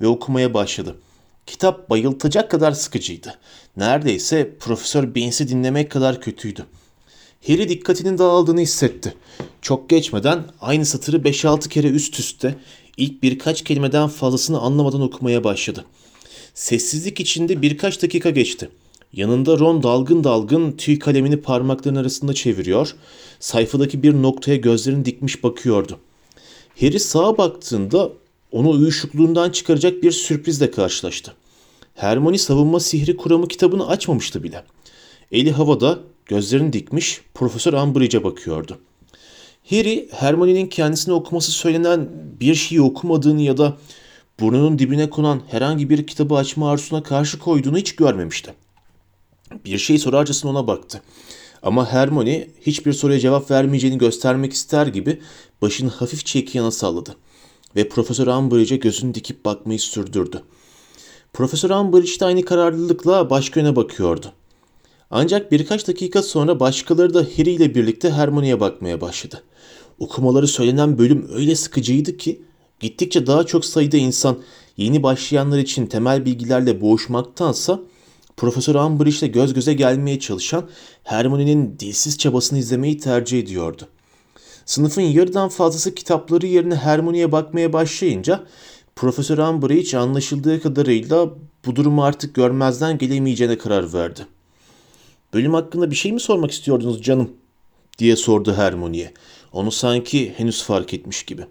ve 0.00 0.06
okumaya 0.06 0.54
başladı. 0.54 0.96
Kitap 1.46 1.90
bayıltacak 1.90 2.50
kadar 2.50 2.72
sıkıcıydı. 2.72 3.38
Neredeyse 3.76 4.56
Profesör 4.60 5.14
Beans'i 5.14 5.48
dinlemek 5.48 5.90
kadar 5.90 6.20
kötüydü. 6.20 6.66
Harry 7.46 7.68
dikkatinin 7.68 8.18
dağıldığını 8.18 8.60
hissetti. 8.60 9.14
Çok 9.62 9.90
geçmeden 9.90 10.44
aynı 10.60 10.86
satırı 10.86 11.16
5-6 11.16 11.68
kere 11.68 11.88
üst 11.88 12.18
üste 12.18 12.54
ilk 12.96 13.22
birkaç 13.22 13.64
kelimeden 13.64 14.08
fazlasını 14.08 14.60
anlamadan 14.60 15.00
okumaya 15.00 15.44
başladı. 15.44 15.84
Sessizlik 16.54 17.20
içinde 17.20 17.62
birkaç 17.62 18.02
dakika 18.02 18.30
geçti. 18.30 18.68
Yanında 19.12 19.58
Ron 19.58 19.82
dalgın 19.82 20.24
dalgın 20.24 20.72
tüy 20.72 20.98
kalemini 20.98 21.36
parmaklarının 21.36 22.00
arasında 22.00 22.34
çeviriyor, 22.34 22.94
sayfadaki 23.40 24.02
bir 24.02 24.14
noktaya 24.14 24.56
gözlerini 24.56 25.04
dikmiş 25.04 25.44
bakıyordu. 25.44 25.98
Harry 26.80 27.00
sağa 27.00 27.38
baktığında 27.38 28.12
onu 28.52 28.70
uyuşukluğundan 28.70 29.50
çıkaracak 29.50 30.02
bir 30.02 30.12
sürprizle 30.12 30.70
karşılaştı. 30.70 31.34
Hermione 31.94 32.38
savunma 32.38 32.80
sihri 32.80 33.16
kuramı 33.16 33.48
kitabını 33.48 33.88
açmamıştı 33.88 34.42
bile. 34.42 34.64
Eli 35.32 35.52
havada, 35.52 35.98
gözlerini 36.26 36.72
dikmiş 36.72 37.20
Profesör 37.34 37.72
Umbridge'e 37.72 38.24
bakıyordu. 38.24 38.78
Harry, 39.70 40.08
Hermione'nin 40.10 40.66
kendisine 40.66 41.14
okuması 41.14 41.52
söylenen 41.52 42.08
bir 42.40 42.54
şeyi 42.54 42.82
okumadığını 42.82 43.42
ya 43.42 43.56
da 43.56 43.76
burnunun 44.40 44.78
dibine 44.78 45.10
konan 45.10 45.42
herhangi 45.48 45.90
bir 45.90 46.06
kitabı 46.06 46.34
açma 46.34 46.70
arzusuna 46.70 47.02
karşı 47.02 47.38
koyduğunu 47.38 47.78
hiç 47.78 47.96
görmemişti. 47.96 48.54
Bir 49.64 49.78
şey 49.78 49.98
sorarcasına 49.98 50.50
ona 50.50 50.66
baktı. 50.66 51.02
Ama 51.62 51.92
Hermione 51.92 52.48
hiçbir 52.60 52.92
soruya 52.92 53.20
cevap 53.20 53.50
vermeyeceğini 53.50 53.98
göstermek 53.98 54.52
ister 54.52 54.86
gibi 54.86 55.20
başını 55.62 55.90
hafifçe 55.90 56.38
iki 56.38 56.58
yana 56.58 56.70
salladı. 56.70 57.16
Ve 57.76 57.88
Profesör 57.88 58.26
Umbridge'e 58.26 58.76
gözünü 58.76 59.14
dikip 59.14 59.44
bakmayı 59.44 59.78
sürdürdü. 59.78 60.42
Profesör 61.32 61.70
Umbridge 61.70 62.20
de 62.20 62.24
aynı 62.24 62.42
kararlılıkla 62.44 63.30
başka 63.30 63.60
yöne 63.60 63.76
bakıyordu. 63.76 64.32
Ancak 65.10 65.52
birkaç 65.52 65.88
dakika 65.88 66.22
sonra 66.22 66.60
başkaları 66.60 67.14
da 67.14 67.20
Harry 67.20 67.50
ile 67.50 67.74
birlikte 67.74 68.10
Hermione'ye 68.10 68.60
bakmaya 68.60 69.00
başladı. 69.00 69.42
Okumaları 69.98 70.48
söylenen 70.48 70.98
bölüm 70.98 71.28
öyle 71.34 71.56
sıkıcıydı 71.56 72.16
ki 72.16 72.42
gittikçe 72.80 73.26
daha 73.26 73.44
çok 73.46 73.64
sayıda 73.64 73.96
insan 73.96 74.38
yeni 74.76 75.02
başlayanlar 75.02 75.58
için 75.58 75.86
temel 75.86 76.24
bilgilerle 76.24 76.80
boğuşmaktansa 76.80 77.80
Profesör 78.36 78.74
Umbridge 78.74 79.18
ile 79.18 79.26
göz 79.26 79.54
göze 79.54 79.74
gelmeye 79.74 80.20
çalışan 80.20 80.68
Hermione'nin 81.04 81.76
dilsiz 81.78 82.18
çabasını 82.18 82.58
izlemeyi 82.58 82.98
tercih 82.98 83.38
ediyordu. 83.38 83.88
Sınıfın 84.66 85.02
yarıdan 85.02 85.48
fazlası 85.48 85.94
kitapları 85.94 86.46
yerine 86.46 86.74
Hermione'ye 86.74 87.32
bakmaya 87.32 87.72
başlayınca 87.72 88.44
Profesör 88.96 89.38
Umbridge 89.38 89.98
anlaşıldığı 89.98 90.62
kadarıyla 90.62 91.30
bu 91.66 91.76
durumu 91.76 92.04
artık 92.04 92.34
görmezden 92.34 92.98
gelemeyeceğine 92.98 93.58
karar 93.58 93.92
verdi. 93.92 94.26
Bölüm 95.34 95.54
hakkında 95.54 95.90
bir 95.90 95.96
şey 95.96 96.12
mi 96.12 96.20
sormak 96.20 96.50
istiyordunuz 96.50 97.02
canım? 97.02 97.30
diye 97.98 98.16
sordu 98.16 98.54
Hermione'ye. 98.54 99.12
Onu 99.52 99.70
sanki 99.70 100.34
henüz 100.36 100.62
fark 100.62 100.94
etmiş 100.94 101.22
gibi. 101.22 101.46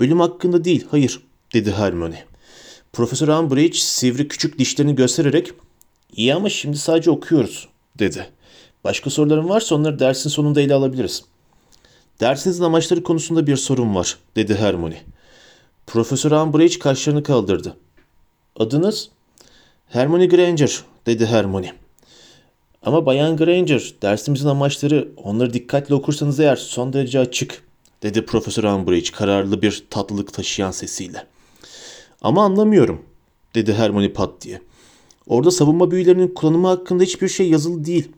Bölüm 0.00 0.20
hakkında 0.20 0.64
değil, 0.64 0.86
hayır, 0.90 1.20
dedi 1.54 1.72
Hermione. 1.72 2.24
Profesör 2.92 3.28
Umbridge 3.28 3.78
sivri 3.78 4.28
küçük 4.28 4.58
dişlerini 4.58 4.94
göstererek 4.94 5.50
iyi 6.16 6.34
ama 6.34 6.48
şimdi 6.48 6.78
sadece 6.78 7.10
okuyoruz, 7.10 7.68
dedi. 7.98 8.28
Başka 8.84 9.10
soruların 9.10 9.48
varsa 9.48 9.74
onları 9.74 9.98
dersin 9.98 10.30
sonunda 10.30 10.60
ele 10.60 10.74
alabiliriz. 10.74 11.24
Dersinizin 12.20 12.64
amaçları 12.64 13.02
konusunda 13.02 13.46
bir 13.46 13.56
sorun 13.56 13.94
var, 13.94 14.18
dedi 14.36 14.54
Hermione. 14.54 15.02
Profesör 15.86 16.30
Umbridge 16.30 16.78
kaşlarını 16.78 17.22
kaldırdı. 17.22 17.76
Adınız? 18.56 19.08
Hermione 19.88 20.26
Granger, 20.26 20.80
dedi 21.06 21.26
Hermione. 21.26 21.83
Ama 22.84 23.06
Bayan 23.06 23.36
Granger, 23.36 23.94
dersimizin 24.02 24.48
amaçları 24.48 25.08
onları 25.16 25.52
dikkatli 25.52 25.94
okursanız 25.94 26.40
eğer 26.40 26.56
son 26.56 26.92
derece 26.92 27.18
açık, 27.18 27.62
dedi 28.02 28.26
Profesör 28.26 28.64
Umbridge 28.64 29.10
kararlı 29.12 29.62
bir 29.62 29.84
tatlılık 29.90 30.32
taşıyan 30.32 30.70
sesiyle. 30.70 31.26
Ama 32.22 32.44
anlamıyorum, 32.44 33.02
dedi 33.54 33.74
Hermione 33.74 34.12
pat 34.12 34.30
diye. 34.40 34.60
Orada 35.26 35.50
savunma 35.50 35.90
büyülerinin 35.90 36.28
kullanımı 36.28 36.68
hakkında 36.68 37.02
hiçbir 37.02 37.28
şey 37.28 37.48
yazılı 37.48 37.84
değil. 37.84 38.08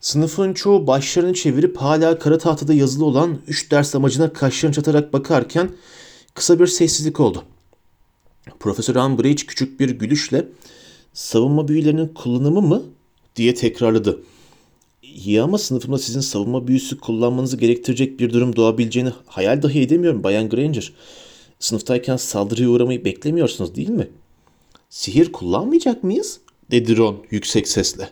Sınıfın 0.00 0.54
çoğu 0.54 0.86
başlarını 0.86 1.34
çevirip 1.34 1.76
hala 1.76 2.18
kara 2.18 2.38
tahtada 2.38 2.74
yazılı 2.74 3.04
olan 3.04 3.38
üç 3.46 3.70
ders 3.70 3.94
amacına 3.94 4.32
kaşlarını 4.32 4.74
çatarak 4.74 5.12
bakarken 5.12 5.70
kısa 6.34 6.58
bir 6.58 6.66
sessizlik 6.66 7.20
oldu. 7.20 7.42
Profesör 8.60 8.96
Umbridge 8.96 9.46
küçük 9.46 9.80
bir 9.80 9.90
gülüşle 9.90 10.48
savunma 11.12 11.68
büyülerinin 11.68 12.08
kullanımı 12.08 12.62
mı 12.62 12.82
diye 13.36 13.54
tekrarladı. 13.54 14.22
İyi 15.02 15.42
ama 15.42 15.58
sınıfımda 15.58 15.98
sizin 15.98 16.20
savunma 16.20 16.66
büyüsü 16.68 17.00
kullanmanızı 17.00 17.56
gerektirecek 17.56 18.20
bir 18.20 18.32
durum 18.32 18.56
doğabileceğini 18.56 19.10
hayal 19.26 19.62
dahi 19.62 19.80
edemiyorum 19.80 20.22
Bayan 20.22 20.48
Granger. 20.48 20.92
Sınıftayken 21.58 22.16
saldırıya 22.16 22.68
uğramayı 22.68 23.04
beklemiyorsunuz 23.04 23.74
değil 23.74 23.88
mi? 23.88 24.08
Sihir 24.90 25.32
kullanmayacak 25.32 26.04
mıyız? 26.04 26.40
dedi 26.70 26.96
Ron 26.96 27.16
yüksek 27.30 27.68
sesle. 27.68 28.10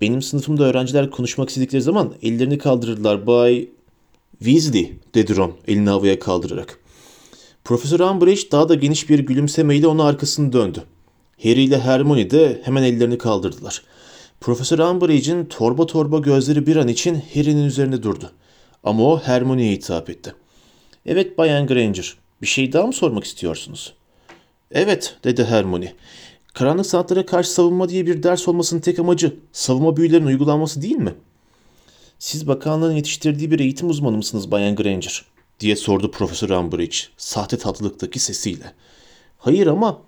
Benim 0.00 0.22
sınıfımda 0.22 0.64
öğrenciler 0.64 1.10
konuşmak 1.10 1.48
istedikleri 1.48 1.82
zaman 1.82 2.14
ellerini 2.22 2.58
kaldırırlar 2.58 3.26
Bay 3.26 3.68
Weasley 4.38 4.92
dedi 5.14 5.36
Ron 5.36 5.52
elini 5.68 5.90
havaya 5.90 6.18
kaldırarak. 6.18 6.78
Profesör 7.64 8.00
Umbridge 8.00 8.50
daha 8.52 8.68
da 8.68 8.74
geniş 8.74 9.10
bir 9.10 9.18
gülümsemeyle 9.18 9.86
ona 9.86 10.04
arkasını 10.04 10.52
döndü. 10.52 10.82
Harry 11.42 11.62
ile 11.62 11.80
Hermione 11.80 12.30
de 12.30 12.60
hemen 12.64 12.82
ellerini 12.82 13.18
kaldırdılar. 13.18 13.82
Profesör 14.42 14.78
Umbridge'in 14.78 15.44
torba 15.44 15.86
torba 15.86 16.18
gözleri 16.18 16.66
bir 16.66 16.76
an 16.76 16.88
için 16.88 17.22
Harry'nin 17.34 17.64
üzerinde 17.64 18.02
durdu. 18.02 18.30
Ama 18.84 19.02
o 19.04 19.20
Hermione'ye 19.20 19.72
hitap 19.72 20.10
etti. 20.10 20.34
Evet 21.06 21.38
Bayan 21.38 21.66
Granger, 21.66 22.16
bir 22.42 22.46
şey 22.46 22.72
daha 22.72 22.86
mı 22.86 22.92
sormak 22.92 23.24
istiyorsunuz? 23.24 23.94
Evet, 24.70 25.16
dedi 25.24 25.44
Hermione. 25.44 25.92
Karanlık 26.54 26.86
sanatlara 26.86 27.26
karşı 27.26 27.50
savunma 27.50 27.88
diye 27.88 28.06
bir 28.06 28.22
ders 28.22 28.48
olmasının 28.48 28.80
tek 28.80 28.98
amacı 28.98 29.36
savunma 29.52 29.96
büyülerinin 29.96 30.26
uygulanması 30.26 30.82
değil 30.82 30.96
mi? 30.96 31.14
Siz 32.18 32.48
bakanlığın 32.48 32.96
yetiştirdiği 32.96 33.50
bir 33.50 33.60
eğitim 33.60 33.90
uzmanı 33.90 34.16
mısınız 34.16 34.50
Bayan 34.50 34.76
Granger? 34.76 35.24
diye 35.60 35.76
sordu 35.76 36.10
Profesör 36.10 36.50
Umbridge 36.50 36.96
sahte 37.16 37.58
tatlılıktaki 37.58 38.18
sesiyle. 38.18 38.72
Hayır 39.38 39.66
ama 39.66 40.02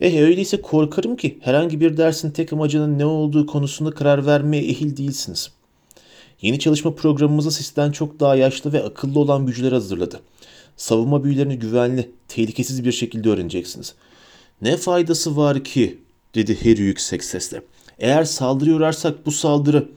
Eh 0.00 0.20
öyleyse 0.20 0.60
korkarım 0.60 1.16
ki 1.16 1.38
herhangi 1.40 1.80
bir 1.80 1.96
dersin 1.96 2.30
tek 2.30 2.52
amacının 2.52 2.98
ne 2.98 3.04
olduğu 3.04 3.46
konusunda 3.46 3.90
karar 3.90 4.26
vermeye 4.26 4.62
ehil 4.62 4.96
değilsiniz. 4.96 5.50
Yeni 6.42 6.58
çalışma 6.58 6.94
programımızı 6.94 7.50
sizden 7.50 7.92
çok 7.92 8.20
daha 8.20 8.36
yaşlı 8.36 8.72
ve 8.72 8.84
akıllı 8.84 9.18
olan 9.18 9.46
büyücüler 9.46 9.72
hazırladı. 9.72 10.20
Savunma 10.76 11.24
büyülerini 11.24 11.58
güvenli, 11.58 12.10
tehlikesiz 12.28 12.84
bir 12.84 12.92
şekilde 12.92 13.28
öğreneceksiniz. 13.28 13.94
Ne 14.62 14.76
faydası 14.76 15.36
var 15.36 15.64
ki? 15.64 15.98
dedi 16.34 16.64
Harry 16.64 16.82
yüksek 16.82 17.24
sesle. 17.24 17.62
Eğer 17.98 18.24
saldırı 18.24 18.74
uğrarsak 18.74 19.26
bu 19.26 19.32
saldırı... 19.32 19.88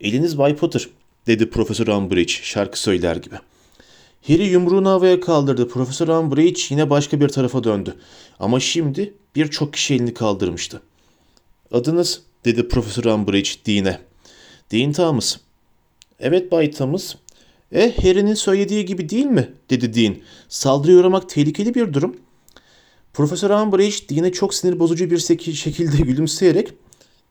Eliniz 0.00 0.38
Bay 0.38 0.56
Potter, 0.56 0.88
dedi 1.26 1.50
Profesör 1.50 1.86
Umbridge 1.86 2.32
şarkı 2.32 2.80
söyler 2.80 3.16
gibi. 3.16 3.34
Harry 4.28 4.46
yumruğunu 4.46 4.90
havaya 4.90 5.20
kaldırdı. 5.20 5.68
Profesör 5.68 6.08
Umbridge 6.08 6.60
yine 6.70 6.90
başka 6.90 7.20
bir 7.20 7.28
tarafa 7.28 7.64
döndü. 7.64 7.94
Ama 8.40 8.60
şimdi 8.60 9.14
birçok 9.36 9.72
kişi 9.72 9.94
elini 9.94 10.14
kaldırmıştı. 10.14 10.82
Adınız 11.72 12.22
dedi 12.44 12.68
Profesör 12.68 13.04
Umbridge 13.04 13.50
Dean'e. 13.66 14.00
Dean 14.72 14.92
Thomas. 14.92 15.36
Evet 16.20 16.52
Bay 16.52 16.70
Thomas. 16.70 17.14
E 17.72 17.96
Harry'nin 18.02 18.34
söylediği 18.34 18.84
gibi 18.84 19.08
değil 19.08 19.26
mi? 19.26 19.52
dedi 19.70 19.94
Dean. 19.94 20.16
Saldırıya 20.48 20.98
uğramak 20.98 21.28
tehlikeli 21.28 21.74
bir 21.74 21.92
durum. 21.92 22.16
Profesör 23.12 23.50
Umbridge 23.50 23.96
yine 24.10 24.32
çok 24.32 24.54
sinir 24.54 24.78
bozucu 24.78 25.10
bir 25.10 25.18
şekilde 25.54 25.96
gülümseyerek 26.02 26.72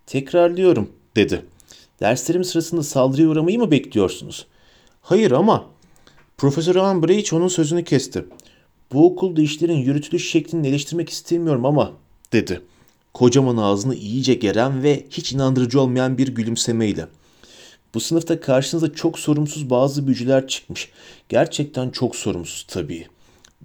tekrarlıyorum 0.06 0.90
dedi. 1.16 1.46
Derslerim 2.00 2.44
sırasında 2.44 2.84
saldırıya 2.84 3.28
uğramayı 3.28 3.60
mı 3.60 3.72
bekliyorsunuz? 3.72 4.46
Hayır 5.02 5.32
ama 5.32 5.73
Profesör 6.38 6.76
Umbridge 6.76 7.36
onun 7.36 7.48
sözünü 7.48 7.84
kesti. 7.84 8.26
Bu 8.94 9.06
okulda 9.06 9.42
işlerin 9.42 9.78
yürütülüş 9.78 10.32
şeklini 10.32 10.68
eleştirmek 10.68 11.10
istemiyorum 11.10 11.66
ama 11.66 11.94
dedi. 12.34 12.62
Kocaman 13.14 13.58
ağzını 13.58 13.96
iyice 13.96 14.34
geren 14.34 14.84
ve 14.84 15.06
hiç 15.10 15.34
inandırıcı 15.34 15.82
olmayan 15.82 16.18
bir 16.18 16.28
gülümsemeyle. 16.28 17.08
Bu 17.94 18.00
sınıfta 18.00 18.40
karşınıza 18.40 18.94
çok 18.94 19.20
sorumsuz 19.20 19.70
bazı 19.70 20.08
büyücüler 20.08 20.48
çıkmış. 20.48 20.90
Gerçekten 21.30 21.90
çok 21.90 22.16
sorumsuz 22.16 22.66
tabii 22.70 23.08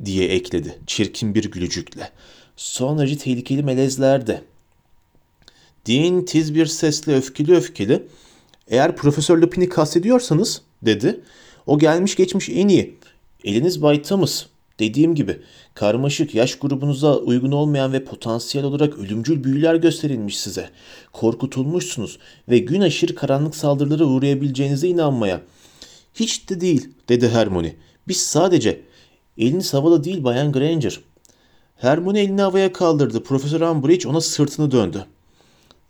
diye 0.05 0.29
ekledi 0.29 0.79
çirkin 0.87 1.35
bir 1.35 1.51
gülücükle. 1.51 2.11
Son 2.57 2.99
derece 2.99 3.19
tehlikeli 3.19 3.62
melezler 3.62 4.27
de. 4.27 4.43
Dean 5.87 6.25
tiz 6.25 6.55
bir 6.55 6.66
sesle 6.66 7.14
öfkeli 7.16 7.57
öfkeli 7.57 8.07
eğer 8.69 8.97
Profesör 8.97 9.39
Lupin'i 9.39 9.69
kastediyorsanız 9.69 10.62
dedi. 10.83 11.21
O 11.69 11.79
gelmiş 11.79 12.16
geçmiş 12.16 12.49
en 12.49 12.69
iyi. 12.69 12.99
Eliniz 13.45 13.83
Bay 13.83 14.03
Thomas. 14.03 14.45
Dediğim 14.79 15.14
gibi 15.14 15.41
karmaşık 15.75 16.35
yaş 16.35 16.59
grubunuza 16.59 17.16
uygun 17.16 17.53
olmayan 17.53 17.93
ve 17.93 18.05
potansiyel 18.05 18.66
olarak 18.66 18.99
ölümcül 18.99 19.45
büyüler 19.45 19.75
gösterilmiş 19.75 20.39
size. 20.39 20.71
Korkutulmuşsunuz 21.12 22.19
ve 22.49 22.59
gün 22.59 22.81
aşırı 22.81 23.14
karanlık 23.14 23.57
saldırılara 23.57 24.05
uğrayabileceğinize 24.05 24.89
inanmaya. 24.89 25.41
Hiç 26.14 26.49
de 26.49 26.61
değil 26.61 26.89
dedi 27.09 27.29
Hermione. 27.29 27.75
Biz 28.09 28.16
sadece 28.16 28.81
eliniz 29.39 29.75
havada 29.75 30.05
değil 30.05 30.25
Bayan 30.25 30.53
Granger. 30.53 31.01
Hermione 31.77 32.21
elini 32.21 32.41
havaya 32.41 32.73
kaldırdı. 32.73 33.23
Profesör 33.23 33.61
Umbridge 33.61 34.09
ona 34.09 34.21
sırtını 34.21 34.71
döndü. 34.71 35.05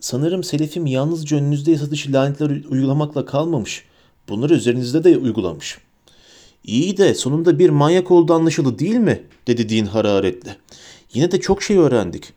Sanırım 0.00 0.44
Selefim 0.44 0.86
yalnızca 0.86 1.36
önünüzde 1.36 1.70
yasa 1.70 1.90
dışı 1.90 2.12
lanetler 2.12 2.50
uygulamakla 2.50 3.24
kalmamış. 3.24 3.84
Bunları 4.28 4.54
üzerinizde 4.54 5.04
de 5.04 5.18
uygulamış. 5.18 5.78
İyi 6.64 6.96
de 6.96 7.14
sonunda 7.14 7.58
bir 7.58 7.70
manyak 7.70 8.10
olduğu 8.10 8.34
anlaşıldı 8.34 8.78
değil 8.78 8.96
mi? 8.96 9.22
dedi 9.46 9.68
Dean 9.68 9.86
hararetle. 9.86 10.56
Yine 11.14 11.30
de 11.30 11.40
çok 11.40 11.62
şey 11.62 11.76
öğrendik. 11.76 12.32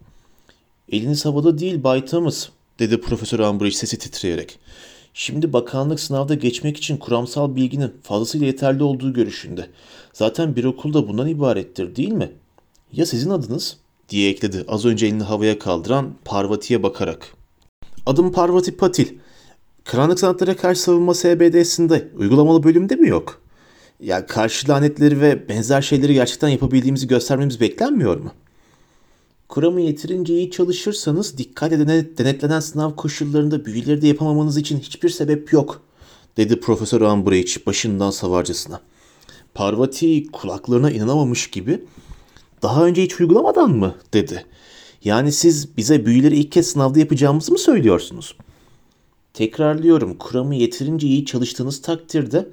Eliniz 0.92 1.26
havada 1.26 1.58
değil 1.58 1.84
Bay 1.84 2.06
Thomas, 2.06 2.48
dedi 2.80 3.02
Profesör 3.02 3.40
Umbridge 3.40 3.76
sesi 3.76 3.98
titreyerek. 3.98 4.60
Şimdi 5.14 5.54
bakanlık 5.54 6.00
sınavda 6.00 6.34
geçmek 6.34 6.78
için 6.78 6.98
kuramsal 6.98 7.56
bilginin 7.56 7.94
fazlasıyla 8.04 8.48
yeterli 8.48 8.84
olduğu 8.84 9.14
görüşünde. 9.14 9.68
Zaten 10.14 10.56
bir 10.56 10.64
okulda 10.64 11.08
bundan 11.08 11.28
ibarettir 11.28 11.96
değil 11.96 12.12
mi? 12.12 12.32
Ya 12.94 13.06
sizin 13.06 13.30
adınız? 13.30 13.78
diye 14.10 14.30
ekledi 14.30 14.66
az 14.68 14.86
önce 14.86 15.06
elini 15.06 15.24
havaya 15.24 15.60
kaldıran 15.60 16.16
Parvati'ye 16.26 16.84
bakarak. 16.84 17.34
Adım 18.06 18.32
Parvati 18.32 18.78
Patil. 18.78 19.08
Karanlık 19.86 20.20
sanatlara 20.20 20.56
karşı 20.56 20.82
savunma 20.82 21.14
SBD'sinde 21.14 22.08
uygulamalı 22.18 22.64
bölümde 22.64 22.96
mi 22.96 23.08
yok? 23.08 23.42
Ya 24.00 24.26
karşı 24.26 24.70
lanetleri 24.70 25.22
ve 25.22 25.50
benzer 25.50 25.82
şeyleri 25.82 26.14
gerçekten 26.14 26.50
yapabildiğimizi 26.50 27.08
göstermemiz 27.08 27.62
beklenmiyor 27.62 28.18
mu? 28.18 28.32
Kuramı 29.50 29.82
yeterince 29.82 30.34
iyi 30.34 30.52
çalışırsanız 30.52 31.38
dikkat 31.38 31.72
edene 31.72 32.18
denetlenen 32.18 32.60
sınav 32.60 32.96
koşullarında 32.96 33.66
büyüleri 33.66 34.02
de 34.02 34.08
yapamamanız 34.08 34.58
için 34.58 34.80
hiçbir 34.80 35.10
sebep 35.10 35.54
yok, 35.54 35.82
dedi 36.38 36.60
Profesör 36.60 37.02
Umbridge 37.02 37.52
başından 37.66 38.12
savarcasına. 38.12 38.82
Parvati 39.54 40.32
kulaklarına 40.32 40.92
inanamamış 40.92 41.50
gibi 41.50 41.84
daha 42.62 42.86
önce 42.86 43.04
hiç 43.04 43.20
uygulamadan 43.20 43.72
mı 43.72 43.96
dedi. 44.14 44.46
Yani 45.04 45.32
siz 45.32 45.78
bize 45.78 46.06
büyüleri 46.06 46.38
ilk 46.38 46.52
kez 46.52 46.68
sınavda 46.68 47.00
yapacağımızı 47.00 47.52
mı 47.52 47.58
söylüyorsunuz? 47.58 48.36
Tekrarlıyorum 49.34 50.18
kuramı 50.18 50.56
yeterince 50.56 51.08
iyi 51.08 51.26
çalıştığınız 51.26 51.82
takdirde 51.82 52.48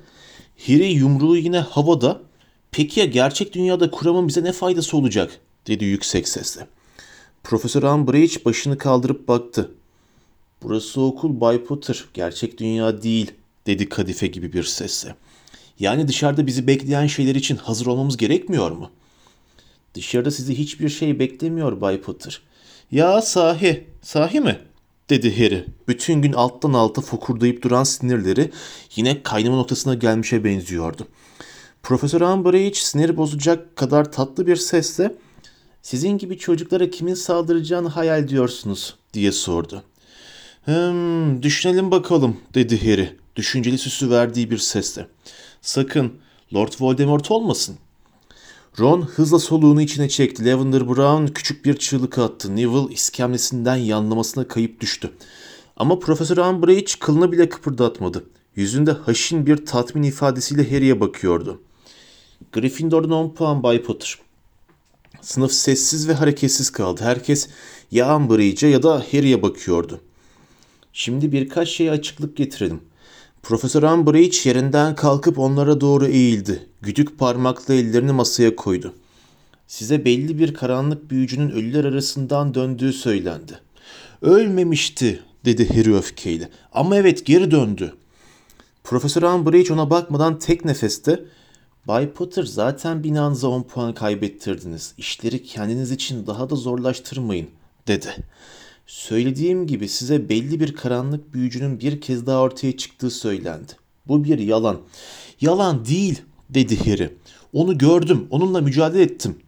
Hiri 0.68 0.86
yumruğu 0.92 1.36
yine 1.36 1.58
havada. 1.58 2.20
Peki 2.72 3.00
ya 3.00 3.06
gerçek 3.06 3.54
dünyada 3.54 3.90
kuramın 3.90 4.28
bize 4.28 4.44
ne 4.44 4.52
faydası 4.52 4.96
olacak? 4.96 5.40
dedi 5.66 5.84
yüksek 5.84 6.28
sesle. 6.28 6.66
Profesör 7.44 7.82
Umbridge 7.82 8.44
başını 8.44 8.78
kaldırıp 8.78 9.28
baktı. 9.28 9.70
Burası 10.62 11.00
okul 11.00 11.40
Bay 11.40 11.64
Potter, 11.64 12.04
gerçek 12.14 12.58
dünya 12.58 13.02
değil, 13.02 13.32
dedi 13.66 13.88
kadife 13.88 14.26
gibi 14.26 14.52
bir 14.52 14.64
sesle. 14.64 15.14
Yani 15.78 16.08
dışarıda 16.08 16.46
bizi 16.46 16.66
bekleyen 16.66 17.06
şeyler 17.06 17.34
için 17.34 17.56
hazır 17.56 17.86
olmamız 17.86 18.16
gerekmiyor 18.16 18.70
mu? 18.70 18.90
Dışarıda 19.94 20.30
sizi 20.30 20.58
hiçbir 20.58 20.88
şey 20.88 21.18
beklemiyor 21.18 21.80
Bay 21.80 22.00
Potter. 22.00 22.42
Ya 22.90 23.22
sahi, 23.22 23.86
sahi 24.02 24.40
mi? 24.40 24.58
Dedi 25.10 25.44
Harry. 25.44 25.64
Bütün 25.88 26.22
gün 26.22 26.32
alttan 26.32 26.72
alta 26.72 27.00
fokurdayıp 27.00 27.62
duran 27.62 27.84
sinirleri 27.84 28.50
yine 28.96 29.22
kaynama 29.22 29.56
noktasına 29.56 29.94
gelmişe 29.94 30.44
benziyordu. 30.44 31.06
Profesör 31.82 32.20
Umbridge 32.20 32.74
sinir 32.74 33.16
bozacak 33.16 33.76
kadar 33.76 34.12
tatlı 34.12 34.46
bir 34.46 34.56
sesle 34.56 35.14
sizin 35.82 36.18
gibi 36.18 36.38
çocuklara 36.38 36.90
kimin 36.90 37.14
saldıracağını 37.14 37.88
hayal 37.88 38.28
diyorsunuz 38.28 38.96
diye 39.14 39.32
sordu. 39.32 39.82
Hmm, 40.64 41.42
düşünelim 41.42 41.90
bakalım 41.90 42.36
dedi 42.54 42.90
Harry 42.90 43.16
düşünceli 43.36 43.78
süsü 43.78 44.10
verdiği 44.10 44.50
bir 44.50 44.58
sesle. 44.58 45.06
Sakın 45.62 46.12
Lord 46.54 46.72
Voldemort 46.80 47.30
olmasın. 47.30 47.78
Ron 48.78 49.02
hızla 49.02 49.38
soluğunu 49.38 49.82
içine 49.82 50.08
çekti. 50.08 50.44
Lavender 50.44 50.88
Brown 50.88 51.26
küçük 51.26 51.64
bir 51.64 51.76
çığlık 51.76 52.18
attı. 52.18 52.56
Neville 52.56 52.94
iskemlesinden 52.94 53.76
yanlamasına 53.76 54.48
kayıp 54.48 54.80
düştü. 54.80 55.10
Ama 55.76 55.98
Profesör 55.98 56.36
Umbridge 56.36 56.92
kılını 57.00 57.32
bile 57.32 57.48
kıpırdatmadı. 57.48 58.24
Yüzünde 58.56 58.92
haşin 58.92 59.46
bir 59.46 59.66
tatmin 59.66 60.02
ifadesiyle 60.02 60.70
Harry'e 60.70 61.00
bakıyordu. 61.00 61.60
Gryffindor'dan 62.52 63.12
10 63.12 63.34
puan 63.34 63.62
Bay 63.62 63.82
Potter. 63.82 64.18
Sınıf 65.20 65.52
sessiz 65.52 66.08
ve 66.08 66.14
hareketsiz 66.14 66.70
kaldı. 66.70 67.00
Herkes 67.04 67.48
ya 67.90 68.16
Umbridge'e 68.16 68.70
ya 68.70 68.82
da 68.82 69.04
Harry'e 69.12 69.42
bakıyordu. 69.42 70.00
Şimdi 70.92 71.32
birkaç 71.32 71.68
şeye 71.68 71.90
açıklık 71.90 72.36
getirelim. 72.36 72.80
Profesör 73.42 73.82
Umbridge 73.82 74.38
yerinden 74.44 74.94
kalkıp 74.94 75.38
onlara 75.38 75.80
doğru 75.80 76.06
eğildi. 76.06 76.66
Güdük 76.82 77.18
parmakla 77.18 77.74
ellerini 77.74 78.12
masaya 78.12 78.56
koydu. 78.56 78.94
Size 79.66 80.04
belli 80.04 80.38
bir 80.38 80.54
karanlık 80.54 81.10
büyücünün 81.10 81.50
ölüler 81.50 81.84
arasından 81.84 82.54
döndüğü 82.54 82.92
söylendi. 82.92 83.58
Ölmemişti 84.22 85.22
dedi 85.44 85.68
Harry 85.68 85.94
öfkeyle. 85.96 86.48
Ama 86.72 86.96
evet 86.96 87.26
geri 87.26 87.50
döndü. 87.50 87.94
Profesör 88.84 89.22
Umbridge 89.22 89.74
ona 89.74 89.90
bakmadan 89.90 90.38
tek 90.38 90.64
nefeste 90.64 91.24
Bay 91.88 92.12
Potter 92.12 92.42
zaten 92.42 93.04
binanıza 93.04 93.48
10 93.48 93.62
puan 93.62 93.94
kaybettirdiniz. 93.94 94.94
İşleri 94.98 95.42
kendiniz 95.42 95.90
için 95.90 96.26
daha 96.26 96.50
da 96.50 96.56
zorlaştırmayın 96.56 97.48
dedi. 97.86 98.16
Söylediğim 98.88 99.66
gibi 99.66 99.88
size 99.88 100.28
belli 100.28 100.60
bir 100.60 100.74
karanlık 100.74 101.34
büyücünün 101.34 101.80
bir 101.80 102.00
kez 102.00 102.26
daha 102.26 102.40
ortaya 102.40 102.76
çıktığı 102.76 103.10
söylendi. 103.10 103.72
Bu 104.06 104.24
bir 104.24 104.38
yalan. 104.38 104.80
Yalan 105.40 105.84
değil 105.84 106.22
dedi 106.50 106.90
Harry. 106.90 107.14
Onu 107.52 107.78
gördüm, 107.78 108.26
onunla 108.30 108.60
mücadele 108.60 109.02
ettim. 109.02 109.38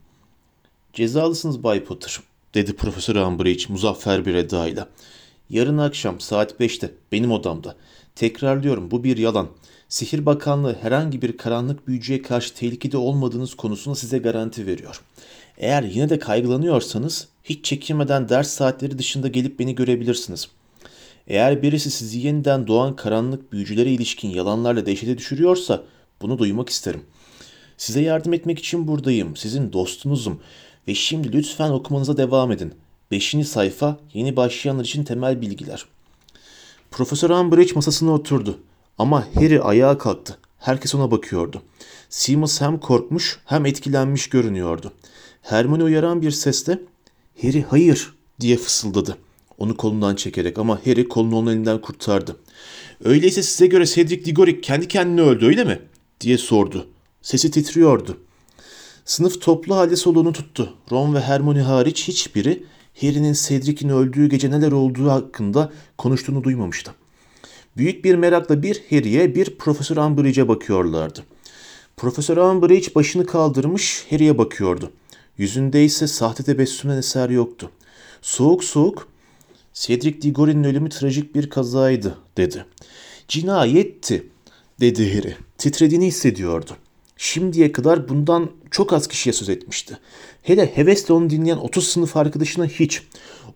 Cezalısınız 0.92 1.62
Bay 1.62 1.84
Potter 1.84 2.20
dedi 2.54 2.72
Profesör 2.72 3.16
Umbridge 3.16 3.64
muzaffer 3.68 4.26
bir 4.26 4.34
edayla. 4.34 4.88
Yarın 5.50 5.78
akşam 5.78 6.20
saat 6.20 6.52
5'te 6.52 6.94
benim 7.12 7.32
odamda. 7.32 7.76
Tekrarlıyorum 8.14 8.90
bu 8.90 9.04
bir 9.04 9.16
yalan. 9.16 9.48
Sihir 9.88 10.26
Bakanlığı 10.26 10.76
herhangi 10.82 11.22
bir 11.22 11.36
karanlık 11.36 11.88
büyücüye 11.88 12.22
karşı 12.22 12.54
tehlikede 12.54 12.96
olmadığınız 12.96 13.54
konusunda 13.54 13.96
size 13.96 14.18
garanti 14.18 14.66
veriyor. 14.66 15.02
Eğer 15.60 15.82
yine 15.82 16.08
de 16.08 16.18
kaygılanıyorsanız 16.18 17.28
hiç 17.44 17.64
çekinmeden 17.64 18.28
ders 18.28 18.50
saatleri 18.50 18.98
dışında 18.98 19.28
gelip 19.28 19.58
beni 19.58 19.74
görebilirsiniz. 19.74 20.48
Eğer 21.26 21.62
birisi 21.62 21.90
sizi 21.90 22.18
yeniden 22.18 22.66
doğan 22.66 22.96
karanlık 22.96 23.52
büyücülere 23.52 23.90
ilişkin 23.90 24.28
yalanlarla 24.28 24.86
dehşete 24.86 25.18
düşürüyorsa 25.18 25.82
bunu 26.22 26.38
duymak 26.38 26.68
isterim. 26.68 27.02
Size 27.76 28.00
yardım 28.00 28.32
etmek 28.32 28.58
için 28.58 28.88
buradayım. 28.88 29.36
Sizin 29.36 29.72
dostunuzum. 29.72 30.40
Ve 30.88 30.94
şimdi 30.94 31.32
lütfen 31.32 31.70
okumanıza 31.70 32.16
devam 32.16 32.52
edin. 32.52 32.74
Beşinci 33.10 33.44
sayfa 33.44 33.98
yeni 34.14 34.36
başlayanlar 34.36 34.84
için 34.84 35.04
temel 35.04 35.40
bilgiler. 35.40 35.84
Profesör 36.90 37.30
Umbridge 37.30 37.72
masasına 37.74 38.12
oturdu. 38.12 38.58
Ama 38.98 39.26
Harry 39.34 39.60
ayağa 39.62 39.98
kalktı. 39.98 40.38
Herkes 40.58 40.94
ona 40.94 41.10
bakıyordu. 41.10 41.62
Seamus 42.08 42.60
hem 42.60 42.78
korkmuş 42.78 43.40
hem 43.44 43.66
etkilenmiş 43.66 44.28
görünüyordu. 44.28 44.92
Hermione 45.42 45.84
uyaran 45.84 46.22
bir 46.22 46.30
sesle 46.30 46.78
Harry 47.42 47.62
hayır 47.62 48.14
diye 48.40 48.56
fısıldadı. 48.56 49.16
Onu 49.58 49.76
kolundan 49.76 50.14
çekerek 50.14 50.58
ama 50.58 50.80
Harry 50.86 51.08
kolunu 51.08 51.36
onun 51.36 51.52
elinden 51.52 51.80
kurtardı. 51.80 52.36
Öyleyse 53.04 53.42
size 53.42 53.66
göre 53.66 53.86
Cedric 53.86 54.24
Diggory 54.24 54.60
kendi 54.60 54.88
kendine 54.88 55.20
öldü 55.20 55.46
öyle 55.46 55.64
mi? 55.64 55.78
diye 56.20 56.38
sordu. 56.38 56.86
Sesi 57.22 57.50
titriyordu. 57.50 58.16
Sınıf 59.04 59.40
toplu 59.40 59.76
halde 59.76 59.96
soluğunu 59.96 60.32
tuttu. 60.32 60.74
Ron 60.92 61.14
ve 61.14 61.20
Hermione 61.20 61.62
hariç 61.62 62.08
hiçbiri 62.08 62.64
Harry'nin 63.00 63.32
Cedric'in 63.32 63.88
öldüğü 63.88 64.28
gece 64.28 64.50
neler 64.50 64.72
olduğu 64.72 65.10
hakkında 65.10 65.72
konuştuğunu 65.98 66.44
duymamıştı. 66.44 66.94
Büyük 67.76 68.04
bir 68.04 68.14
merakla 68.14 68.62
bir 68.62 68.82
Harry'e 68.90 69.34
bir 69.34 69.58
Profesör 69.58 69.96
Umbridge'e 69.96 70.48
bakıyorlardı. 70.48 71.24
Profesör 71.96 72.36
Umbridge 72.36 72.94
başını 72.94 73.26
kaldırmış 73.26 74.06
Harry'e 74.10 74.38
bakıyordu. 74.38 74.90
Yüzünde 75.40 75.84
ise 75.84 76.06
sahte 76.06 76.42
tebessümden 76.42 76.96
eser 76.96 77.30
yoktu. 77.30 77.70
Soğuk 78.22 78.64
soğuk 78.64 79.08
Cedric 79.74 80.22
Diggory'nin 80.22 80.64
ölümü 80.64 80.88
trajik 80.88 81.34
bir 81.34 81.50
kazaydı 81.50 82.18
dedi. 82.36 82.66
Cinayetti 83.28 84.26
dedi 84.80 85.16
Harry. 85.16 85.36
Titrediğini 85.58 86.06
hissediyordu. 86.06 86.70
Şimdiye 87.16 87.72
kadar 87.72 88.08
bundan 88.08 88.50
çok 88.70 88.92
az 88.92 89.08
kişiye 89.08 89.32
söz 89.32 89.48
etmişti. 89.48 89.98
Hele 90.42 90.66
hevesle 90.66 91.14
onu 91.14 91.30
dinleyen 91.30 91.56
30 91.56 91.88
sınıf 91.88 92.16
arkadaşına 92.16 92.66
hiç. 92.66 93.02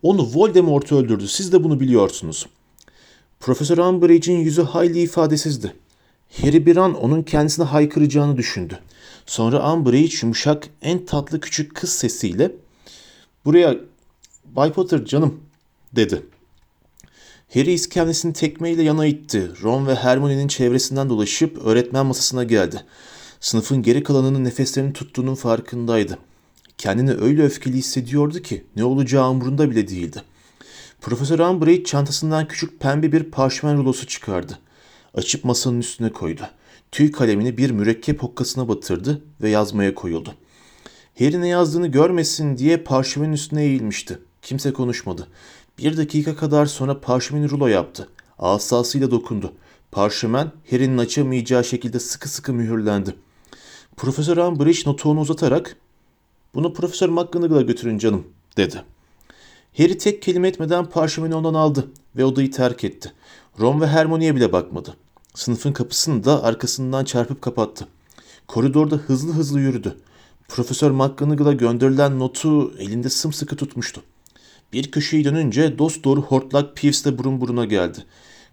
Onu 0.03 0.30
Voldemort 0.35 0.93
öldürdü. 0.93 1.28
Siz 1.28 1.53
de 1.53 1.64
bunu 1.64 1.80
biliyorsunuz. 1.80 2.47
Profesör 3.41 3.78
Umbridge'in 3.78 4.39
yüzü 4.39 4.62
hayli 4.62 5.01
ifadesizdi. 5.01 5.74
Harry 6.43 6.66
bir 6.66 6.76
an 6.76 6.95
onun 6.95 7.22
kendisine 7.22 7.64
haykıracağını 7.64 8.37
düşündü. 8.37 8.78
Sonra 9.27 9.72
Umbridge 9.72 10.16
yumuşak, 10.22 10.68
en 10.83 11.07
tatlı 11.07 11.41
küçük 11.41 11.75
kız 11.75 11.91
sesiyle 11.91 12.53
''Buraya 13.45 13.77
Bay 14.45 14.72
Potter 14.72 15.05
canım'' 15.05 15.41
dedi. 15.93 16.22
Harry 17.55 17.72
iskemlesini 17.72 18.33
tekmeyle 18.33 18.83
yana 18.83 19.07
itti. 19.07 19.51
Ron 19.62 19.87
ve 19.87 19.95
Hermione'nin 19.95 20.49
çevresinden 20.49 21.09
dolaşıp 21.09 21.66
öğretmen 21.66 22.07
masasına 22.07 22.45
geldi. 22.45 22.85
Sınıfın 23.41 23.83
geri 23.83 24.03
kalanının 24.03 24.45
nefeslerini 24.45 24.93
tuttuğunun 24.93 25.35
farkındaydı. 25.35 26.18
Kendini 26.79 27.12
öyle 27.12 27.43
öfkeli 27.43 27.77
hissediyordu 27.77 28.43
ki 28.43 28.64
ne 28.77 28.85
olacağı 28.85 29.31
umurunda 29.31 29.70
bile 29.70 29.89
değildi. 29.89 30.22
Profesör 31.01 31.39
Umbridge 31.39 31.85
çantasından 31.85 32.49
küçük 32.49 32.81
pembe 32.81 33.12
bir 33.12 33.25
parşömen 33.25 33.77
rulosu 33.77 34.07
çıkardı. 34.07 34.59
Açıp 35.14 35.45
masanın 35.45 35.81
üstüne 35.81 36.12
koydu. 36.12 36.43
Tüy 36.95 37.12
kalemini 37.12 37.59
bir 37.59 37.70
mürekkep 37.70 38.22
hokkasına 38.22 38.68
batırdı 38.68 39.22
ve 39.42 39.51
yazmaya 39.51 39.95
koyuldu. 39.95 40.34
Harry 41.18 41.40
ne 41.40 41.49
yazdığını 41.49 41.86
görmesin 41.86 42.59
diye 42.59 42.76
parşömenin 42.76 43.32
üstüne 43.32 43.64
eğilmişti. 43.64 44.18
Kimse 44.42 44.72
konuşmadı. 44.72 45.28
Bir 45.78 45.97
dakika 45.97 46.36
kadar 46.36 46.66
sonra 46.66 47.01
parşömeni 47.01 47.51
rulo 47.51 47.66
yaptı. 47.66 48.09
Asasıyla 48.38 49.11
dokundu. 49.11 49.53
Parşömen 49.92 50.53
Harry'nin 50.70 50.99
açamayacağı 50.99 51.64
şekilde 51.64 52.01
sıkı 52.01 52.28
sıkı 52.28 52.53
mühürlendi. 52.53 53.14
Profesör 53.97 54.36
Umbridge 54.36 54.80
notuğunu 54.86 55.20
uzatarak 55.20 55.76
''Bunu 56.55 56.72
Profesör 56.72 57.09
McGonagall'a 57.09 57.62
götürün 57.62 57.99
canım'' 57.99 58.26
dedi. 58.57 58.82
Harry 59.76 59.99
tek 59.99 60.22
kelime 60.22 60.49
etmeden 60.49 60.84
parşömeni 60.84 61.34
ondan 61.34 61.55
aldı 61.55 61.90
ve 62.16 62.24
odayı 62.24 62.51
terk 62.51 62.84
etti. 62.84 63.12
Ron 63.61 63.80
ve 63.80 63.86
Hermione'ye 63.86 64.36
bile 64.36 64.53
bakmadı. 64.53 64.97
Sınıfın 65.35 65.72
kapısını 65.72 66.24
da 66.24 66.43
arkasından 66.43 67.05
çarpıp 67.05 67.43
kapattı. 67.43 67.89
Koridorda 68.47 68.97
hızlı 68.97 69.32
hızlı 69.32 69.61
yürüdü. 69.61 69.97
Profesör 70.49 70.91
McGonagall'a 70.91 71.53
gönderilen 71.53 72.18
notu 72.18 72.74
elinde 72.78 73.11
sımsıkı 73.11 73.57
tutmuştu. 73.57 74.03
Bir 74.72 74.91
köşeyi 74.91 75.24
dönünce 75.24 75.78
dost 75.78 76.05
doğru 76.05 76.22
hortlak 76.22 76.76
Peeves 76.76 77.07
burun 77.07 77.41
buruna 77.41 77.64
geldi. 77.64 77.99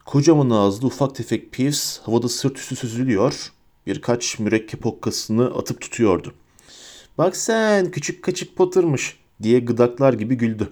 Kocaman 0.06 0.50
ağızlı 0.50 0.88
ufak 0.88 1.16
tefek 1.16 1.52
Peeves 1.52 2.00
havada 2.04 2.30
sırt 2.30 2.58
üstü 2.58 2.76
süzülüyor, 2.76 3.52
birkaç 3.88 4.40
mürekkep 4.40 4.86
okkasını 4.86 5.46
atıp 5.46 5.82
tutuyordu. 5.82 6.34
Bak 7.18 7.36
sen 7.36 7.92
küçük 7.92 8.24
kaçık 8.24 8.56
Potter'mış 8.56 9.20
diye 9.44 9.60
gıdaklar 9.60 10.14
gibi 10.14 10.36
güldü. 10.36 10.70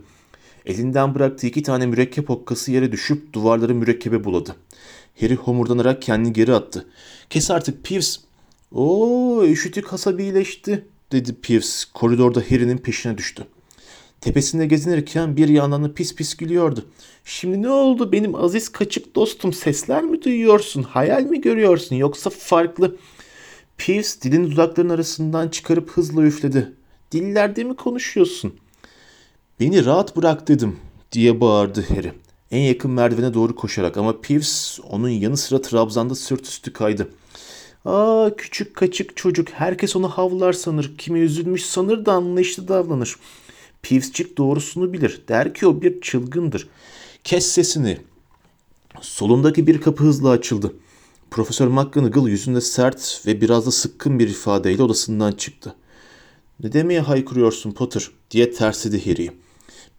Elinden 0.66 1.16
bıraktığı 1.16 1.48
iki 1.48 1.64
tane 1.64 1.86
mürekkep 1.86 2.30
okkası 2.30 2.72
yere 2.72 2.92
düşüp 2.92 3.34
duvarları 3.34 3.76
mürekkebe 3.76 4.24
buladı. 4.24 4.56
Harry 5.20 5.36
homurdanarak 5.36 6.02
kendini 6.02 6.34
geri 6.34 6.54
attı. 6.54 6.86
Kes 7.30 7.52
artık 7.52 7.84
Peeves. 7.84 8.20
Oo 8.72 9.44
üşütük 9.46 9.88
hasabileşti 9.88 10.86
dedi 11.12 11.34
Peeves 11.34 11.86
koridorda 11.86 12.40
Harry'nin 12.40 12.78
peşine 12.78 13.18
düştü. 13.18 13.48
Tepesinde 14.22 14.66
gezinirken 14.66 15.38
bir 15.38 15.50
yandan 15.50 15.84
da 15.84 15.94
pis 15.94 16.16
pis 16.16 16.38
gülüyordu. 16.38 16.86
Şimdi 17.26 17.62
ne 17.62 17.70
oldu 17.70 18.12
benim 18.12 18.36
aziz 18.36 18.70
kaçık 18.70 19.16
dostum 19.16 19.54
sesler 19.54 20.04
mi 20.04 20.24
duyuyorsun 20.24 20.84
hayal 20.84 21.24
mi 21.24 21.42
görüyorsun 21.42 21.96
yoksa 21.96 22.30
farklı? 22.30 22.96
Peeves 23.78 24.22
dilin 24.22 24.52
dudaklarının 24.52 24.94
arasından 24.94 25.48
çıkarıp 25.48 25.92
hızla 25.92 26.24
üfledi. 26.24 26.74
Dillerde 27.12 27.64
mi 27.64 27.76
konuşuyorsun? 27.76 28.54
Beni 29.60 29.86
rahat 29.86 30.16
bırak 30.16 30.48
dedim 30.48 30.78
diye 31.12 31.42
bağırdı 31.42 31.86
Harry. 31.90 32.14
En 32.52 32.60
yakın 32.62 32.92
merdivene 32.92 33.34
doğru 33.34 33.56
koşarak 33.56 33.98
ama 33.98 34.22
Peeves 34.22 34.80
onun 34.90 35.10
yanı 35.10 35.38
sıra 35.38 35.62
Trabzan'da 35.62 36.16
sırt 36.16 36.46
üstü 36.46 36.74
kaydı. 36.74 37.10
Aa 37.86 38.30
küçük 38.38 38.76
kaçık 38.76 39.18
çocuk 39.18 39.50
herkes 39.50 39.96
onu 39.96 40.10
havlar 40.10 40.54
sanır. 40.54 40.98
Kimi 40.98 41.20
üzülmüş 41.20 41.66
sanır 41.66 42.06
da 42.06 42.14
anlayışlı 42.14 42.68
davranır. 42.68 43.16
Peeves'cik 43.82 44.38
doğrusunu 44.38 44.94
bilir. 44.94 45.22
Der 45.28 45.54
ki 45.54 45.68
o 45.68 45.82
bir 45.82 46.02
çılgındır. 46.02 46.68
Kes 47.24 47.46
sesini. 47.46 47.98
Solundaki 49.02 49.68
bir 49.68 49.82
kapı 49.82 50.04
hızla 50.04 50.30
açıldı. 50.30 50.74
Profesör 51.32 51.68
McGonagall 51.68 52.28
yüzünde 52.28 52.62
sert 52.62 53.22
ve 53.26 53.42
biraz 53.42 53.66
da 53.66 53.72
sıkkın 53.72 54.20
bir 54.20 54.28
ifadeyle 54.28 54.84
odasından 54.84 55.32
çıktı. 55.32 55.76
Ne 56.64 56.74
demeye 56.74 57.00
haykırıyorsun 57.00 57.72
Potter 57.72 58.10
diye 58.32 58.52
tersledi 58.52 59.06
Harry'i. 59.06 59.32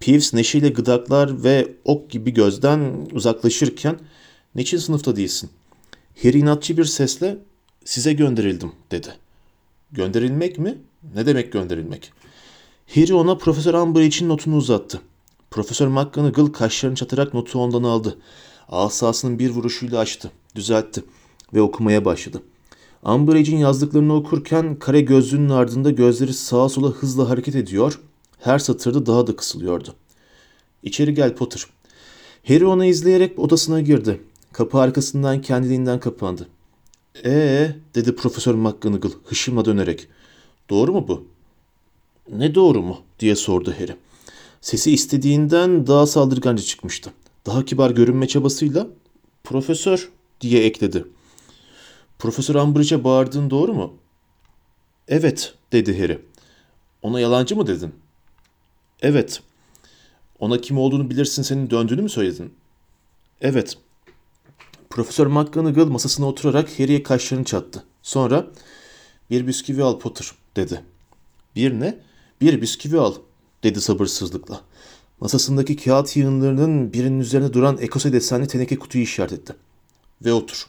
Peeves 0.00 0.34
neşeyle 0.34 0.68
gıdaklar 0.68 1.44
ve 1.44 1.74
ok 1.84 2.10
gibi 2.10 2.30
gözden 2.30 3.08
uzaklaşırken 3.12 3.98
niçin 4.54 4.78
sınıfta 4.78 5.16
değilsin? 5.16 5.50
Harry 6.22 6.38
inatçı 6.38 6.76
bir 6.76 6.84
sesle 6.84 7.38
size 7.84 8.12
gönderildim 8.12 8.72
dedi. 8.90 9.08
Gönderilmek 9.92 10.58
mi? 10.58 10.78
Ne 11.14 11.26
demek 11.26 11.52
gönderilmek? 11.52 12.12
Harry 12.94 13.14
ona 13.14 13.38
Profesör 13.38 13.74
Umbridge'in 13.74 14.28
notunu 14.28 14.56
uzattı. 14.56 15.00
Profesör 15.50 15.88
McGonagall 15.88 16.46
kaşlarını 16.46 16.96
çatarak 16.96 17.34
notu 17.34 17.58
ondan 17.58 17.82
aldı. 17.82 18.18
Asasının 18.68 19.38
bir 19.38 19.50
vuruşuyla 19.50 19.98
açtı, 19.98 20.30
düzeltti 20.54 21.04
ve 21.54 21.62
okumaya 21.62 22.04
başladı. 22.04 22.42
Umbridge'in 23.02 23.58
yazdıklarını 23.58 24.14
okurken 24.14 24.78
kare 24.78 25.00
gözlüğünün 25.00 25.48
ardında 25.48 25.90
gözleri 25.90 26.32
sağa 26.34 26.68
sola 26.68 26.88
hızla 26.88 27.28
hareket 27.28 27.54
ediyor, 27.54 28.00
her 28.40 28.58
satırda 28.58 29.06
daha 29.06 29.26
da 29.26 29.36
kısılıyordu. 29.36 29.94
İçeri 30.82 31.14
gel 31.14 31.34
Potter. 31.34 31.66
Harry 32.48 32.66
onu 32.66 32.84
izleyerek 32.84 33.38
odasına 33.38 33.80
girdi. 33.80 34.20
Kapı 34.52 34.78
arkasından 34.78 35.42
kendiliğinden 35.42 36.00
kapandı. 36.00 36.48
Ee, 37.24 37.70
dedi 37.94 38.16
Profesör 38.16 38.54
McGonagall 38.54 39.10
hışımla 39.24 39.64
dönerek. 39.64 40.08
Doğru 40.70 40.92
mu 40.92 41.08
bu? 41.08 41.26
Ne 42.32 42.54
doğru 42.54 42.82
mu? 42.82 43.00
diye 43.20 43.36
sordu 43.36 43.74
Harry. 43.78 43.96
Sesi 44.60 44.92
istediğinden 44.92 45.86
daha 45.86 46.06
saldırganca 46.06 46.62
çıkmıştı. 46.62 47.10
Daha 47.46 47.64
kibar 47.64 47.90
görünme 47.90 48.28
çabasıyla 48.28 48.86
Profesör 49.44 50.10
diye 50.40 50.64
ekledi. 50.64 51.04
Profesör 52.18 52.54
Umbridge'e 52.54 53.04
bağırdığın 53.04 53.50
doğru 53.50 53.74
mu? 53.74 53.94
Evet 55.08 55.54
dedi 55.72 56.00
Harry. 56.00 56.18
Ona 57.02 57.20
yalancı 57.20 57.56
mı 57.56 57.66
dedin? 57.66 57.94
Evet. 59.02 59.40
Ona 60.38 60.60
kim 60.60 60.78
olduğunu 60.78 61.10
bilirsin 61.10 61.42
senin 61.42 61.70
döndüğünü 61.70 62.02
mü 62.02 62.08
söyledin? 62.08 62.54
Evet. 63.40 63.78
Profesör 64.90 65.26
McGonagall 65.26 65.86
masasına 65.86 66.26
oturarak 66.26 66.80
Harry'e 66.80 67.02
kaşlarını 67.02 67.44
çattı. 67.44 67.84
Sonra 68.02 68.46
bir 69.30 69.46
bisküvi 69.46 69.82
al 69.82 69.98
Potter 69.98 70.32
dedi. 70.56 70.82
Bir 71.56 71.80
ne? 71.80 71.98
Bir 72.40 72.62
bisküvi 72.62 72.98
al 72.98 73.14
dedi 73.62 73.80
sabırsızlıkla. 73.80 74.60
Masasındaki 75.20 75.76
kağıt 75.76 76.16
yığınlarının 76.16 76.92
birinin 76.92 77.20
üzerine 77.20 77.52
duran 77.52 77.78
ekose 77.80 78.12
desenli 78.12 78.46
teneke 78.46 78.78
kutuyu 78.78 79.04
işaret 79.04 79.32
etti. 79.32 79.56
Ve 80.24 80.32
otur. 80.32 80.66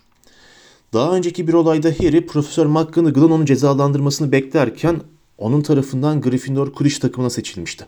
Daha 0.93 1.15
önceki 1.15 1.47
bir 1.47 1.53
olayda 1.53 1.89
Harry 1.89 2.25
Profesör 2.25 2.65
McGonagall'ın 2.65 3.31
onu 3.31 3.45
cezalandırmasını 3.45 4.31
beklerken 4.31 5.01
onun 5.37 5.61
tarafından 5.61 6.21
Gryffindor 6.21 6.73
Quidditch 6.73 7.01
takımına 7.01 7.29
seçilmişti. 7.29 7.85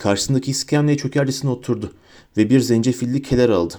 Karşısındaki 0.00 0.50
iskemleye 0.50 0.96
çökercesine 0.96 1.50
oturdu 1.50 1.92
ve 2.36 2.50
bir 2.50 2.60
zencefilli 2.60 3.22
keler 3.22 3.48
aldı. 3.48 3.74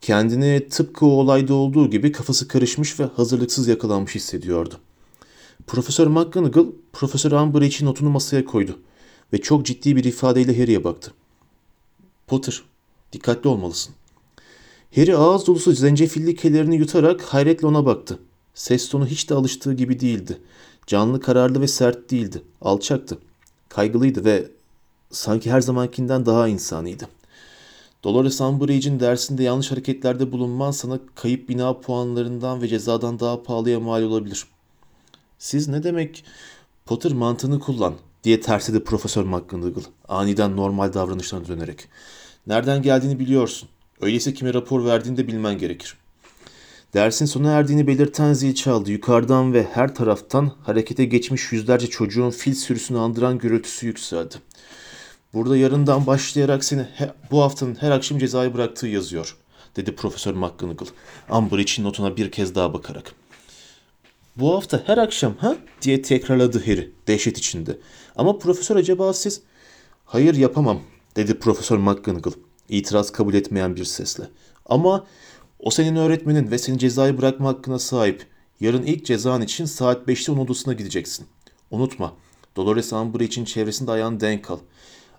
Kendini 0.00 0.68
tıpkı 0.70 1.06
o 1.06 1.08
olayda 1.08 1.54
olduğu 1.54 1.90
gibi 1.90 2.12
kafası 2.12 2.48
karışmış 2.48 3.00
ve 3.00 3.04
hazırlıksız 3.04 3.68
yakalanmış 3.68 4.14
hissediyordu. 4.14 4.80
Profesör 5.66 6.06
McGonagall, 6.06 6.66
Profesör 6.92 7.32
Umbridge'in 7.32 7.86
notunu 7.86 8.10
masaya 8.10 8.44
koydu 8.44 8.78
ve 9.32 9.40
çok 9.40 9.66
ciddi 9.66 9.96
bir 9.96 10.04
ifadeyle 10.04 10.60
Harry'e 10.60 10.84
baktı. 10.84 11.12
Potter, 12.26 12.62
dikkatli 13.12 13.48
olmalısın. 13.48 13.94
Harry 14.94 15.16
ağız 15.16 15.46
dolusu 15.46 15.72
zencefilli 15.72 16.36
kelerini 16.36 16.76
yutarak 16.76 17.22
hayretle 17.22 17.66
ona 17.66 17.86
baktı. 17.86 18.18
Ses 18.54 18.88
tonu 18.88 19.06
hiç 19.06 19.30
de 19.30 19.34
alıştığı 19.34 19.74
gibi 19.74 20.00
değildi. 20.00 20.38
Canlı 20.86 21.20
kararlı 21.20 21.60
ve 21.60 21.68
sert 21.68 22.10
değildi. 22.10 22.42
Alçaktı. 22.60 23.18
Kaygılıydı 23.68 24.24
ve 24.24 24.59
sanki 25.10 25.50
her 25.50 25.60
zamankinden 25.60 26.26
daha 26.26 26.48
insaniydi. 26.48 27.08
Dolores 28.04 28.40
Umbridge'in 28.40 29.00
dersinde 29.00 29.42
yanlış 29.42 29.70
hareketlerde 29.70 30.32
bulunman 30.32 30.70
sana 30.70 30.98
kayıp 31.14 31.48
bina 31.48 31.80
puanlarından 31.80 32.62
ve 32.62 32.68
cezadan 32.68 33.20
daha 33.20 33.42
pahalıya 33.42 33.80
mal 33.80 34.02
olabilir. 34.02 34.46
Siz 35.38 35.68
ne 35.68 35.82
demek 35.82 36.24
Potter 36.86 37.12
mantığını 37.12 37.60
kullan 37.60 37.94
diye 38.24 38.40
tersledi 38.40 38.84
Profesör 38.84 39.24
McGonagall 39.24 39.82
aniden 40.08 40.56
normal 40.56 40.92
davranışlarına 40.92 41.48
dönerek. 41.48 41.88
Nereden 42.46 42.82
geldiğini 42.82 43.18
biliyorsun. 43.18 43.68
Öyleyse 44.00 44.34
kime 44.34 44.54
rapor 44.54 44.84
verdiğini 44.84 45.16
de 45.16 45.26
bilmen 45.26 45.58
gerekir. 45.58 45.96
Dersin 46.94 47.26
sona 47.26 47.50
erdiğini 47.50 47.86
belirten 47.86 48.32
zil 48.32 48.54
çaldı. 48.54 48.92
Yukarıdan 48.92 49.52
ve 49.52 49.66
her 49.72 49.94
taraftan 49.94 50.52
harekete 50.62 51.04
geçmiş 51.04 51.52
yüzlerce 51.52 51.86
çocuğun 51.86 52.30
fil 52.30 52.54
sürüsünü 52.54 52.98
andıran 52.98 53.38
gürültüsü 53.38 53.86
yükseldi. 53.86 54.34
Burada 55.34 55.56
yarından 55.56 56.06
başlayarak 56.06 56.64
seni 56.64 56.82
he- 56.82 57.12
bu 57.30 57.42
haftanın 57.42 57.74
her 57.74 57.90
akşam 57.90 58.18
cezayı 58.18 58.54
bıraktığı 58.54 58.86
yazıyor, 58.86 59.36
dedi 59.76 59.94
Profesör 59.96 60.34
McGonagall. 60.34 60.86
Umbridge'in 61.30 61.84
notuna 61.84 62.16
bir 62.16 62.30
kez 62.30 62.54
daha 62.54 62.74
bakarak. 62.74 63.14
Bu 64.36 64.54
hafta 64.54 64.82
her 64.86 64.98
akşam 64.98 65.36
ha? 65.36 65.56
diye 65.82 66.02
tekrarladı 66.02 66.58
Harry 66.66 66.92
dehşet 67.06 67.38
içinde. 67.38 67.78
Ama 68.16 68.38
profesör 68.38 68.76
acaba 68.76 69.12
siz... 69.12 69.42
Hayır 70.04 70.34
yapamam 70.34 70.80
dedi 71.16 71.38
Profesör 71.38 71.78
McGonagall 71.78 72.32
itiraz 72.68 73.12
kabul 73.12 73.34
etmeyen 73.34 73.76
bir 73.76 73.84
sesle. 73.84 74.24
Ama 74.66 75.06
o 75.58 75.70
senin 75.70 75.96
öğretmenin 75.96 76.50
ve 76.50 76.58
seni 76.58 76.78
cezayı 76.78 77.18
bırakma 77.18 77.48
hakkına 77.48 77.78
sahip. 77.78 78.26
Yarın 78.60 78.82
ilk 78.82 79.06
cezan 79.06 79.42
için 79.42 79.64
saat 79.64 80.08
5'te 80.08 80.32
onun 80.32 80.40
odasına 80.40 80.72
gideceksin. 80.72 81.26
Unutma. 81.70 82.12
Dolores 82.56 82.92
Umbridge'in 82.92 83.44
çevresinde 83.44 83.90
ayağını 83.90 84.20
denk 84.20 84.50
al. 84.50 84.58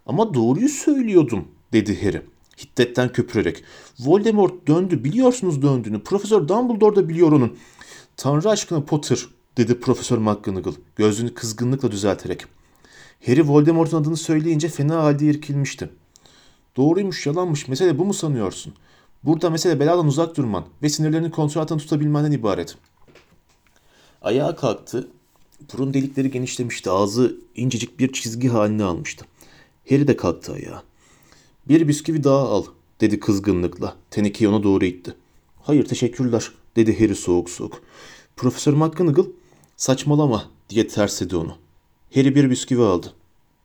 Ama 0.05 0.33
doğruyu 0.33 0.69
söylüyordum 0.69 1.47
dedi 1.73 2.05
Harry. 2.05 2.21
Hiddetten 2.57 3.11
köpürerek. 3.11 3.63
Voldemort 3.99 4.67
döndü. 4.67 5.03
Biliyorsunuz 5.03 5.61
döndüğünü. 5.61 6.03
Profesör 6.03 6.47
Dumbledore 6.47 6.95
da 6.95 7.09
biliyor 7.09 7.31
onun. 7.31 7.57
Tanrı 8.17 8.49
aşkına 8.49 8.83
Potter 8.83 9.25
dedi 9.57 9.79
Profesör 9.79 10.17
McGonagall 10.17 10.73
gözünü 10.95 11.33
kızgınlıkla 11.33 11.91
düzelterek. 11.91 12.45
Harry 13.25 13.47
Voldemort'un 13.47 14.01
adını 14.01 14.17
söyleyince 14.17 14.67
fena 14.67 15.03
halde 15.03 15.25
irkilmişti. 15.25 15.89
Doğruymuş 16.77 17.25
yalanmış 17.25 17.67
mesele 17.67 17.99
bu 17.99 18.05
mu 18.05 18.13
sanıyorsun? 18.13 18.73
Burada 19.23 19.49
mesele 19.49 19.79
beladan 19.79 20.07
uzak 20.07 20.37
durman 20.37 20.65
ve 20.81 20.89
sinirlerini 20.89 21.31
kontrol 21.31 21.61
altında 21.61 21.79
tutabilmenden 21.79 22.31
ibaret. 22.31 22.77
Ayağa 24.21 24.55
kalktı. 24.55 25.07
Burun 25.73 25.93
delikleri 25.93 26.31
genişlemişti. 26.31 26.89
Ağzı 26.89 27.35
incecik 27.55 27.99
bir 27.99 28.13
çizgi 28.13 28.47
halini 28.47 28.83
almıştı. 28.83 29.25
Harry 29.89 30.07
de 30.07 30.17
kalktı 30.17 30.53
ayağa. 30.53 30.83
Bir 31.67 31.87
bisküvi 31.87 32.23
daha 32.23 32.49
al 32.49 32.65
dedi 33.01 33.19
kızgınlıkla. 33.19 33.95
Tenekeyi 34.11 34.49
ona 34.49 34.63
doğru 34.63 34.85
itti. 34.85 35.15
Hayır 35.61 35.85
teşekkürler 35.85 36.51
dedi 36.75 36.99
Harry 36.99 37.15
soğuk 37.15 37.49
soğuk. 37.49 37.81
Profesör 38.35 38.73
McGonagall 38.73 39.25
saçmalama 39.77 40.49
diye 40.69 40.87
tersledi 40.87 41.35
onu. 41.35 41.57
Harry 42.15 42.35
bir 42.35 42.49
bisküvi 42.49 42.81
aldı. 42.81 43.13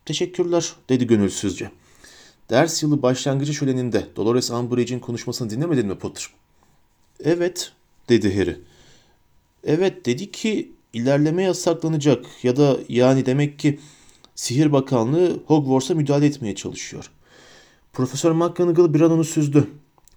Teşekkürler 0.04 0.72
dedi 0.88 1.06
gönülsüzce. 1.06 1.70
Ders 2.50 2.82
yılı 2.82 3.02
başlangıcı 3.02 3.54
şöleninde 3.54 4.06
Dolores 4.16 4.50
Umbridge'in 4.50 5.00
konuşmasını 5.00 5.50
dinlemedin 5.50 5.86
mi 5.86 5.98
Potter? 5.98 6.30
Evet 7.20 7.72
dedi 8.08 8.38
Harry. 8.38 8.60
Evet 9.64 10.06
dedi 10.06 10.30
ki 10.30 10.72
ilerleme 10.92 11.42
yasaklanacak 11.42 12.26
ya 12.42 12.56
da 12.56 12.78
yani 12.88 13.26
demek 13.26 13.58
ki 13.58 13.78
Sihir 14.36 14.72
Bakanlığı 14.72 15.40
Hogwarts'a 15.46 15.94
müdahale 15.94 16.26
etmeye 16.26 16.54
çalışıyor. 16.54 17.10
Profesör 17.92 18.32
McGonagall 18.32 18.94
bir 18.94 19.00
an 19.00 19.10
onu 19.12 19.24
süzdü. 19.24 19.66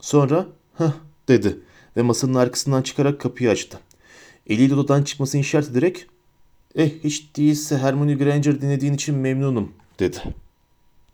Sonra 0.02 0.46
hah 0.74 0.94
dedi 1.28 1.60
ve 1.98 2.02
masanın 2.02 2.34
arkasından 2.34 2.82
çıkarak 2.82 3.22
kapıyı 3.22 3.50
açtı. 3.50 3.80
Eliyle 4.48 4.76
odadan 4.76 5.04
çıkmasını 5.04 5.42
işaret 5.42 5.70
ederek 5.70 6.08
eh 6.76 6.92
hiç 7.04 7.36
değilse 7.38 7.78
Hermione 7.78 8.14
Granger 8.14 8.62
dinlediğin 8.62 8.94
için 8.94 9.16
memnunum 9.16 9.72
dedi. 10.00 10.18